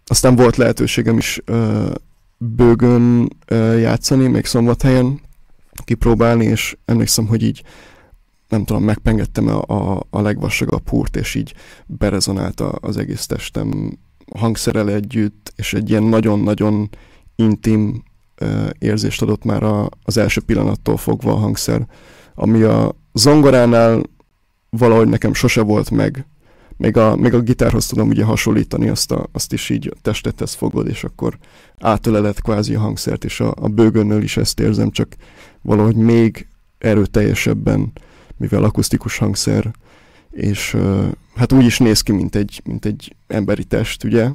aztán 0.06 0.36
volt 0.36 0.56
lehetőségem 0.56 1.18
is 1.18 1.40
ö, 1.44 1.90
bőgön 2.44 3.36
játszani, 3.78 4.26
még 4.26 4.44
szombathelyen 4.44 5.20
kipróbálni, 5.84 6.44
és 6.44 6.76
emlékszem, 6.84 7.26
hogy 7.26 7.42
így 7.42 7.62
nem 8.48 8.64
tudom, 8.64 8.82
megpengettem 8.84 9.48
a, 9.48 9.62
a, 9.62 10.06
a 10.10 10.20
legvasagabb 10.20 10.88
húrt, 10.88 11.16
és 11.16 11.34
így 11.34 11.54
berezonált 11.86 12.60
az 12.60 12.96
egész 12.96 13.26
testem 13.26 13.98
hangszerel 14.36 14.90
együtt, 14.90 15.52
és 15.56 15.74
egy 15.74 15.90
ilyen 15.90 16.02
nagyon-nagyon 16.02 16.88
intim 17.36 18.02
uh, 18.40 18.68
érzést 18.78 19.22
adott 19.22 19.44
már 19.44 19.62
a, 19.62 19.88
az 20.02 20.16
első 20.16 20.40
pillanattól 20.40 20.96
fogva 20.96 21.32
a 21.32 21.38
hangszer, 21.38 21.86
ami 22.34 22.62
a 22.62 22.94
zongoránál 23.12 24.02
valahogy 24.70 25.08
nekem 25.08 25.34
sose 25.34 25.62
volt 25.62 25.90
meg, 25.90 26.26
még 26.76 26.96
a, 26.96 27.16
még 27.16 27.34
a 27.34 27.40
gitárhoz 27.40 27.86
tudom 27.86 28.08
ugye 28.08 28.24
hasonlítani, 28.24 28.88
azt, 28.88 29.12
a, 29.12 29.28
azt 29.32 29.52
is 29.52 29.70
így 29.70 29.92
testethez 30.02 30.54
fogod, 30.54 30.88
és 30.88 31.04
akkor 31.04 31.38
átöleled 31.78 32.40
kvázi 32.40 32.74
a 32.74 32.80
hangszert, 32.80 33.24
és 33.24 33.40
a, 33.40 33.54
a 33.56 33.68
bőgönnől 33.68 34.22
is 34.22 34.36
ezt 34.36 34.60
érzem, 34.60 34.90
csak 34.90 35.16
valahogy 35.62 35.96
még 35.96 36.46
erőteljesebben, 36.78 37.92
mivel 38.36 38.64
akusztikus 38.64 39.18
hangszer, 39.18 39.70
és 40.30 40.74
uh, 40.74 41.06
hát 41.34 41.52
úgy 41.52 41.64
is 41.64 41.78
néz 41.78 42.00
ki, 42.00 42.12
mint 42.12 42.34
egy, 42.34 42.60
mint 42.64 42.84
egy 42.84 43.16
emberi 43.26 43.64
test, 43.64 44.04
ugye? 44.04 44.30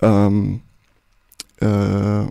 Um, 0.00 0.62
uh, 1.60 2.26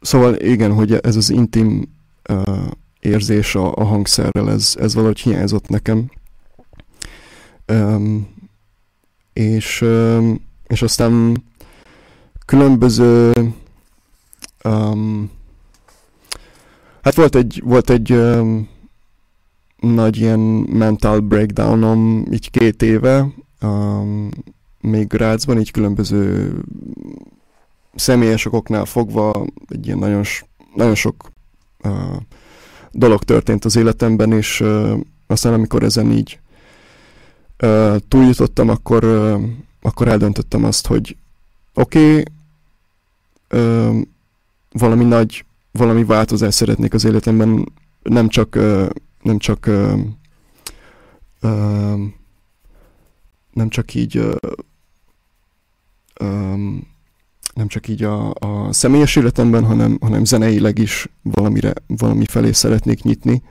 szóval 0.00 0.34
igen, 0.34 0.72
hogy 0.72 0.92
ez 0.92 1.16
az 1.16 1.30
intim 1.30 1.88
uh, 2.28 2.66
érzés 3.00 3.54
a, 3.54 3.74
a 3.74 3.84
hangszerrel, 3.84 4.50
ez, 4.50 4.74
ez 4.78 4.94
valahogy 4.94 5.20
hiányzott 5.20 5.68
nekem. 5.68 6.10
Um, 7.68 8.28
és, 9.32 9.80
um, 9.80 10.40
és 10.66 10.82
aztán 10.82 11.42
különböző 12.46 13.32
um, 14.64 15.30
hát 17.02 17.14
volt 17.14 17.34
egy, 17.34 17.62
volt 17.64 17.90
egy 17.90 18.12
um, 18.12 18.68
nagy 19.80 20.16
ilyen 20.16 20.38
mental 20.68 21.20
breakdownom 21.20 22.26
így 22.32 22.50
két 22.50 22.82
éve, 22.82 23.28
um, 23.62 24.28
még 24.80 25.06
Grácsban, 25.06 25.58
így 25.58 25.70
különböző 25.70 26.54
személyes 27.94 28.44
okoknál 28.44 28.84
fogva 28.84 29.46
egy 29.68 29.86
ilyen 29.86 29.98
nagyon, 29.98 30.22
nagyon 30.74 30.94
sok 30.94 31.30
uh, 31.84 31.92
dolog 32.90 33.22
történt 33.22 33.64
az 33.64 33.76
életemben, 33.76 34.32
és 34.32 34.60
uh, 34.60 34.98
aztán 35.26 35.52
amikor 35.52 35.82
ezen 35.82 36.12
így 36.12 36.38
túljutottam, 38.08 38.68
akkor, 38.68 39.04
akkor 39.82 40.08
eldöntöttem 40.08 40.64
azt, 40.64 40.86
hogy 40.86 41.16
oké, 41.74 42.10
okay, 42.10 42.24
valami 44.72 45.04
nagy, 45.04 45.44
valami 45.72 46.04
változást 46.04 46.56
szeretnék 46.56 46.94
az 46.94 47.04
életemben, 47.04 47.72
nem 48.02 48.28
csak, 48.28 48.58
nem 49.22 49.38
csak 49.38 49.70
nem 53.52 53.68
csak 53.68 53.94
így 53.94 54.38
nem 57.54 57.68
csak 57.68 57.88
így 57.88 58.02
a, 58.02 58.30
a 58.30 58.72
személyes 58.72 59.16
életemben, 59.16 59.64
hanem, 59.64 59.98
hanem 60.00 60.24
zeneileg 60.24 60.78
is 60.78 61.08
valamire, 61.22 61.72
valami 61.86 62.24
felé 62.24 62.52
szeretnék 62.52 63.02
nyitni, 63.02 63.42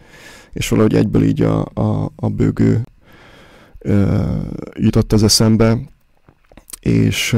és 0.54 0.70
valahogy 0.70 0.96
egyből 0.96 1.24
így 1.24 1.42
a, 1.42 1.66
a, 1.74 2.12
a 2.16 2.30
bőgő 2.30 2.86
jutott 4.74 5.14
az 5.14 5.24
eszembe, 5.24 5.80
és, 6.80 7.38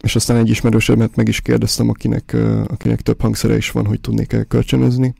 és 0.00 0.16
aztán 0.16 0.36
egy 0.36 0.48
ismerősemet 0.48 1.16
meg 1.16 1.28
is 1.28 1.40
kérdeztem, 1.40 1.88
akinek, 1.88 2.36
akinek 2.66 3.00
több 3.00 3.20
hangszere 3.20 3.56
is 3.56 3.70
van, 3.70 3.86
hogy 3.86 4.00
tudnék-e 4.00 4.44
kölcsönözni. 4.44 5.14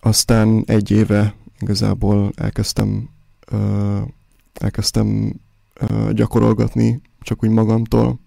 Aztán 0.00 0.62
egy 0.66 0.90
éve 0.90 1.34
igazából 1.60 2.32
elkezdtem, 2.36 3.08
elkezdtem 4.54 5.34
gyakorolgatni 6.12 7.00
csak 7.20 7.44
úgy 7.44 7.50
magamtól. 7.50 8.20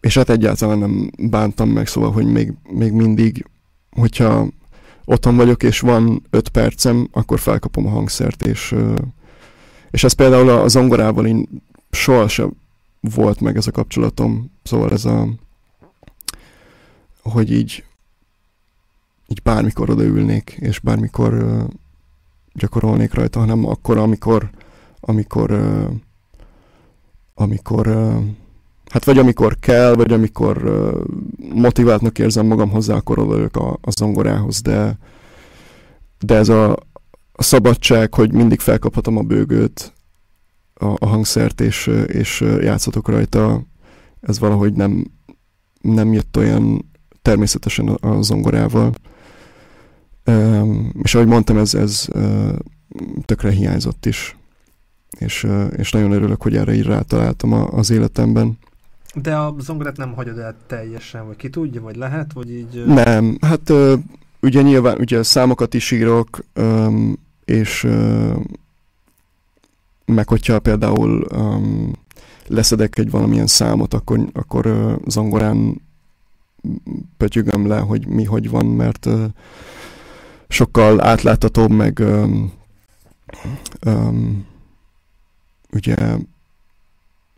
És 0.00 0.14
hát 0.14 0.30
egyáltalán 0.30 0.78
nem 0.78 1.10
bántam 1.18 1.68
meg, 1.68 1.86
szóval, 1.86 2.12
hogy 2.12 2.26
még, 2.26 2.52
még 2.62 2.92
mindig, 2.92 3.46
hogyha 3.90 4.48
otthon 5.10 5.36
vagyok, 5.36 5.62
és 5.62 5.80
van 5.80 6.22
öt 6.30 6.48
percem, 6.48 7.08
akkor 7.12 7.38
felkapom 7.38 7.86
a 7.86 7.90
hangszert, 7.90 8.46
és, 8.46 8.74
és 9.90 10.04
ez 10.04 10.12
például 10.12 10.48
a 10.48 10.68
zongorával 10.68 11.26
én 11.26 11.48
sohasem 11.90 12.52
volt 13.00 13.40
meg 13.40 13.56
ez 13.56 13.66
a 13.66 13.70
kapcsolatom, 13.70 14.50
szóval 14.62 14.90
ez 14.90 15.04
a 15.04 15.28
hogy 17.22 17.52
így 17.52 17.84
így 19.26 19.42
bármikor 19.42 19.90
odaülnék, 19.90 20.56
és 20.58 20.78
bármikor 20.78 21.34
uh, 21.34 21.68
gyakorolnék 22.52 23.14
rajta, 23.14 23.38
hanem 23.38 23.66
akkor, 23.66 23.98
amikor 23.98 24.50
amikor 25.00 25.50
uh, 25.50 25.90
amikor 27.34 27.86
hát 28.90 29.04
vagy 29.04 29.18
amikor 29.18 29.56
kell, 29.58 29.94
vagy 29.94 30.12
amikor 30.12 30.56
uh, 30.64 31.00
motiváltnak 31.54 32.18
érzem 32.18 32.46
magam 32.46 32.70
hozzá, 32.70 32.94
akkor 32.94 33.18
odaülök 33.18 33.56
a, 33.56 33.78
a 33.80 33.90
zongorához, 33.90 34.60
de, 34.60 34.98
de 36.18 36.34
ez 36.34 36.48
a, 36.48 36.72
a 37.32 37.42
szabadság, 37.42 38.14
hogy 38.14 38.32
mindig 38.32 38.60
felkaphatom 38.60 39.16
a 39.16 39.22
bőgőt, 39.22 39.92
a, 40.74 40.86
a 40.98 41.06
hangszert, 41.06 41.60
és, 41.60 41.86
és 42.06 42.40
játszhatok 42.60 43.08
rajta, 43.08 43.62
ez 44.20 44.38
valahogy 44.38 44.72
nem, 44.72 45.10
nem 45.80 46.12
jött 46.12 46.36
olyan 46.36 46.90
természetesen 47.22 47.88
a 47.88 48.22
zongorával. 48.22 48.92
És 51.02 51.14
ahogy 51.14 51.26
mondtam, 51.26 51.56
ez, 51.56 51.74
ez 51.74 52.08
tökre 53.24 53.50
hiányzott 53.50 54.06
is. 54.06 54.36
És, 55.18 55.46
és 55.76 55.92
nagyon 55.92 56.12
örülök, 56.12 56.42
hogy 56.42 56.56
erre 56.56 56.74
így 56.74 56.82
rátaláltam 56.82 57.52
az 57.52 57.90
életemben. 57.90 58.58
De 59.14 59.36
a 59.36 59.54
zongorát 59.58 59.96
nem 59.96 60.14
hagyod 60.14 60.38
el 60.38 60.56
teljesen, 60.66 61.26
vagy 61.26 61.36
ki 61.36 61.50
tudja, 61.50 61.80
vagy 61.80 61.96
lehet, 61.96 62.32
vagy 62.32 62.50
így... 62.50 62.84
Nem, 62.86 63.38
hát 63.40 63.72
ugye 64.40 64.62
nyilván 64.62 64.98
ugye 64.98 65.22
számokat 65.22 65.74
is 65.74 65.90
írok, 65.90 66.44
és 67.44 67.86
meg 70.04 70.28
hogyha 70.28 70.58
például 70.58 71.26
leszedek 72.46 72.98
egy 72.98 73.10
valamilyen 73.10 73.46
számot, 73.46 73.94
akkor, 73.94 74.28
akkor 74.32 74.96
zongorán 75.06 75.80
pötyögöm 77.16 77.66
le, 77.66 77.78
hogy 77.78 78.06
mi 78.06 78.24
hogy 78.24 78.50
van, 78.50 78.66
mert 78.66 79.08
sokkal 80.48 81.04
átláthatóbb, 81.04 81.70
meg 81.70 82.02
ugye 85.72 85.96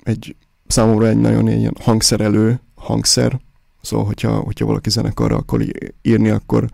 egy 0.03 0.37
számomra 0.73 1.09
egy 1.09 1.19
nagyon 1.19 1.49
ilyen 1.49 1.77
hangszerelő 1.81 2.61
hangszer, 2.75 3.41
szóval 3.83 4.07
hogyha, 4.07 4.33
hogyha 4.33 4.67
valaki 4.67 4.91
zenekarra 4.91 5.37
akar 5.37 5.65
írni, 6.03 6.29
akkor 6.29 6.69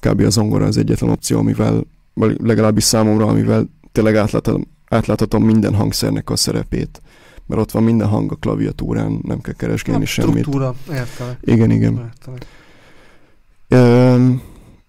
kb. 0.00 0.20
a 0.20 0.30
zongora 0.30 0.64
az 0.64 0.76
egyetlen 0.76 1.10
opció, 1.10 1.38
amivel, 1.38 1.84
vagy 2.14 2.40
legalábbis 2.42 2.84
számomra, 2.84 3.26
amivel 3.26 3.68
tényleg 3.92 4.16
átláthatom, 4.16 4.66
átláthatom 4.88 5.44
minden 5.44 5.74
hangszernek 5.74 6.30
a 6.30 6.36
szerepét. 6.36 7.02
Mert 7.46 7.60
ott 7.60 7.70
van 7.70 7.82
minden 7.82 8.08
hang 8.08 8.32
a 8.32 8.34
klaviatúrán, 8.34 9.20
nem 9.22 9.40
kell 9.40 9.54
keresgélni 9.54 10.02
a 10.02 10.06
semmit. 10.06 10.32
Struktúra, 10.32 10.74
értelek. 10.92 11.38
Igen, 11.40 11.70
igen. 11.70 12.12
Értelek. 12.12 12.46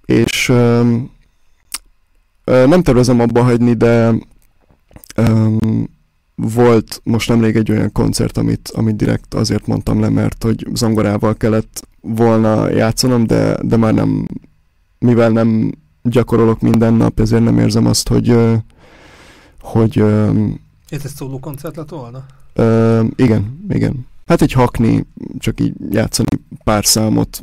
és 0.05 0.49
um, 0.49 1.11
nem 2.45 2.83
tervezem 2.83 3.19
abba 3.19 3.43
hagyni, 3.43 3.73
de 3.73 4.13
um, 5.17 5.89
volt 6.41 7.01
most 7.03 7.29
nemrég 7.29 7.55
egy 7.55 7.71
olyan 7.71 7.91
koncert, 7.91 8.37
amit, 8.37 8.71
amit 8.73 8.95
direkt 8.95 9.33
azért 9.33 9.67
mondtam 9.67 9.99
le, 9.99 10.09
mert 10.09 10.43
hogy 10.43 10.67
zongorával 10.73 11.35
kellett 11.35 11.87
volna 12.01 12.69
játszanom, 12.69 13.25
de, 13.25 13.57
de 13.61 13.77
már 13.77 13.93
nem, 13.93 14.27
mivel 14.99 15.29
nem 15.29 15.71
gyakorolok 16.03 16.61
minden 16.61 16.93
nap, 16.93 17.19
ezért 17.19 17.43
nem 17.43 17.59
érzem 17.59 17.85
azt, 17.85 18.07
hogy 18.07 18.37
hogy... 19.61 19.99
Ez 20.89 21.01
egy 21.03 21.11
szóló 21.15 21.39
koncert 21.39 21.75
lett 21.75 21.89
volna? 21.89 22.25
Igen, 23.15 23.65
igen. 23.69 24.07
Hát 24.25 24.41
egy 24.41 24.51
hakni, 24.51 25.05
csak 25.37 25.59
így 25.59 25.73
játszani 25.89 26.29
pár 26.63 26.85
számot, 26.85 27.41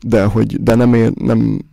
de 0.00 0.24
hogy 0.24 0.62
de 0.62 0.74
nem, 0.74 0.94
ér, 0.94 1.12
nem 1.14 1.64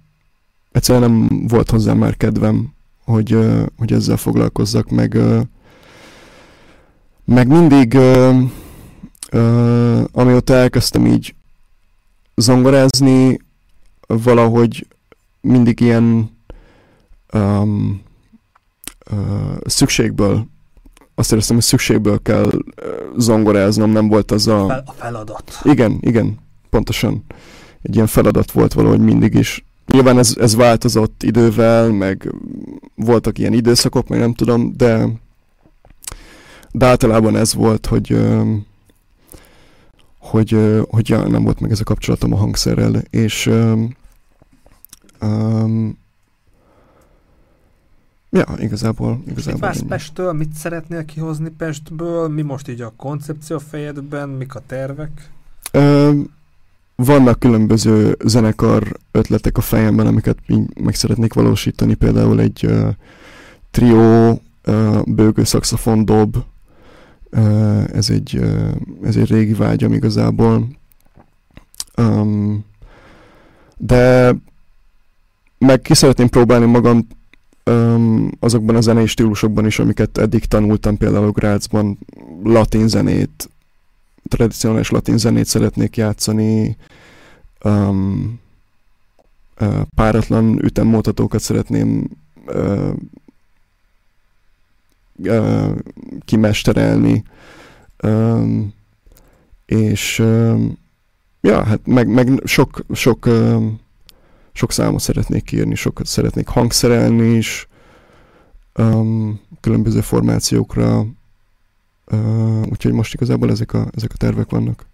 egyszerűen 0.72 1.12
nem 1.12 1.47
volt 1.47 1.70
hozzá 1.70 1.93
már 1.93 2.18
kedvem, 2.18 2.74
hogy, 3.03 3.38
hogy 3.78 3.93
ezzel 3.93 4.18
foglalkozzak, 4.18 4.89
meg 4.89 5.18
meg 7.26 7.47
mindig 7.47 7.93
uh, 7.93 8.41
uh, 9.32 10.03
amióta 10.11 10.53
elkezdtem 10.53 11.05
így 11.05 11.36
zongorázni, 12.36 13.39
valahogy 14.07 14.88
mindig 15.41 15.80
ilyen 15.80 16.30
um, 17.34 18.01
uh, 19.11 19.57
szükségből 19.65 20.47
azt 21.15 21.32
éreztem, 21.32 21.55
hogy 21.55 21.65
szükségből 21.65 22.21
kell 22.21 22.51
zongoráznom, 23.17 23.89
nem 23.89 24.07
volt 24.07 24.32
az 24.32 24.47
a... 24.47 24.65
Fel, 24.67 24.84
a 24.86 24.91
feladat. 24.91 25.59
Igen, 25.63 25.97
igen, 26.01 26.39
pontosan. 26.69 27.23
Egy 27.82 27.95
ilyen 27.95 28.07
feladat 28.07 28.51
volt 28.51 28.73
valahogy 28.73 28.99
mindig 28.99 29.34
is. 29.34 29.65
Nyilván 29.86 30.17
ez, 30.17 30.36
ez 30.39 30.55
változott 30.55 31.23
idővel, 31.23 31.91
meg 31.91 32.34
voltak 32.95 33.38
ilyen 33.38 33.53
időszakok, 33.53 34.07
meg 34.07 34.19
nem 34.19 34.34
tudom, 34.34 34.73
de, 34.78 35.07
de 36.78 36.86
általában 36.86 37.36
ez 37.36 37.53
volt, 37.53 37.86
hogy 37.86 38.17
hogy, 40.19 40.82
hogy 40.89 41.09
ja, 41.09 41.28
nem 41.28 41.43
volt 41.43 41.59
meg 41.59 41.71
ez 41.71 41.80
a 41.80 41.84
kapcsolatom 41.84 42.34
a 42.34 42.38
hangszerrel, 42.38 42.95
és 43.09 43.45
um, 43.45 43.95
um, 45.21 45.97
Ja, 48.30 48.45
igazából. 48.57 49.21
igazából 49.28 49.51
mit 49.51 49.59
vársz 49.59 49.84
Pesttől? 49.88 50.34
Mit 50.34 50.53
szeretnél 50.53 51.05
kihozni 51.05 51.49
Pestből? 51.49 52.28
Mi 52.28 52.41
most 52.41 52.67
így 52.67 52.82
a 52.82 52.93
koncepció 52.95 53.59
fejedben? 53.59 54.30
Mik 54.30 54.55
a 54.55 54.61
tervek? 54.67 55.32
Ö, 55.71 56.11
vannak 56.95 57.39
különböző 57.39 58.17
zenekar 58.26 58.97
ötletek 59.11 59.57
a 59.57 59.61
fejemben, 59.61 60.07
amiket 60.07 60.38
meg 60.82 60.95
szeretnék 60.95 61.34
valósítani. 61.34 61.93
Például 61.93 62.39
egy 62.39 62.65
uh, 62.65 62.89
trió, 63.71 64.41
uh, 64.67 65.03
bőgő 65.05 65.43
szaxofon 65.43 66.05
dob. 66.05 66.38
Uh, 67.38 67.83
ez, 67.93 68.09
egy, 68.09 68.38
uh, 68.38 68.71
ez 69.03 69.15
egy 69.15 69.29
régi 69.29 69.53
vágyam 69.53 69.93
igazából. 69.93 70.67
Um, 71.97 72.65
de 73.77 74.36
meg 75.57 75.81
ki 75.81 75.93
szeretném 75.93 76.29
próbálni 76.29 76.65
magam 76.65 77.07
öm, 77.63 78.31
azokban 78.39 78.75
a 78.75 78.81
zenei 78.81 79.05
stílusokban 79.05 79.65
is, 79.65 79.79
amiket 79.79 80.17
eddig 80.17 80.45
tanultam, 80.45 80.97
például 80.97 81.31
Grácsban 81.31 81.97
latin 82.43 82.88
zenét, 82.88 83.49
tradicionális 84.27 84.89
latin 84.89 85.17
zenét 85.17 85.45
szeretnék 85.45 85.97
játszani, 85.97 86.77
ö, 87.63 87.89
páratlan 89.95 90.63
ütemmutatókat 90.63 91.41
szeretném 91.41 92.09
ö, 92.45 92.91
ö, 95.24 95.72
kimesterelni, 96.26 97.24
ö, 97.97 98.43
és 99.66 100.20
ö, 100.20 100.55
ja, 101.41 101.63
hát 101.63 101.80
meg, 101.86 102.07
meg 102.07 102.41
sok, 102.43 102.86
sok 102.93 103.26
ö, 103.26 103.57
sok 104.55 104.72
számot 104.72 105.01
szeretnék 105.01 105.51
írni, 105.51 105.76
sokat 105.76 106.05
szeretnék 106.05 106.47
hangszerelni 106.47 107.36
is, 107.36 107.68
um, 108.80 109.39
különböző 109.59 110.01
formációkra, 110.01 111.05
uh, 112.11 112.61
úgyhogy 112.70 112.91
most 112.91 113.13
igazából 113.13 113.49
ezek 113.49 113.74
a, 113.74 113.88
ezek 113.95 114.11
a 114.13 114.18
tervek 114.18 114.49
vannak. 114.49 114.86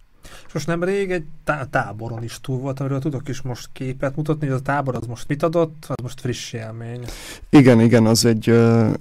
És 0.51 0.57
most 0.57 0.67
nem 0.67 0.83
rég 0.83 1.11
egy 1.11 1.23
tá- 1.43 1.69
táboron 1.69 2.23
is 2.23 2.39
túl 2.41 2.57
volt, 2.57 2.79
amiről 2.79 2.99
tudok 2.99 3.27
is 3.27 3.41
most 3.41 3.69
képet 3.73 4.15
mutatni, 4.15 4.47
hogy 4.47 4.55
a 4.55 4.61
tábor 4.61 4.95
az 4.95 5.05
most 5.07 5.27
mit 5.27 5.43
adott, 5.43 5.85
az 5.87 5.95
most 6.01 6.21
friss 6.21 6.53
élmény. 6.53 7.05
Igen, 7.49 7.79
igen, 7.79 8.05
az 8.05 8.25
egy, 8.25 8.49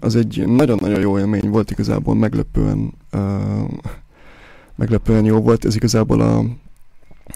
az 0.00 0.16
egy 0.16 0.46
nagyon-nagyon 0.46 1.00
jó 1.00 1.18
élmény 1.18 1.48
volt 1.50 1.70
igazából, 1.70 2.14
meglepően, 2.14 2.94
meglepően 4.74 5.24
jó 5.24 5.40
volt. 5.40 5.64
Ez 5.64 5.76
igazából 5.76 6.20
a, 6.20 6.44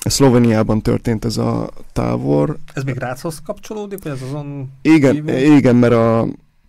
Szlovéniában 0.04 0.82
történt 0.82 1.24
ez 1.24 1.36
a 1.36 1.70
tábor. 1.92 2.58
Ez 2.74 2.82
még 2.82 2.96
Ráchoz 2.96 3.42
kapcsolódik, 3.44 4.02
vagy 4.02 4.12
ez 4.12 4.22
azon 4.22 4.70
Igen, 4.82 5.28
igen 5.28 5.76
mert 5.76 5.92
a, 5.92 6.20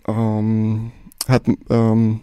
a 0.03 0.41
hát 1.27 1.45
um, 1.67 2.21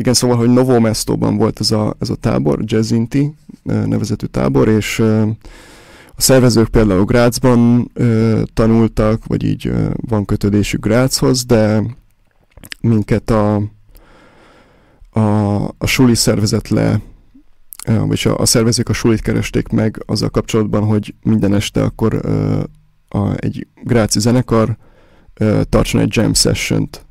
igen, 0.00 0.14
szóval, 0.14 0.36
hogy 0.36 0.48
Novo 0.48 0.80
Mestóban 0.80 1.36
volt 1.36 1.60
ez 1.60 1.70
a, 1.70 1.96
ez 1.98 2.10
a 2.10 2.14
tábor, 2.14 2.58
Jazzinti 2.62 3.34
nevezetű 3.62 4.26
tábor, 4.26 4.68
és 4.68 4.98
a 6.14 6.20
szervezők 6.20 6.68
például 6.68 7.04
Grácsban 7.04 7.90
tanultak, 8.54 9.24
vagy 9.26 9.44
így 9.44 9.72
van 9.94 10.24
kötődésük 10.24 10.84
Grácshoz, 10.84 11.44
de 11.44 11.82
minket 12.80 13.30
a, 13.30 13.54
a, 15.10 15.64
a 15.78 15.86
suli 15.86 16.14
szervezet 16.14 16.68
le 16.68 17.00
vagy 17.86 18.22
a, 18.24 18.38
a 18.38 18.46
szervezők 18.46 18.88
a 18.88 18.92
sulit 18.92 19.20
keresték 19.20 19.68
meg 19.68 20.02
azzal 20.06 20.28
kapcsolatban, 20.28 20.84
hogy 20.84 21.14
minden 21.22 21.54
este 21.54 21.82
akkor 21.82 22.14
uh, 22.14 23.22
a, 23.22 23.34
egy 23.36 23.66
gráci 23.82 24.20
zenekar 24.20 24.76
tartson 25.68 26.00
egy 26.00 26.16
jam 26.16 26.34
session-t 26.34 27.06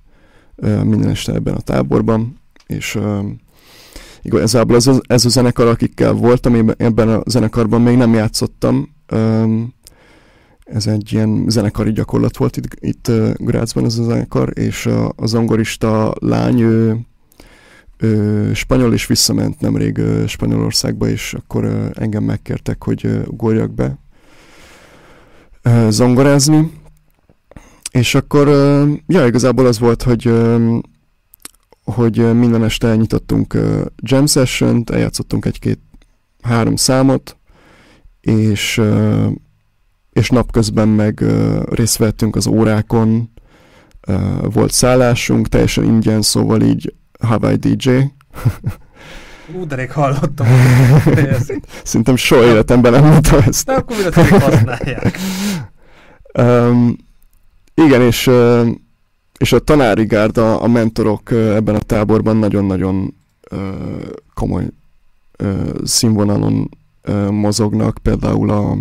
uh, 0.56 0.84
minden 0.84 1.10
este 1.10 1.34
ebben 1.34 1.54
a 1.54 1.60
táborban, 1.60 2.39
és 2.70 3.00
igazából 4.22 4.76
ez 4.76 4.88
a, 4.88 5.00
ez 5.08 5.26
a 5.26 5.30
zenekar, 5.30 5.68
akikkel 5.68 6.14
voltam, 6.14 6.74
ebben 6.78 7.10
a 7.10 7.22
zenekarban 7.26 7.82
még 7.82 7.98
nem 7.98 8.14
játszottam, 8.14 8.90
ez 10.64 10.88
egy 10.88 11.14
ilyen 11.14 11.46
zenekari 11.48 11.92
gyakorlat 11.92 12.38
volt 12.38 12.58
itt, 12.58 12.68
itt 12.80 13.12
Grácsban 13.38 13.86
ez 13.86 13.98
a 13.98 14.04
zenekar, 14.04 14.52
és 14.54 14.86
a, 14.86 15.14
a 15.16 15.26
zongorista 15.26 16.14
lány, 16.20 16.60
ő 16.60 16.98
ö, 17.98 18.50
spanyol, 18.54 18.94
és 18.94 19.08
visszament 19.08 19.60
nemrég 19.60 20.02
Spanyolországba, 20.28 21.08
és 21.08 21.34
akkor 21.34 21.92
engem 21.94 22.24
megkértek, 22.24 22.84
hogy 22.84 23.22
ugorjak 23.28 23.74
be 23.74 24.00
zongorázni. 25.90 26.72
És 27.92 28.16
akkor, 28.16 28.48
ja, 29.08 29.26
igazából 29.26 29.66
az 29.66 29.80
volt, 29.80 30.04
hogy 30.04 30.32
hogy 31.94 32.38
minden 32.38 32.64
este 32.64 32.88
elnyitottunk 32.88 33.58
jam 33.96 34.26
session-t, 34.26 34.90
eljátszottunk 34.90 35.46
egy-két 35.46 35.80
három 36.42 36.76
számot, 36.76 37.38
és, 38.22 38.82
és 40.12 40.30
napközben 40.30 40.88
meg 40.88 41.24
részt 41.70 41.98
vettünk 41.98 42.36
az 42.36 42.48
órákon, 42.48 43.32
volt 44.42 44.72
szállásunk, 44.72 45.48
teljesen 45.48 45.84
ingyen, 45.84 46.22
szóval 46.22 46.62
így 46.62 46.94
Hawaii 47.20 47.56
DJ. 47.56 47.90
Ú, 49.56 49.66
de 49.68 49.76
rég 49.76 49.92
hallottam. 49.92 50.48
Szerintem 51.84 52.16
soha 52.16 52.44
életemben 52.44 52.92
nem 52.92 53.06
mondtam 53.06 53.40
ezt. 53.48 53.66
De 53.66 53.74
akkor 53.74 53.96
mi 54.16 54.30
használják. 54.30 55.20
Um, 56.34 56.96
igen, 57.74 58.02
és, 58.02 58.30
és 59.40 59.52
a 59.54 59.60
tanári 59.60 60.06
gárda, 60.06 60.60
a 60.60 60.68
mentorok 60.68 61.32
ebben 61.32 61.76
a 61.76 61.80
táborban 61.80 62.38
nagyon-nagyon 62.38 63.14
komoly 64.34 64.68
színvonalon 65.84 66.70
mozognak. 67.32 67.98
Például 68.02 68.50
a, 68.50 68.78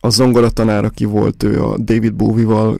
a 0.00 0.08
zongoratanár, 0.08 0.84
aki 0.84 1.04
volt, 1.04 1.42
ő 1.42 1.62
a 1.62 1.78
David 1.78 2.14
Bowie-val, 2.14 2.76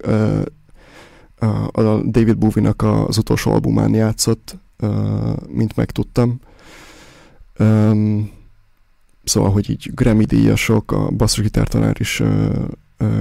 a 1.72 1.82
David 2.03 2.36
Bowie-nak 2.38 2.82
az 2.82 3.18
utolsó 3.18 3.53
albumán 3.53 3.94
játszott, 3.94 4.57
mint 5.49 5.76
megtudtam. 5.76 6.40
Szóval, 9.24 9.51
hogy 9.51 9.70
így 9.70 9.90
Grammy 9.94 10.24
díjasok, 10.24 10.92
a 10.92 11.11
basszusgitártanár 11.11 11.96
is 11.99 12.22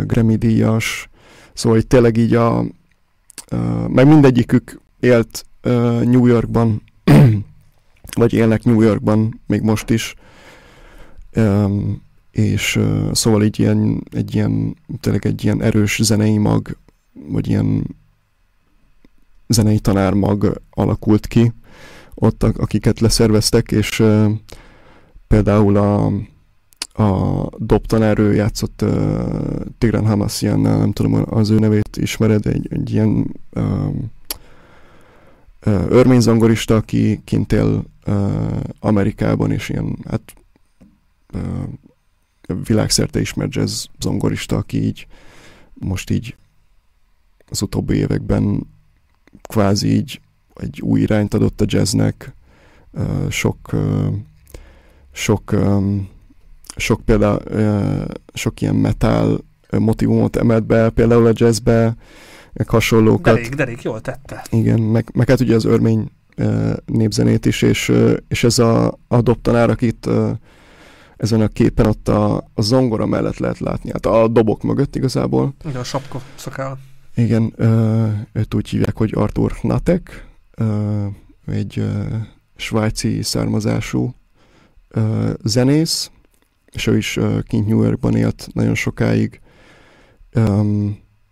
Grammy 0.04 0.36
díjas, 0.36 1.10
szóval 1.54 1.78
itt 1.78 1.90
tényleg 1.90 2.18
így 2.18 2.34
a, 2.34 2.66
meg 3.88 4.08
mindegyikük 4.08 4.80
élt 5.00 5.46
New 6.04 6.26
Yorkban, 6.26 6.82
vagy 8.18 8.34
élnek 8.34 8.64
New 8.64 8.82
Yorkban 8.82 9.42
még 9.48 9.62
most 9.62 9.90
is, 9.90 10.16
és 12.32 12.80
szóval 13.12 13.44
így 13.44 13.60
ilyen, 13.60 14.04
egy 14.12 14.36
ilyen, 14.36 14.76
tényleg 15.00 15.26
egy 15.26 15.44
ilyen 15.44 15.62
erős 15.62 16.00
zenei 16.04 16.38
mag, 16.38 16.78
vagy 17.28 17.48
ilyen 17.48 17.96
zenei 19.48 19.80
tanármag 19.80 20.62
alakult 20.70 21.28
ki 21.28 21.54
ott, 22.14 22.44
akiket 22.44 23.00
leszerveztek, 23.00 23.72
és 23.72 24.04
például 25.28 25.78
a 25.78 26.12
a 26.98 27.46
dobtanár, 27.58 28.20
ő 28.20 28.34
játszott 28.34 28.82
uh, 28.82 29.62
Tigran 29.78 30.06
Hamassiannál, 30.06 30.78
nem 30.78 30.92
tudom, 30.92 31.26
az 31.30 31.50
ő 31.50 31.60
nevét 31.60 31.98
ismered, 31.98 32.46
egy, 32.46 32.68
egy 32.70 32.92
ilyen 32.92 33.36
uh, 33.54 33.88
uh, 35.66 35.86
örményzongorista, 35.88 36.76
aki 36.76 37.22
kint 37.24 37.54
él 37.54 37.84
uh, 38.08 38.60
Amerikában, 38.80 39.52
és 39.52 39.70
ilyen, 39.70 39.98
hát 40.10 40.34
uh, 41.34 42.56
világszerte 42.64 43.20
ismert 43.20 43.54
jazz 43.56 43.86
zongorista, 44.00 44.56
aki 44.56 44.84
így 44.84 45.08
most 45.74 46.10
így 46.10 46.36
az 47.50 47.62
utóbbi 47.62 47.96
években 47.96 48.68
kvázi 49.42 49.88
így 49.88 50.22
egy 50.56 50.82
új 50.82 51.00
irányt 51.00 51.34
adott 51.34 51.62
a 51.62 51.66
jazznek, 51.68 52.34
uh, 52.92 53.30
sok 53.30 53.58
uh, 53.74 54.14
sok 55.12 55.52
um, 55.52 56.10
sok 56.78 57.02
például 57.06 57.40
sok 58.34 58.62
ilyen 58.62 58.76
metal 58.76 59.46
motivumot 59.78 60.36
emelt 60.36 60.66
be, 60.66 60.90
például 60.90 61.26
a 61.26 61.32
jazzbe, 61.34 61.96
meg 62.54 62.70
hasonlókat. 62.70 63.34
Derék, 63.34 63.56
derék, 63.56 63.82
jól 63.82 64.02
tette. 64.02 64.46
Igen, 64.50 64.80
meg, 64.80 65.10
meg 65.14 65.30
hát 65.30 65.40
ugye 65.40 65.56
az 65.56 65.66
örmény 65.66 66.12
népzenét 66.86 67.46
is, 67.46 67.62
és, 67.62 67.94
és 68.28 68.44
ez 68.44 68.60
a, 68.60 69.00
a 69.08 69.22
dobtanár, 69.22 69.70
akit 69.70 70.10
ezen 71.18 71.42
a 71.42 71.48
képen 71.48 71.86
ott 71.86 72.08
a, 72.08 72.36
a 72.54 72.62
zongora 72.62 73.06
mellett 73.06 73.38
lehet 73.38 73.60
látni, 73.60 73.92
hát 73.92 74.06
a 74.06 74.28
dobok 74.28 74.64
mögött 74.64 74.96
igazából. 74.96 75.54
Igen, 75.66 75.80
a 75.80 75.84
sapka 75.84 76.22
szakál. 76.36 76.78
Igen, 77.16 77.54
őt 78.34 78.54
úgy 78.54 78.70
hívják, 78.70 78.98
hogy 78.98 79.12
Arthur 79.16 79.58
Natek, 79.62 80.28
egy 81.46 81.86
svájci 82.56 83.22
származású 83.24 84.14
zenész, 85.44 86.12
és 86.72 86.88
ő 86.88 86.98
is 86.98 87.20
kint 87.48 87.68
New 87.68 87.84
Yorkban 87.84 88.16
élt 88.16 88.48
nagyon 88.54 88.76
sokáig, 88.76 89.42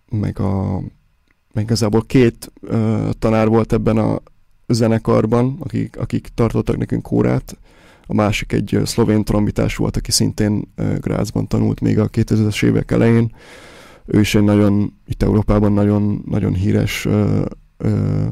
meg 0.09 0.39
a 0.39 0.81
meg 1.55 1.63
igazából 1.63 2.03
két 2.05 2.51
tanár 3.19 3.47
volt 3.47 3.73
ebben 3.73 3.97
a 3.97 4.21
zenekarban, 4.67 5.57
akik, 5.59 5.97
akik 5.97 6.27
tartottak 6.33 6.77
nekünk 6.77 7.11
órát. 7.11 7.57
A 8.07 8.13
másik 8.13 8.51
egy 8.51 8.79
szlovén 8.83 9.23
trombitás 9.23 9.75
volt, 9.75 9.97
aki 9.97 10.11
szintén 10.11 10.73
Grazban 10.99 11.47
tanult 11.47 11.79
még 11.79 11.99
a 11.99 12.09
2000-es 12.09 12.63
évek 12.63 12.91
elején. 12.91 13.35
Ő 14.05 14.19
is 14.19 14.35
egy 14.35 14.43
nagyon, 14.43 14.93
itt 15.05 15.23
Európában 15.23 15.71
nagyon, 15.71 16.23
nagyon 16.25 16.53
híres 16.53 17.05
uh, 17.05 17.45
uh, 17.79 18.27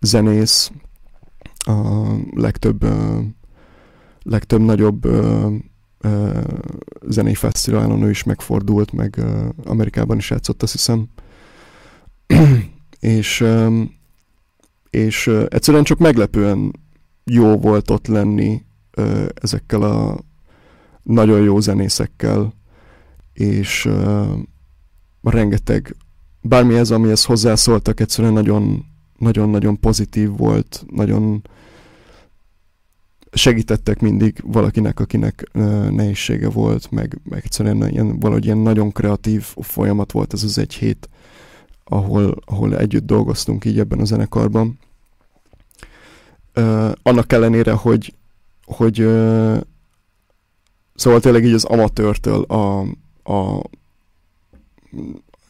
zenész. 0.00 0.70
A 1.58 2.12
legtöbb, 2.34 2.84
uh, 2.84 3.24
legtöbb 4.22 4.60
nagyobb 4.60 5.06
uh, 6.06 6.44
zenei 7.08 7.34
fesztiválon 7.34 8.02
ő 8.02 8.10
is 8.10 8.22
megfordult, 8.22 8.92
meg 8.92 9.24
Amerikában 9.64 10.16
is 10.16 10.30
játszott, 10.30 10.62
azt 10.62 10.72
hiszem. 10.72 11.08
és, 13.00 13.44
és 14.90 15.30
egyszerűen 15.48 15.84
csak 15.84 15.98
meglepően 15.98 16.72
jó 17.24 17.56
volt 17.56 17.90
ott 17.90 18.06
lenni 18.06 18.64
ezekkel 19.34 19.82
a 19.82 20.18
nagyon 21.02 21.42
jó 21.42 21.60
zenészekkel, 21.60 22.54
és 23.32 23.88
rengeteg, 25.22 25.96
bármi 26.40 26.74
ez, 26.74 26.90
amihez 26.90 27.24
hozzászóltak, 27.24 28.00
egyszerűen 28.00 28.32
nagyon 28.32 28.84
nagyon-nagyon 29.18 29.80
pozitív 29.80 30.36
volt, 30.36 30.84
nagyon 30.90 31.42
segítettek 33.36 34.00
mindig 34.00 34.42
valakinek, 34.44 35.00
akinek 35.00 35.50
nehézsége 35.90 36.48
volt, 36.48 36.90
meg, 36.90 37.20
meg 37.24 37.42
egyszerűen 37.44 37.88
ilyen, 37.88 38.18
valahogy 38.18 38.44
ilyen 38.44 38.58
nagyon 38.58 38.92
kreatív 38.92 39.42
folyamat 39.60 40.12
volt 40.12 40.32
ez 40.32 40.42
az 40.42 40.58
egy 40.58 40.74
hét, 40.74 41.08
ahol, 41.84 42.36
ahol 42.44 42.78
együtt 42.78 43.06
dolgoztunk 43.06 43.64
így 43.64 43.78
ebben 43.78 44.00
a 44.00 44.04
zenekarban. 44.04 44.78
Uh, 46.56 46.92
annak 47.02 47.32
ellenére, 47.32 47.72
hogy, 47.72 48.14
hogy 48.64 49.00
uh, 49.00 49.60
szóval 50.94 51.20
tényleg 51.20 51.44
így 51.44 51.52
az 51.52 51.64
amatőrtől 51.64 52.42
a, 52.42 52.80
a 53.32 53.62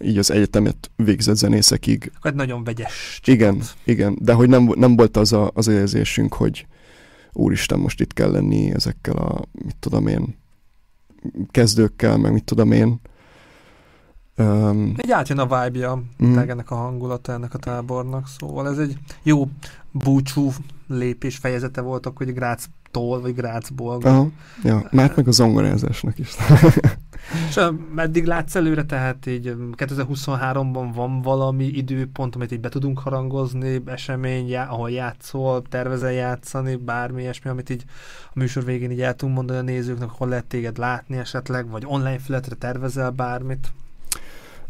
így 0.00 0.18
az 0.18 0.30
egyetemet 0.30 0.90
végzett 0.96 1.36
zenészekig. 1.36 2.12
Hát 2.20 2.34
nagyon 2.34 2.64
vegyes. 2.64 3.20
Csapat. 3.22 3.40
Igen, 3.40 3.62
igen, 3.84 4.18
de 4.20 4.32
hogy 4.32 4.48
nem, 4.48 4.72
nem 4.74 4.96
volt 4.96 5.16
az 5.16 5.32
a, 5.32 5.50
az 5.54 5.66
érzésünk, 5.66 6.34
hogy, 6.34 6.66
úristen, 7.36 7.78
most 7.78 8.00
itt 8.00 8.12
kell 8.12 8.30
lenni 8.30 8.70
ezekkel 8.70 9.16
a, 9.16 9.42
mit 9.52 9.76
tudom 9.76 10.06
én, 10.06 10.36
kezdőkkel, 11.50 12.16
meg 12.16 12.32
mit 12.32 12.44
tudom 12.44 12.72
én. 12.72 13.00
Um, 14.38 14.94
egy 14.96 15.10
átjön 15.10 15.38
a 15.38 15.64
vibe-ja 15.64 16.02
mm. 16.24 16.38
ennek 16.38 16.70
a 16.70 16.74
hangulata 16.74 17.32
ennek 17.32 17.54
a 17.54 17.58
tábornak, 17.58 18.28
szóval 18.28 18.68
ez 18.68 18.78
egy 18.78 18.98
jó 19.22 19.48
búcsú 19.90 20.52
lépés 20.88 21.36
fejezete 21.36 21.80
volt 21.80 22.06
hogy 22.16 22.32
Gráctól, 22.96 23.20
vagy 23.20 23.34
Grácból. 23.34 24.00
Aha, 24.02 24.28
ja, 24.62 24.88
már 24.90 25.12
meg 25.16 25.28
a 25.28 25.30
zongorázásnak 25.30 26.18
is. 26.18 26.34
És 27.48 27.60
meddig 27.94 28.24
látsz 28.24 28.54
előre, 28.54 28.84
tehát 28.84 29.26
így 29.26 29.54
2023-ban 29.76 30.90
van 30.94 31.22
valami 31.22 31.64
időpont, 31.64 32.34
amit 32.34 32.52
így 32.52 32.60
be 32.60 32.68
tudunk 32.68 32.98
harangozni, 32.98 33.82
esemény, 33.86 34.48
já, 34.48 34.66
ahol 34.68 34.90
játszol, 34.90 35.62
tervezel 35.68 36.12
játszani, 36.12 36.76
bármi 36.76 37.20
ilyesmi, 37.20 37.50
amit 37.50 37.70
így 37.70 37.84
a 38.24 38.32
műsor 38.34 38.64
végén 38.64 38.90
így 38.90 39.00
el 39.00 39.14
tudunk 39.14 39.36
mondani 39.36 39.58
a 39.58 39.62
nézőknek, 39.62 40.08
hol 40.08 40.28
lehet 40.28 40.44
téged 40.44 40.78
látni 40.78 41.16
esetleg, 41.16 41.68
vagy 41.68 41.82
online 41.86 42.18
felületre 42.18 42.54
tervezel 42.54 43.10
bármit? 43.10 43.72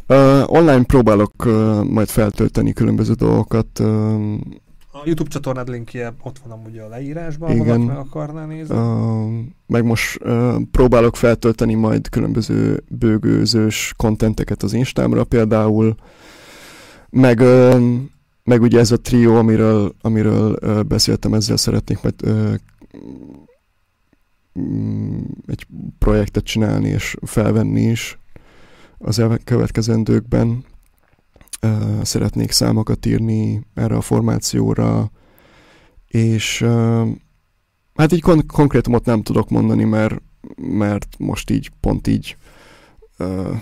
Uh, 0.08 0.42
online 0.46 0.84
próbálok 0.84 1.32
uh, 1.44 1.84
majd 1.84 2.08
feltölteni 2.08 2.72
különböző 2.72 3.12
dolgokat. 3.12 3.78
Uh, 3.78 4.36
a 4.96 5.02
YouTube 5.04 5.30
csatornád 5.30 5.68
linkje 5.68 6.14
ott 6.22 6.38
van 6.38 6.58
amúgy 6.58 6.78
a 6.78 6.88
leírásban, 6.88 7.50
Igen. 7.50 7.80
meg 7.80 7.96
akarná 7.96 8.44
nézni. 8.44 8.76
Uh, 8.76 9.44
meg 9.66 9.84
most 9.84 10.24
uh, 10.24 10.56
próbálok 10.70 11.16
feltölteni 11.16 11.74
majd 11.74 12.08
különböző 12.08 12.84
bőgőzős 12.88 13.94
kontenteket 13.96 14.62
az 14.62 14.72
Instámra 14.72 15.24
például, 15.24 15.94
meg, 17.10 17.40
uh, 17.40 17.96
meg 18.44 18.62
ugye 18.62 18.78
ez 18.78 18.90
a 18.90 19.00
trió, 19.00 19.34
amiről, 19.34 19.94
amiről 20.00 20.58
uh, 20.62 20.82
beszéltem, 20.82 21.34
ezzel 21.34 21.56
szeretnék 21.56 22.02
majd 22.02 22.14
uh, 22.24 22.54
egy 25.46 25.66
projektet 25.98 26.44
csinálni 26.44 26.88
és 26.88 27.16
felvenni 27.22 27.82
is 27.82 28.18
az 28.98 29.18
elkövetkezendőkben 29.18 30.64
szeretnék 32.02 32.50
számokat 32.50 33.06
írni 33.06 33.62
erre 33.74 33.96
a 33.96 34.00
formációra, 34.00 35.10
és 36.08 36.66
hát 37.94 38.12
így 38.12 38.20
kon- 38.22 38.46
konkrétumot 38.46 39.04
nem 39.04 39.22
tudok 39.22 39.48
mondani, 39.48 39.84
mert, 39.84 40.22
mert 40.56 41.06
most 41.18 41.50
így 41.50 41.70
pont 41.80 42.06
így 42.06 42.36
ö, 43.16 43.52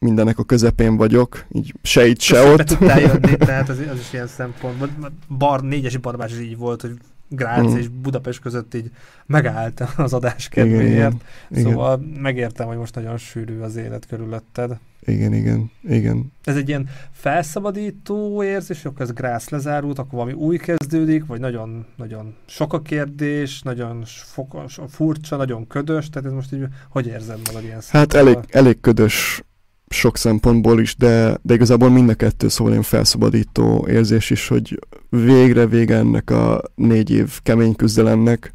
mindennek 0.00 0.38
a 0.38 0.44
közepén 0.44 0.96
vagyok, 0.96 1.44
így 1.52 1.74
se 1.82 2.06
itt, 2.06 2.20
se 2.20 2.34
Közben 2.34 2.52
ott. 2.52 2.66
tudtál 2.66 3.00
jönni, 3.00 3.36
tehát 3.46 3.68
az, 3.68 3.78
az 3.78 3.98
is 3.98 4.12
ilyen 4.12 4.26
szempont. 4.26 4.90
Bar, 5.28 5.62
négyesi 5.62 5.96
barbás 5.96 6.32
is 6.32 6.38
így 6.38 6.56
volt, 6.56 6.80
hogy 6.80 6.96
Grác 7.28 7.72
Mm. 7.72 7.76
és 7.76 7.88
Budapest 7.88 8.40
között 8.40 8.74
így 8.74 8.90
megállt 9.26 9.80
az 9.96 10.12
adás 10.12 10.48
Igen, 10.52 10.64
kedvéért. 10.68 10.92
igen, 10.92 11.20
igen, 11.50 11.62
Szóval 11.62 11.96
megértem, 12.20 12.66
hogy 12.66 12.76
most 12.76 12.94
nagyon 12.94 13.16
sűrű 13.16 13.58
az 13.60 13.76
élet 13.76 14.06
körülötted. 14.06 14.78
Igen, 15.06 15.34
igen, 15.34 15.70
igen. 15.88 16.32
Ez 16.44 16.56
egy 16.56 16.68
ilyen 16.68 16.88
felszabadító 17.12 18.42
érzés, 18.42 18.84
akkor 18.84 19.00
ez 19.00 19.12
Grász 19.12 19.48
lezárult, 19.48 19.98
akkor 19.98 20.12
valami 20.12 20.32
új 20.32 20.56
kezdődik, 20.56 21.26
vagy 21.26 21.40
nagyon, 21.40 21.86
nagyon 21.96 22.34
sok 22.46 22.72
a 22.72 22.82
kérdés, 22.82 23.62
nagyon 23.62 24.02
fokos, 24.06 24.78
furcsa, 24.88 25.36
nagyon 25.36 25.66
ködös, 25.66 26.08
tehát 26.08 26.28
ez 26.28 26.34
most 26.34 26.52
így, 26.52 26.64
hogy 26.88 27.06
érzed 27.06 27.40
magad 27.46 27.62
ilyen 27.62 27.80
Hát 27.88 28.14
elég, 28.14 28.38
elég 28.48 28.80
ködös 28.80 29.42
sok 29.88 30.16
szempontból 30.16 30.80
is, 30.80 30.96
de, 30.96 31.38
de 31.42 31.54
igazából 31.54 31.90
mind 31.90 32.08
a 32.08 32.14
kettő 32.14 32.48
szóval 32.48 32.72
ilyen 32.72 32.84
felszabadító 32.84 33.86
érzés 33.88 34.30
is, 34.30 34.48
hogy 34.48 34.78
végre 35.08 35.66
vége 35.66 35.96
ennek 35.96 36.30
a 36.30 36.62
négy 36.74 37.10
év 37.10 37.40
kemény 37.42 37.76
küzdelemnek. 37.76 38.52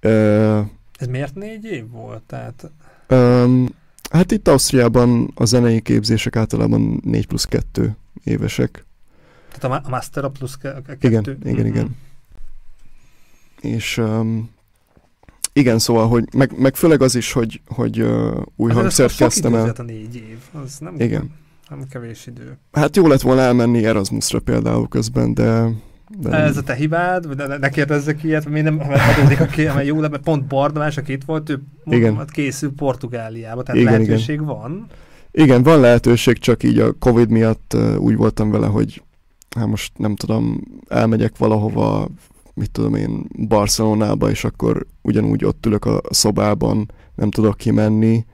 Ö, 0.00 0.60
Ez 0.98 1.06
miért 1.06 1.34
négy 1.34 1.64
év 1.64 1.90
volt? 1.90 2.22
Tehát 2.22 2.70
öm, 3.06 3.68
hát 4.10 4.32
itt 4.32 4.48
Ausztriában 4.48 5.30
a 5.34 5.44
zenei 5.44 5.80
képzések 5.80 6.36
általában 6.36 7.00
4 7.04 7.26
plusz 7.26 7.44
2 7.44 7.96
évesek, 8.24 8.84
Tehát 9.58 9.82
a, 9.82 9.86
a 9.86 9.90
Master 9.90 10.24
a 10.24 10.30
plusz 10.30 10.54
ke- 10.56 10.82
ke- 10.86 11.04
Igen, 11.04 11.22
kettő? 11.22 11.38
igen, 11.50 11.54
Mhm. 11.66 11.66
igen. 11.66 11.96
és 13.60 13.96
öm, 13.96 14.50
igen, 15.52 15.78
szóval, 15.78 16.08
hogy 16.08 16.24
meg, 16.36 16.58
meg 16.58 16.76
főleg 16.76 17.02
az 17.02 17.14
is, 17.14 17.32
hogy, 17.32 17.60
hogy 17.66 17.98
ö, 18.00 18.40
új 18.56 18.70
Azért 18.70 18.80
hangszert 18.80 19.16
kezdtem 19.16 19.54
el. 19.54 19.74
a 19.78 19.82
négy 19.82 20.14
év, 20.14 20.38
az 20.64 20.78
nem, 20.78 20.94
Igen. 21.00 21.30
nem 21.68 21.86
kevés 21.90 22.26
idő. 22.26 22.58
Hát 22.72 22.96
jó 22.96 23.06
lett 23.06 23.20
volna 23.20 23.40
elmenni 23.40 23.84
Erasmusra 23.84 24.40
például 24.40 24.88
közben, 24.88 25.34
de... 25.34 25.68
de. 26.18 26.30
Ez 26.30 26.56
a 26.56 26.62
te 26.62 26.74
hibád, 26.74 27.26
vagy 27.26 27.36
ne, 27.36 27.56
ne 27.56 27.68
kérdezzek 27.68 28.22
ilyet, 28.22 28.48
mi 28.48 28.60
nem 28.60 28.80
adódik 29.18 29.40
a 29.40 29.46
ké, 29.46 29.64
mert 29.64 29.86
jó 29.86 29.98
mert 29.98 30.18
pont 30.18 30.46
Bardamás, 30.46 30.96
aki 30.96 31.12
itt 31.12 31.24
volt, 31.24 31.50
ő 31.50 31.62
Igen. 31.84 32.12
igen. 32.12 32.26
készül 32.32 32.72
Portugáliába, 32.76 33.62
tehát 33.62 33.80
Igen, 33.80 33.92
lehetőség 33.92 34.34
igen. 34.34 34.46
van. 34.46 34.86
Igen, 35.30 35.62
van 35.62 35.80
lehetőség, 35.80 36.38
csak 36.38 36.62
így 36.62 36.78
a 36.78 36.92
Covid 36.92 37.30
miatt 37.30 37.76
úgy 37.98 38.16
voltam 38.16 38.50
vele, 38.50 38.66
hogy 38.66 39.02
hát 39.56 39.66
most 39.66 39.98
nem 39.98 40.16
tudom, 40.16 40.60
elmegyek 40.88 41.38
valahova, 41.38 42.08
mit 42.54 42.70
tudom 42.70 42.94
én, 42.94 43.26
Barcelonába, 43.48 44.30
és 44.30 44.44
akkor 44.44 44.86
ugyanúgy 45.02 45.44
ott 45.44 45.66
ülök 45.66 45.84
a 45.84 46.00
szobában, 46.10 46.90
nem 47.14 47.30
tudok 47.30 47.56
kimenni. 47.56 48.24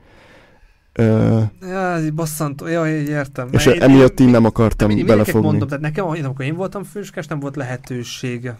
Uh, 0.99 1.41
Ja, 1.61 1.99
bosszantó, 2.13 2.67
ja, 2.67 2.97
így 2.99 3.07
értem. 3.07 3.47
és 3.51 3.65
Mert 3.65 3.81
emiatt 3.81 4.19
így 4.19 4.29
nem 4.29 4.45
akartam 4.45 4.89
én, 4.89 4.97
én 4.97 5.05
belefogni. 5.05 5.47
mondom, 5.47 5.67
tehát 5.67 5.83
nekem, 5.83 6.05
amikor 6.05 6.45
én 6.45 6.55
voltam 6.55 6.83
főskás, 6.83 7.27
nem 7.27 7.39
volt 7.39 7.55
lehetőség, 7.55 8.51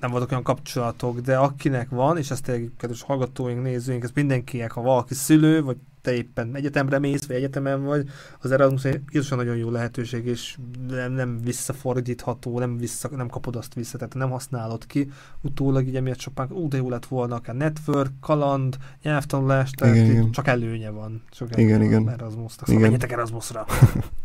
nem 0.00 0.10
voltak 0.10 0.30
olyan 0.30 0.42
kapcsolatok, 0.42 1.20
de 1.20 1.36
akinek 1.36 1.88
van, 1.90 2.18
és 2.18 2.30
ezt 2.30 2.42
tényleg, 2.42 2.70
kedves 2.78 3.02
hallgatóink, 3.02 3.62
nézőink, 3.62 4.02
ez 4.02 4.10
mindenkinek, 4.14 4.70
ha 4.72 4.80
valaki 4.82 5.14
szülő, 5.14 5.62
vagy 5.62 5.76
te 6.06 6.14
éppen 6.14 6.50
egyetemre 6.54 6.98
mész, 6.98 7.26
vagy 7.26 7.36
egyetemen 7.36 7.84
vagy, 7.84 8.08
az 8.40 8.50
Erasmus 8.50 8.84
egy 8.84 9.00
nagyon 9.30 9.56
jó 9.56 9.70
lehetőség, 9.70 10.26
és 10.26 10.56
nem, 10.88 11.12
nem 11.12 11.40
visszafordítható, 11.44 12.58
nem, 12.58 12.76
vissza, 12.76 13.08
nem 13.16 13.28
kapod 13.28 13.56
azt 13.56 13.74
vissza, 13.74 13.98
tehát 13.98 14.14
nem 14.14 14.30
használod 14.30 14.86
ki. 14.86 15.10
Utólag 15.40 15.86
így 15.86 15.96
emiatt 15.96 16.18
sokan, 16.18 16.52
ú, 16.52 16.68
de 16.68 16.76
jó 16.76 16.88
lett 16.88 17.06
volna 17.06 17.34
akár 17.34 17.54
network, 17.54 18.10
kaland, 18.20 18.76
nyelvtanulás, 19.02 19.70
tehát 19.70 19.94
Igen, 19.94 20.10
igen. 20.10 20.30
csak 20.30 20.46
előnye 20.46 20.90
van. 20.90 21.22
Csak 21.30 21.48
Igen, 21.56 21.74
előnye 21.74 21.84
igen. 21.84 22.04
van 22.04 22.12
Erasmusnak. 22.12 22.66
Szóval 22.66 22.74
Igen. 22.74 22.80
menjetek 22.80 23.12
Erasmusra. 23.12 23.66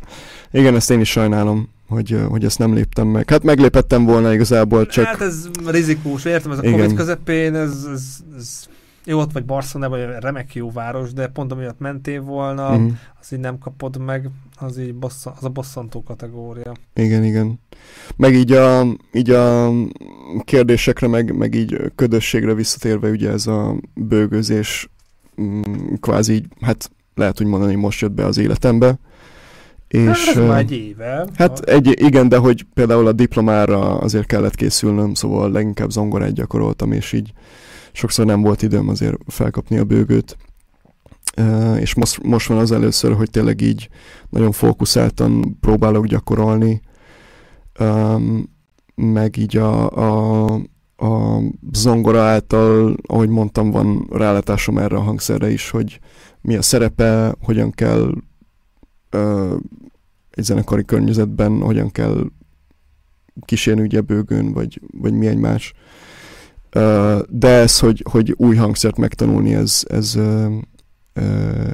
Igen, 0.51 0.75
ezt 0.75 0.91
én 0.91 0.99
is 0.99 1.09
sajnálom, 1.09 1.69
hogy, 1.87 2.19
hogy 2.29 2.45
ezt 2.45 2.59
nem 2.59 2.73
léptem 2.73 3.07
meg. 3.07 3.29
Hát 3.29 3.43
meglépettem 3.43 4.05
volna 4.05 4.33
igazából, 4.33 4.85
csak... 4.85 5.05
Hát 5.05 5.21
ez 5.21 5.49
rizikós, 5.65 6.25
értem, 6.25 6.51
ez 6.51 6.57
a 6.57 6.63
Igen. 6.63 6.79
Covid 6.79 6.95
közepén, 6.95 7.55
ez, 7.55 7.87
ez, 7.93 8.23
ez 8.37 8.69
jó, 9.05 9.19
ott 9.19 9.31
vagy 9.31 9.45
Barcelonában, 9.45 10.19
remek 10.19 10.55
jó 10.55 10.71
város, 10.71 11.13
de 11.13 11.27
pont 11.27 11.51
amiatt 11.51 11.79
mentél 11.79 12.21
volna, 12.21 12.77
mm. 12.77 12.87
Az 13.19 13.33
így 13.33 13.39
nem 13.39 13.57
kapod 13.57 13.97
meg, 13.97 14.29
az 14.55 14.79
így 14.79 14.95
bosszan, 14.95 15.33
az 15.37 15.43
a 15.43 15.49
bosszantó 15.49 16.03
kategória. 16.03 16.71
Igen, 16.93 17.23
igen. 17.23 17.59
Meg 18.15 18.33
így 18.33 18.51
a, 18.51 18.85
így 19.13 19.29
a 19.29 19.71
kérdésekre, 20.43 21.07
meg, 21.07 21.37
meg 21.37 21.53
így 21.53 21.91
ködösségre 21.95 22.53
visszatérve, 22.53 23.09
ugye 23.09 23.29
ez 23.29 23.47
a 23.47 23.75
bőgözés 23.93 24.89
mm, 25.41 25.61
kvázi 25.99 26.33
így, 26.33 26.45
hát 26.61 26.91
lehet 27.15 27.41
úgy 27.41 27.47
mondani, 27.47 27.75
most 27.75 28.01
jött 28.01 28.11
be 28.11 28.25
az 28.25 28.37
életembe. 28.37 28.99
És, 29.87 30.05
hát 30.05 30.15
És, 30.15 30.27
ez 30.27 30.35
ö, 30.35 30.47
már 30.47 30.59
egy 30.59 30.71
éve. 30.71 31.27
hát 31.35 31.59
egy, 31.59 32.01
igen, 32.01 32.29
de 32.29 32.37
hogy 32.37 32.65
például 32.73 33.07
a 33.07 33.11
diplomára 33.11 33.97
azért 33.97 34.25
kellett 34.25 34.55
készülnöm, 34.55 35.13
szóval 35.13 35.51
leginkább 35.51 35.89
zongorát 35.89 36.33
gyakoroltam, 36.33 36.91
és 36.91 37.13
így 37.13 37.33
sokszor 37.91 38.25
nem 38.25 38.41
volt 38.41 38.61
időm 38.61 38.89
azért 38.89 39.17
felkapni 39.27 39.77
a 39.77 39.83
bőgőt. 39.83 40.37
És 41.79 41.93
most, 41.93 42.23
most 42.23 42.47
van 42.47 42.57
az 42.57 42.71
először, 42.71 43.13
hogy 43.13 43.29
tényleg 43.29 43.61
így 43.61 43.89
nagyon 44.29 44.51
fókuszáltan 44.51 45.57
próbálok 45.59 46.05
gyakorolni, 46.05 46.81
meg 48.95 49.37
így 49.37 49.57
a, 49.57 49.89
a, 49.89 50.53
a 50.95 51.41
zongora 51.71 52.21
által, 52.21 52.95
ahogy 53.07 53.29
mondtam, 53.29 53.71
van 53.71 54.07
rálátásom 54.09 54.77
erre 54.77 54.95
a 54.95 55.01
hangszerre 55.01 55.49
is, 55.49 55.69
hogy 55.69 55.99
mi 56.41 56.55
a 56.55 56.61
szerepe, 56.61 57.35
hogyan 57.41 57.71
kell 57.71 58.13
egy 60.31 60.43
zenekari 60.43 60.85
környezetben, 60.85 61.61
hogyan 61.61 61.91
kell 61.91 62.25
kísérni 63.45 63.81
ugye 63.81 64.01
bőgőn, 64.01 64.51
vagy, 64.53 64.81
vagy 64.97 65.13
mi 65.13 65.27
egymás. 65.27 65.73
Uh, 65.73 65.79
de 67.29 67.47
ez, 67.47 67.79
hogy, 67.79 68.05
hogy 68.09 68.33
új 68.37 68.55
hangszert 68.55 68.97
megtanulni, 68.97 69.53
ez, 69.53 69.83
ez, 69.87 70.17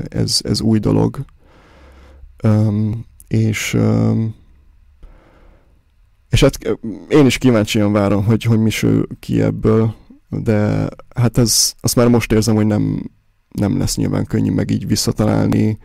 ez, 0.09 0.39
ez 0.43 0.61
új 0.61 0.79
dolog. 0.79 1.25
És 3.27 3.77
és 6.29 6.41
hát 6.41 6.79
én 7.09 7.25
is 7.25 7.37
kíváncsian 7.37 7.91
várom, 7.91 8.25
hogy, 8.25 8.43
hogy 8.43 8.59
mi 8.59 8.69
sül 8.69 9.07
ki 9.19 9.41
ebből, 9.41 9.95
de 10.29 10.87
hát 11.15 11.37
ez, 11.37 11.73
azt 11.79 11.95
már 11.95 12.07
most 12.07 12.31
érzem, 12.31 12.55
hogy 12.55 12.65
nem, 12.65 13.11
nem 13.51 13.77
lesz 13.77 13.95
nyilván 13.95 14.25
könnyű 14.25 14.51
meg 14.51 14.71
így 14.71 14.87
visszatalálni 14.87 15.77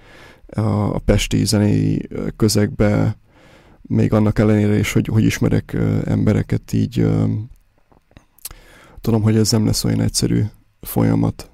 a, 0.46 0.60
a 0.94 0.98
pesti 1.04 1.44
zenei 1.44 2.08
közegbe, 2.36 3.16
még 3.82 4.12
annak 4.12 4.38
ellenére 4.38 4.78
is, 4.78 4.92
hogy, 4.92 5.06
hogy 5.06 5.24
ismerek 5.24 5.76
embereket 6.04 6.72
így, 6.72 7.06
tudom, 9.02 9.22
hogy 9.22 9.36
ez 9.36 9.50
nem 9.50 9.66
lesz 9.66 9.84
olyan 9.84 10.00
egyszerű 10.00 10.42
folyamat. 10.80 11.50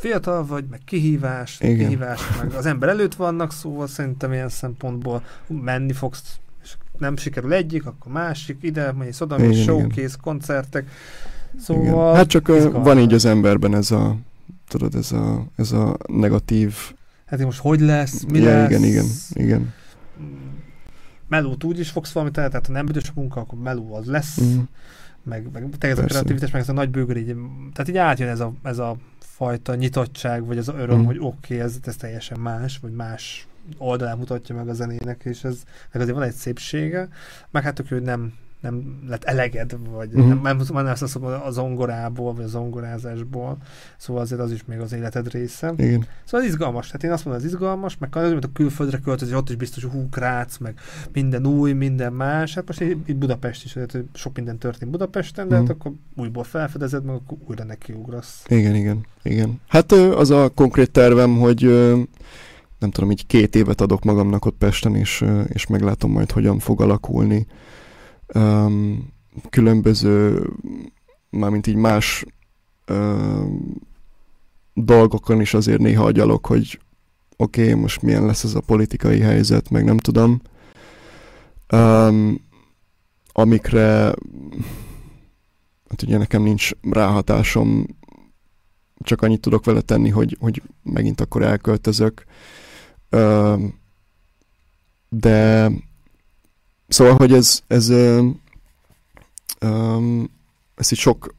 Fiatal 0.00 0.46
vagy, 0.46 0.64
meg 0.70 0.80
kihívás, 0.84 1.60
Igen. 1.60 1.76
kihívás, 1.76 2.20
meg 2.38 2.52
az 2.52 2.66
ember 2.66 2.88
előtt 2.88 3.14
vannak, 3.14 3.52
szóval 3.52 3.86
szerintem 3.86 4.32
ilyen 4.32 4.48
szempontból 4.48 5.24
menni 5.46 5.92
fogsz, 5.92 6.36
és 6.62 6.74
nem 6.98 7.16
sikerül 7.16 7.52
egyik, 7.52 7.86
akkor 7.86 8.12
másik, 8.12 8.58
ide, 8.60 8.92
mész 8.92 9.20
oda, 9.20 9.38
Igen, 9.38 9.52
showcase, 9.52 10.16
koncertek, 10.20 10.90
szóval... 11.60 11.84
Igen. 11.84 12.14
Hát 12.14 12.26
csak 12.26 12.48
izgalmas. 12.48 12.84
van 12.84 12.98
így 12.98 13.12
az 13.12 13.24
emberben 13.24 13.74
ez 13.74 13.90
a, 13.90 14.16
tudod, 14.68 14.94
ez 14.94 15.12
a, 15.12 15.46
ez 15.56 15.72
a 15.72 15.96
negatív... 16.06 16.74
Hát 17.26 17.44
most 17.44 17.60
hogy 17.60 17.80
lesz, 17.80 18.24
mi 18.24 18.38
ja, 18.38 18.44
lesz? 18.44 18.70
igen, 18.70 18.84
igen, 18.84 19.06
igen. 19.32 19.74
Melót 21.28 21.64
úgy 21.64 21.78
is 21.78 21.90
fogsz 21.90 22.12
valamit 22.12 22.34
tehát 22.34 22.66
ha 22.66 22.72
nem 22.72 22.86
büdös 22.86 23.12
munka, 23.14 23.40
akkor 23.40 23.58
meló 23.58 23.94
az 23.94 24.06
lesz, 24.06 24.40
Mm. 24.40 24.58
Meg, 25.22 25.48
meg 25.52 25.68
tényleg 25.78 25.98
ez 25.98 26.04
a 26.04 26.08
kreativitás, 26.08 26.50
meg 26.50 26.60
ez 26.60 26.68
a 26.68 26.72
nagy 26.72 26.90
bőgör 26.90 27.16
így, 27.16 27.36
tehát 27.72 27.88
így 27.88 27.96
átjön 27.96 28.28
ez 28.28 28.40
a, 28.40 28.52
ez 28.62 28.78
a 28.78 28.96
fajta 29.18 29.74
nyitottság, 29.74 30.44
vagy 30.44 30.56
ez 30.56 30.68
a 30.68 30.74
öröm, 30.74 31.00
Mm. 31.00 31.04
hogy 31.04 31.18
oké, 31.18 31.26
okay, 31.26 31.60
ez, 31.60 31.76
ez 31.84 31.96
teljesen 31.96 32.40
más, 32.40 32.78
vagy 32.78 32.92
más 32.92 33.46
oldalát 33.78 34.16
mutatja 34.16 34.54
meg 34.54 34.68
a 34.68 34.72
zenének, 34.72 35.20
és 35.24 35.44
ez 35.44 35.62
meg 35.92 36.02
azért 36.02 36.16
van 36.16 36.26
egy 36.26 36.34
szépsége, 36.34 37.08
meg 37.50 37.62
hát 37.62 37.74
tök 37.74 37.88
hogy 37.88 38.02
nem, 38.02 38.32
nem 38.62 39.02
lett 39.08 39.24
eleged, 39.24 39.76
vagy 39.90 40.08
Mhm. 40.10 40.18
nem, 40.28 40.40
nem, 40.42 40.56
nem 40.72 40.86
azt 40.86 41.18
mondom, 41.20 41.40
a 41.46 41.50
zongorából, 41.50 42.34
vagy 42.34 42.44
a 42.44 42.48
zongorázásból, 42.48 43.56
szóval 43.96 44.22
azért 44.22 44.40
az 44.40 44.52
is 44.52 44.64
még 44.64 44.78
az 44.78 44.92
életed 44.92 45.30
része. 45.32 45.72
Igen. 45.76 46.06
Szóval 46.24 46.46
ez 46.46 46.52
izgalmas, 46.52 46.86
tehát 46.86 47.04
én 47.04 47.10
azt 47.10 47.24
mondom, 47.24 47.42
ez 47.44 47.48
izgalmas, 47.52 47.96
meg 47.98 48.16
az, 48.16 48.30
mint 48.30 48.44
a 48.44 48.52
külföldre 48.52 48.98
költözni, 48.98 49.34
ott 49.34 49.48
is 49.50 49.56
biztos, 49.56 49.82
hogy 49.82 49.92
hú, 49.92 50.08
krác, 50.10 50.58
meg 50.58 50.78
minden 51.12 51.46
új, 51.46 51.72
minden 51.72 52.12
más. 52.12 52.54
Hát 52.54 52.66
most 52.66 52.80
itt 52.80 53.16
Budapest 53.16 53.64
is, 53.64 53.72
tehát 53.72 53.96
sok 54.14 54.36
minden 54.36 54.58
történt 54.58 54.90
Budapesten, 54.90 55.48
de 55.48 55.56
Mhm. 55.58 55.66
hát 55.66 55.76
akkor 55.76 55.92
újból 56.16 56.44
felfedezed, 56.44 57.04
meg 57.04 57.14
akkor 57.14 57.38
újra 57.48 57.64
nekiugrasz. 57.64 58.42
Igen, 58.48 58.74
igen, 58.74 59.06
igen. 59.22 59.60
Hát 59.68 59.92
az 59.92 60.30
a 60.30 60.48
konkrét 60.54 60.90
tervem, 60.90 61.38
hogy 61.38 61.62
nem 62.78 62.90
tudom, 62.90 63.10
így 63.10 63.26
két 63.26 63.54
évet 63.56 63.80
adok 63.80 64.02
magamnak 64.04 64.44
ott 64.44 64.56
Pesten, 64.58 64.94
és, 64.94 65.24
és 65.46 65.66
meglátom 65.66 66.10
majd, 66.10 66.30
hogyan 66.30 66.58
fog 66.58 66.80
alakulni. 66.80 67.46
Um, 68.34 69.12
különböző, 69.50 70.48
mármint 71.30 71.66
így 71.66 71.74
más 71.74 72.24
um, 72.88 73.74
dolgokon 74.74 75.40
is 75.40 75.54
azért 75.54 75.80
néha 75.80 76.04
agyalok, 76.04 76.46
hogy 76.46 76.80
oké, 77.36 77.62
okay, 77.62 77.80
most 77.80 78.02
milyen 78.02 78.26
lesz 78.26 78.44
ez 78.44 78.54
a 78.54 78.60
politikai 78.60 79.20
helyzet, 79.20 79.70
meg 79.70 79.84
nem 79.84 79.96
tudom. 79.96 80.40
Um, 81.72 82.40
amikre 83.32 84.14
hát 85.88 86.02
ugye 86.02 86.18
nekem 86.18 86.42
nincs 86.42 86.70
ráhatásom, 86.90 87.86
csak 88.98 89.22
annyit 89.22 89.40
tudok 89.40 89.64
vele 89.64 89.80
tenni, 89.80 90.08
hogy, 90.08 90.36
hogy 90.40 90.62
megint 90.82 91.20
akkor 91.20 91.42
elköltözök. 91.42 92.24
Um, 93.10 93.80
de 95.08 95.70
szóval, 96.92 97.14
hogy 97.14 97.32
ez, 97.32 97.62
ez 97.66 97.88
um, 99.60 100.30
ezt 100.74 100.92
így 100.92 100.98
sok 100.98 101.34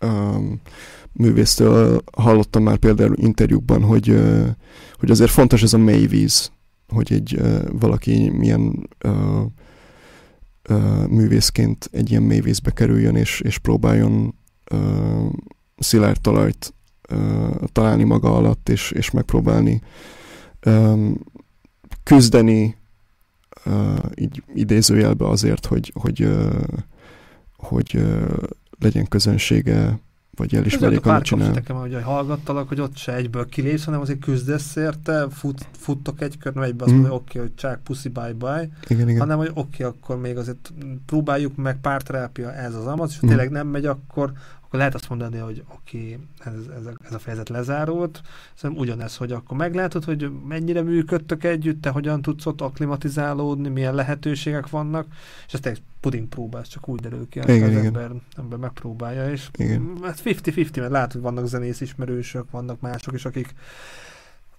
um, 0.00 0.60
művésztől 1.12 2.02
hallottam 2.16 2.62
már 2.62 2.76
például 2.76 3.14
interjúkban, 3.16 3.82
hogy, 3.82 4.10
uh, 4.10 4.46
hogy 4.98 5.10
azért 5.10 5.30
fontos 5.30 5.62
ez 5.62 5.72
a 5.72 5.78
mély 5.78 6.06
víz, 6.06 6.50
hogy 6.88 7.12
egy 7.12 7.36
uh, 7.40 7.62
valaki 7.72 8.30
milyen 8.30 8.88
uh, 9.04 9.44
uh, 10.68 11.06
művészként 11.06 11.88
egy 11.92 12.10
ilyen 12.10 12.22
mély 12.22 12.40
vízbe 12.40 12.70
kerüljön, 12.70 13.16
és, 13.16 13.40
és 13.40 13.58
próbáljon 13.58 14.34
uh, 14.72 15.32
szilárd 15.78 16.20
talajt 16.20 16.74
uh, 17.12 17.64
találni 17.72 18.04
maga 18.04 18.36
alatt, 18.36 18.68
és, 18.68 18.90
és 18.90 19.10
megpróbálni 19.10 19.82
um, 20.66 21.20
küzdeni 22.02 22.76
így 24.14 24.42
idézőjelbe 24.54 25.28
azért, 25.28 25.66
hogy, 25.66 25.92
hogy, 25.94 26.28
hogy 27.56 27.94
uh, 27.94 28.32
legyen 28.78 29.08
közönsége, 29.08 30.00
vagy 30.36 30.54
elismerjék, 30.54 31.06
amit 31.06 31.22
csinál. 31.22 31.50
nekem, 31.50 31.76
hogy 31.76 32.02
hallgattalak, 32.02 32.68
hogy 32.68 32.80
ott 32.80 32.96
se 32.96 33.14
egyből 33.14 33.48
kilépsz, 33.48 33.84
hanem 33.84 34.00
azért 34.00 34.18
küzdesz 34.18 34.76
érte, 34.76 35.26
fut, 35.30 35.66
futtok 35.78 36.20
egy 36.20 36.38
kör, 36.38 36.54
nem 36.54 36.62
egybe 36.62 36.84
azt 36.84 36.92
mm. 36.92 36.96
mondja, 36.96 37.14
oké, 37.14 37.38
okay, 37.38 37.42
hogy 37.42 37.54
csák, 37.54 37.78
puszi, 37.78 38.08
bye 38.08 38.32
bye, 38.32 38.68
igen, 38.88 39.08
igen. 39.08 39.20
hanem, 39.20 39.38
hogy 39.38 39.50
oké, 39.54 39.84
okay, 39.84 39.96
akkor 39.96 40.20
még 40.20 40.36
azért 40.36 40.72
próbáljuk 41.06 41.56
meg 41.56 41.80
párterápia, 41.80 42.54
ez 42.54 42.74
az 42.74 42.86
amaz, 42.86 43.10
és 43.10 43.24
mm. 43.24 43.28
tényleg 43.28 43.50
nem 43.50 43.66
megy, 43.66 43.86
akkor, 43.86 44.32
akkor 44.72 44.84
lehet 44.84 45.00
azt 45.00 45.08
mondani, 45.08 45.38
hogy 45.38 45.64
oké, 45.74 45.98
okay, 45.98 46.18
ez, 46.38 46.66
ez, 46.78 46.86
a, 46.86 46.92
ez 47.04 47.12
a 47.12 47.18
fejezet 47.18 47.48
lezárult. 47.48 48.22
Szerintem 48.54 48.84
ugyanez, 48.84 49.16
hogy 49.16 49.32
akkor 49.32 49.56
meglátod, 49.56 50.04
hogy 50.04 50.30
mennyire 50.48 50.82
működtök 50.82 51.44
együtt, 51.44 51.82
te 51.82 51.90
hogyan 51.90 52.22
tudsz 52.22 52.46
ott 52.46 52.60
akklimatizálódni, 52.60 53.68
milyen 53.68 53.94
lehetőségek 53.94 54.68
vannak, 54.68 55.06
és 55.46 55.52
ezt 55.52 55.66
egy 55.66 55.82
puding 56.00 56.28
próbálsz, 56.28 56.68
csak 56.68 56.88
úgy 56.88 57.00
derül 57.00 57.28
ki, 57.28 57.38
igen, 57.38 57.62
az 57.62 57.70
igen. 57.70 57.84
Ember, 57.84 58.10
ember 58.36 58.58
megpróbálja, 58.58 59.30
és 59.30 59.48
igen. 59.58 59.98
hát 60.02 60.22
50-50, 60.24 60.76
mert 60.76 60.90
látod, 60.90 61.12
hogy 61.12 61.20
vannak 61.20 61.46
zenész 61.46 61.80
ismerősök, 61.80 62.50
vannak 62.50 62.80
mások 62.80 63.14
is, 63.14 63.24
akik 63.24 63.54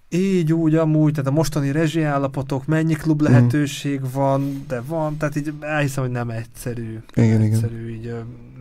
így, 0.09 0.53
úgy, 0.53 0.75
amúgy, 0.75 1.11
tehát 1.11 1.29
a 1.29 1.33
mostani 1.33 1.71
rezsiállapotok, 1.71 2.65
mennyi 2.65 2.93
klub 2.93 3.21
mhm. 3.21 3.31
lehetőség 3.31 3.99
mm. 3.99 4.11
van, 4.13 4.63
de 4.67 4.81
van, 4.81 5.17
tehát 5.17 5.35
így 5.35 5.53
elhiszem, 5.59 6.03
hogy 6.03 6.11
nem 6.11 6.29
egyszerű. 6.29 6.99
Igen, 7.13 7.41
egyszerű 7.41 7.89
igen. 7.89 7.95
így 7.95 8.13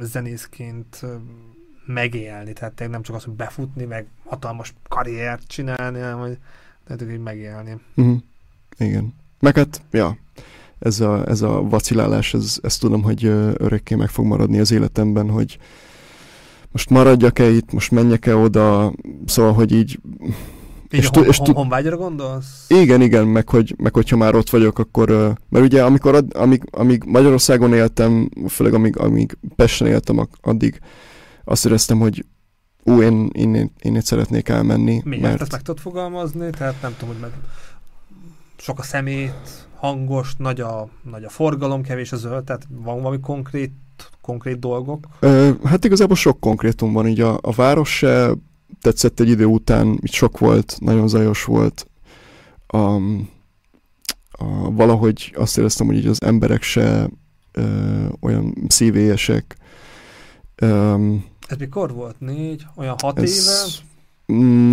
zenészként 0.03 1.05
megélni, 1.86 2.53
tehát 2.53 2.88
nem 2.88 3.03
csak 3.03 3.16
az, 3.16 3.24
hogy 3.24 3.34
befutni, 3.34 3.84
meg 3.84 4.07
hatalmas 4.24 4.74
karriert 4.88 5.46
csinálni, 5.46 6.00
hanem 6.00 6.18
hogy 6.18 6.38
tehát 6.86 7.12
így 7.12 7.18
megélni. 7.18 7.80
Mm. 8.00 8.14
Igen. 8.78 9.14
Meg 9.40 9.57
hát, 9.57 9.82
ja, 9.90 10.16
ez 10.78 11.00
a, 11.00 11.26
ez 11.26 11.42
a 11.42 11.62
vacilálás, 11.62 12.34
ez, 12.34 12.59
ezt 12.62 12.80
tudom, 12.80 13.03
hogy 13.03 13.24
örökké 13.24 13.94
meg 13.94 14.09
fog 14.09 14.24
maradni 14.24 14.59
az 14.59 14.70
életemben, 14.70 15.30
hogy 15.30 15.59
most 16.72 16.90
maradjak-e 16.90 17.48
itt, 17.48 17.72
most 17.72 17.90
menjek-e 17.90 18.36
oda, 18.36 18.92
szóval, 19.26 19.53
hogy 19.53 19.72
így 19.72 20.00
így 20.93 21.01
és, 21.01 21.09
hon, 21.12 21.24
és 21.24 21.36
hon, 21.36 21.55
honvágyra 21.55 21.97
gondolsz? 21.97 22.64
Igen, 22.68 23.01
igen, 23.01 23.26
meg, 23.26 23.49
hogy, 23.49 23.74
meg 23.78 23.95
hogyha 23.95 24.16
már 24.16 24.34
ott 24.34 24.51
vagyok, 24.51 24.78
akkor, 24.78 25.09
mert 25.49 25.64
ugye 25.64 25.84
amikor, 25.84 26.14
ad, 26.14 26.36
amíg, 26.36 26.62
amíg 26.70 27.03
Magyarországon 27.07 27.72
éltem, 27.72 28.28
főleg 28.49 28.74
amíg, 28.74 28.97
amíg 28.97 29.38
Pesten 29.57 29.88
éltem, 29.88 30.28
addig 30.40 30.80
azt 31.45 31.64
éreztem, 31.66 31.99
hogy 31.99 32.24
ú, 32.84 33.03
én, 33.03 33.30
én, 33.32 33.55
én, 33.55 33.72
én 33.82 33.97
itt 33.97 34.05
szeretnék 34.05 34.49
elmenni. 34.49 35.01
Miért? 35.05 35.22
Mert... 35.22 35.40
Ezt 35.40 35.53
meg 35.53 35.62
tudod 35.62 35.80
fogalmazni? 35.80 36.51
Tehát 36.51 36.82
nem 36.82 36.95
tudom, 36.99 37.14
hogy 37.14 37.22
meg 37.22 37.30
sok 38.57 38.78
a 38.78 38.82
szemét, 38.82 39.68
hangos, 39.76 40.34
nagy 40.38 40.61
a, 40.61 40.88
nagy 41.11 41.24
a 41.24 41.28
forgalom, 41.28 41.82
kevés 41.82 42.12
a 42.12 42.16
zöld, 42.16 42.45
tehát 42.45 42.66
van 42.68 43.01
valami 43.01 43.20
konkrét, 43.20 43.72
konkrét 44.20 44.59
dolgok? 44.59 45.07
Ö, 45.20 45.51
hát 45.64 45.84
igazából 45.84 46.16
sok 46.16 46.40
konkrétum 46.40 46.93
van, 46.93 47.07
így 47.07 47.20
a, 47.20 47.38
a 47.40 47.53
város 47.53 47.97
se 47.97 48.34
tetszett 48.80 49.20
egy 49.20 49.28
idő 49.28 49.44
után, 49.44 49.98
itt 50.00 50.12
sok 50.12 50.38
volt, 50.38 50.76
nagyon 50.80 51.08
zajos 51.08 51.44
volt. 51.44 51.86
A, 52.66 52.76
a, 54.30 54.70
valahogy 54.70 55.32
azt 55.36 55.58
éreztem, 55.58 55.86
hogy 55.86 55.96
így 55.96 56.06
az 56.06 56.22
emberek 56.22 56.62
se 56.62 57.08
ö, 57.52 58.06
olyan 58.20 58.54
szívélyesek. 58.68 59.56
Ö, 60.54 60.96
ez 61.48 61.56
mikor 61.56 61.92
volt? 61.92 62.20
Négy? 62.20 62.66
Olyan 62.76 62.94
hat 63.02 63.18
éve? 63.18 63.66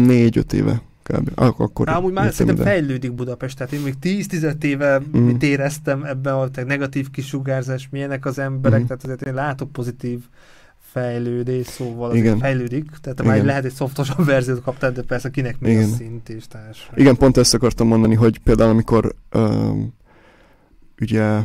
Négy-öt 0.06 0.54
éve 0.54 0.82
kb. 1.04 1.32
Akkor 1.36 1.88
Há, 1.88 1.95
amúgy 1.95 2.14
már 2.14 2.34
szerintem 2.34 2.66
fejlődik 2.66 3.14
Budapest, 3.14 3.58
tehát 3.58 3.74
én 3.74 3.80
még 3.80 3.95
10-15 4.02 4.64
éve 4.64 5.00
mm. 5.00 5.22
mit 5.22 5.43
éreztem 5.43 6.04
ebben 6.04 6.34
a 6.34 6.50
negatív 6.66 7.10
kisugárzás, 7.10 7.88
milyenek 7.91 8.26
az 8.26 8.39
emberek, 8.39 8.82
mm. 8.82 8.86
tehát 8.86 9.04
azért 9.04 9.22
én 9.22 9.34
látok 9.34 9.72
pozitív 9.72 10.20
fejlődés, 10.92 11.68
szóval 11.68 12.16
Igen. 12.16 12.40
fejlődik, 12.40 12.90
tehát 13.02 13.20
Igen. 13.20 13.32
már 13.32 13.46
lehet 13.46 13.66
egy 13.66 13.74
szoftosabb 13.74 14.26
verziót 14.26 14.62
kaptál, 14.62 14.92
de 14.92 15.02
persze 15.02 15.30
kinek 15.30 15.60
mi 15.60 15.70
Igen. 15.70 15.90
a 15.90 15.96
szint 15.96 16.30
és 16.30 16.48
társ. 16.48 16.90
Igen, 16.96 17.16
pont 17.16 17.38
ezt 17.38 17.54
akartam 17.54 17.88
mondani, 17.88 18.16
hogy 18.16 18.40
például 18.40 18.70
amikor 18.70 19.16
um, 19.36 19.94
ugye 21.02 21.40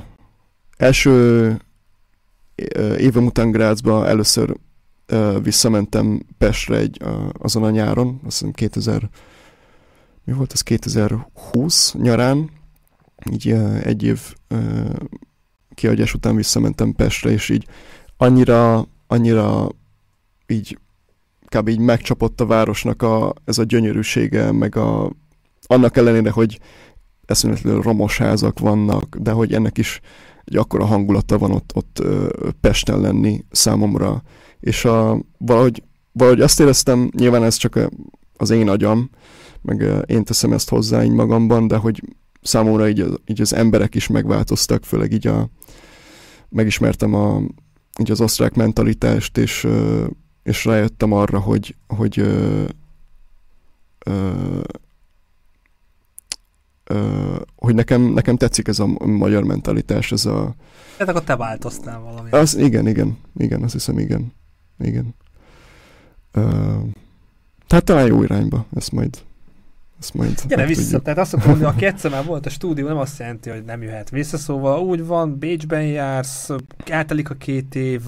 első 0.76 1.57
évem 2.99 3.26
után 3.26 3.51
Grácsba 3.51 4.07
először 4.07 4.57
uh, 5.12 5.42
visszamentem 5.42 6.20
Pestre 6.38 6.76
egy, 6.76 6.99
uh, 7.05 7.28
azon 7.38 7.62
a 7.62 7.70
nyáron, 7.70 8.20
azt 8.26 8.38
hiszem 8.38 8.53
2000 8.53 9.09
mi 10.24 10.32
volt 10.32 10.53
ez 10.53 10.62
2020 10.62 11.92
nyarán, 11.92 12.51
így 13.30 13.53
uh, 13.53 13.86
egy 13.86 14.03
év 14.03 14.20
kiadás 15.74 16.14
után 16.14 16.36
visszamentem 16.36 16.92
Pestre, 16.92 17.30
és 17.30 17.49
így 17.49 17.66
annyira 18.16 18.86
annyira 19.07 19.68
így 20.46 20.78
kb. 21.46 21.68
így 21.68 21.78
megcsapott 21.78 22.40
a 22.40 22.46
városnak 22.46 23.02
a, 23.02 23.32
ez 23.44 23.59
a 23.59 23.62
gyönyörűsége, 23.64 24.52
meg 24.52 24.76
a, 24.76 25.12
annak 25.66 25.96
ellenére, 25.96 26.30
hogy 26.30 26.59
eszméletlenül 27.26 27.82
romos 27.82 28.18
házak 28.18 28.59
vannak, 28.59 29.16
de 29.16 29.30
hogy 29.30 29.52
ennek 29.52 29.78
is 29.78 30.00
egy 30.44 30.57
akkora 30.57 30.84
hangulata 30.84 31.38
van 31.38 31.50
ott, 31.50 31.70
ott 31.74 32.02
Pesten 32.61 33.00
lenni 33.00 33.44
számomra. 33.50 34.22
És 34.61 34.84
a, 34.84 35.20
valahogy, 35.38 35.82
valahogy 36.12 36.40
azt 36.40 36.61
éreztem, 36.61 37.11
nyilván 37.16 37.44
ez 37.44 37.57
csak 37.57 37.78
az 38.36 38.50
én 38.50 38.68
agyam, 38.68 39.11
meg 39.62 40.05
én 40.07 40.24
teszem 40.24 40.52
ezt 40.52 40.68
hozzá 40.68 41.05
így 41.05 41.12
magamban, 41.12 41.68
de 41.68 41.76
hogy 41.76 42.02
számomra 42.42 42.88
így, 42.88 43.05
így 43.26 43.40
az 43.40 43.55
emberek 43.55 43.94
is 43.94 44.07
megváltoztak, 44.07 44.84
főleg 44.84 45.12
így 45.12 45.26
a, 45.26 45.48
megismertem 46.48 47.14
a, 47.14 47.42
így 48.01 48.11
az 48.11 48.20
osztrák 48.20 48.55
mentalitást, 48.55 49.36
és, 49.36 49.66
és 50.42 50.64
rájöttem 50.64 51.12
arra, 51.12 51.40
hogy, 51.40 51.76
hogy 51.86 52.18
ö, 52.18 52.64
ö, 54.07 54.61
ö, 56.84 57.36
hogy 57.57 57.74
nekem, 57.74 58.03
nekem 58.03 58.36
tetszik 58.36 58.68
ez 58.68 58.78
a 58.78 58.86
magyar 59.07 59.45
mentalitás, 59.45 60.12
ez 60.12 60.26
a... 60.26 60.55
Tehát 60.97 61.14
akkor 61.14 61.24
te 61.24 61.36
változtál 61.36 62.01
valami. 62.01 62.30
Az, 62.30 62.57
igen, 62.57 62.88
igen, 62.88 63.18
igen, 63.36 63.62
azt 63.62 63.72
hiszem, 63.72 63.99
igen, 63.99 64.32
igen. 64.78 65.14
Ö, 66.32 66.76
tehát 67.66 67.84
talán 67.84 68.07
jó 68.07 68.22
irányba, 68.22 68.66
ezt 68.74 68.92
majd 68.92 69.18
ezt 70.05 70.14
majd 70.14 70.40
Gyere 70.48 70.66
vissza, 70.66 70.82
tudjuk. 70.82 71.02
tehát 71.02 71.18
azt 71.18 71.36
mondom, 71.36 71.55
hogy 71.55 71.64
aki 71.64 71.86
egyszer 71.86 72.11
már 72.11 72.24
volt 72.24 72.46
a 72.46 72.50
stúdió, 72.50 72.86
nem 72.86 72.96
azt 72.96 73.18
jelenti, 73.18 73.50
hogy 73.50 73.64
nem 73.64 73.82
jöhet 73.82 74.11
vissza, 74.11 74.36
szóval 74.36 74.80
úgy 74.80 75.07
van, 75.07 75.38
Bécsben 75.38 75.82
jársz, 75.82 76.50
eltelik 76.86 77.30
a 77.30 77.34
két 77.34 77.74
év, 77.74 78.00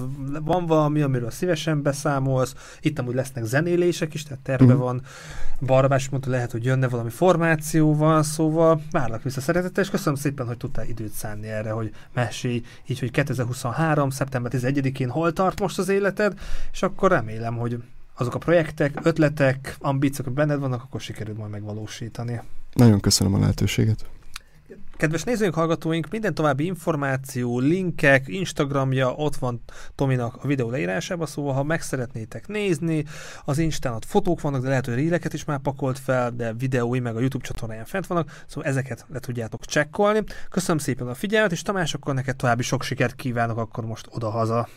van 0.43 0.65
valami, 0.65 1.01
amiről 1.01 1.31
szívesen 1.31 1.81
beszámolsz, 1.81 2.55
itt 2.81 2.99
amúgy 2.99 3.15
lesznek 3.15 3.43
zenélések 3.43 4.13
is, 4.13 4.23
tehát 4.23 4.43
terve 4.43 4.73
mm. 4.73 4.77
van, 4.77 5.01
Barabás 5.65 6.09
mondta, 6.09 6.29
lehet, 6.29 6.51
hogy 6.51 6.65
jönne 6.65 6.87
valami 6.87 7.09
formációval, 7.09 8.23
szóval 8.23 8.81
várlak 8.91 9.23
vissza 9.23 9.41
szeretettel, 9.41 9.83
és 9.83 9.89
köszönöm 9.89 10.15
szépen, 10.15 10.47
hogy 10.47 10.57
tudtál 10.57 10.85
időt 10.85 11.11
szánni 11.11 11.47
erre, 11.47 11.71
hogy 11.71 11.91
mesélj 12.13 12.61
így, 12.87 12.99
hogy 12.99 13.11
2023. 13.11 14.09
szeptember 14.09 14.51
11-én 14.55 15.09
hol 15.09 15.33
tart 15.33 15.59
most 15.59 15.79
az 15.79 15.89
életed, 15.89 16.33
és 16.71 16.81
akkor 16.81 17.11
remélem, 17.11 17.57
hogy 17.57 17.77
azok 18.17 18.35
a 18.35 18.37
projektek, 18.37 18.99
ötletek, 19.03 19.75
ambíciók, 19.79 20.33
benned 20.33 20.59
vannak, 20.59 20.83
akkor 20.83 21.01
sikerül 21.01 21.35
majd 21.35 21.51
megvalósítani. 21.51 22.41
Nagyon 22.73 22.99
köszönöm 22.99 23.33
a 23.33 23.39
lehetőséget. 23.39 24.09
Kedves 24.97 25.23
nézőink, 25.23 25.53
hallgatóink, 25.53 26.09
minden 26.09 26.33
további 26.33 26.65
információ, 26.65 27.59
linkek, 27.59 28.27
Instagramja 28.27 29.13
ott 29.13 29.35
van 29.35 29.61
Tominak 29.95 30.43
a 30.43 30.47
videó 30.47 30.69
leírásában, 30.69 31.27
szóval 31.27 31.53
ha 31.53 31.63
meg 31.63 31.81
szeretnétek 31.81 32.47
nézni, 32.47 33.05
az 33.45 33.57
Instán 33.57 33.93
ott 33.93 34.05
fotók 34.05 34.41
vannak, 34.41 34.61
de 34.61 34.67
lehet, 34.67 34.85
hogy 34.85 34.95
réleket 34.95 35.33
is 35.33 35.45
már 35.45 35.59
pakolt 35.59 35.99
fel, 35.99 36.31
de 36.31 36.53
videói 36.53 36.99
meg 36.99 37.15
a 37.15 37.19
YouTube 37.19 37.45
csatornáján 37.45 37.85
fent 37.85 38.07
vannak, 38.07 38.43
szóval 38.47 38.69
ezeket 38.69 39.05
le 39.09 39.19
tudjátok 39.19 39.65
csekkolni. 39.65 40.23
Köszönöm 40.49 40.77
szépen 40.77 41.07
a 41.07 41.13
figyelmet, 41.13 41.51
és 41.51 41.61
Tamás, 41.61 41.93
akkor 41.93 42.13
neked 42.13 42.35
további 42.35 42.63
sok 42.63 42.83
sikert 42.83 43.15
kívánok 43.15 43.57
akkor 43.57 43.85
most 43.85 44.07
oda-haza. 44.09 44.67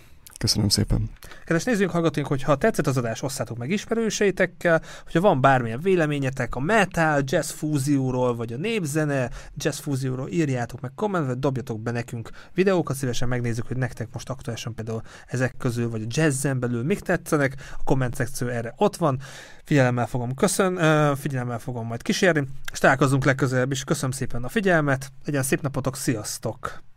Köszönöm 0.41 0.69
szépen. 0.69 1.11
Kedves 1.45 1.65
nézzünk, 1.65 1.91
hallgatóink, 1.91 2.29
hogy 2.29 2.43
ha 2.43 2.57
tetszett 2.57 2.87
az 2.87 2.97
adás, 2.97 3.23
osszátok 3.23 3.59
meg 3.59 3.71
ismerőseitekkel, 3.71 4.83
hogyha 5.03 5.21
van 5.21 5.41
bármilyen 5.41 5.81
véleményetek 5.81 6.55
a 6.55 6.61
metal, 6.61 7.23
jazz 7.25 7.51
fúzióról, 7.51 8.37
vagy 8.37 8.53
a 8.53 8.57
népzene, 8.57 9.31
jazz 9.57 9.79
fúzióról, 9.79 10.29
írjátok 10.29 10.81
meg 10.81 10.91
kommentbe, 10.95 11.35
dobjatok 11.35 11.81
be 11.81 11.91
nekünk 11.91 12.31
videókat, 12.55 12.97
szívesen 12.97 13.29
megnézzük, 13.29 13.67
hogy 13.67 13.77
nektek 13.77 14.09
most 14.13 14.31
aktuálisan 14.31 14.75
például 14.75 15.03
ezek 15.27 15.55
közül, 15.59 15.91
vagy 15.91 16.03
a 16.03 16.07
jazzen 16.09 16.61
belül 16.61 16.83
mik 16.83 17.01
tetszenek, 17.01 17.55
a 17.79 17.85
komment 17.85 18.15
szekció 18.15 18.49
erre 18.49 18.75
ott 18.77 18.97
van, 18.97 19.21
figyelemmel 19.65 20.07
fogom 20.07 20.35
köszön, 20.35 20.77
figyelemmel 21.17 21.59
fogom 21.59 21.87
majd 21.87 22.03
kísérni, 22.03 22.47
és 22.73 22.79
találkozunk 22.79 23.25
legközelebb 23.25 23.73
is. 23.73 23.85
Köszönöm 23.85 24.11
szépen 24.11 24.45
a 24.45 24.49
figyelmet, 24.49 25.13
legyen 25.25 25.43
szép 25.43 25.61
napotok, 25.61 25.97
sziasztok! 25.97 26.89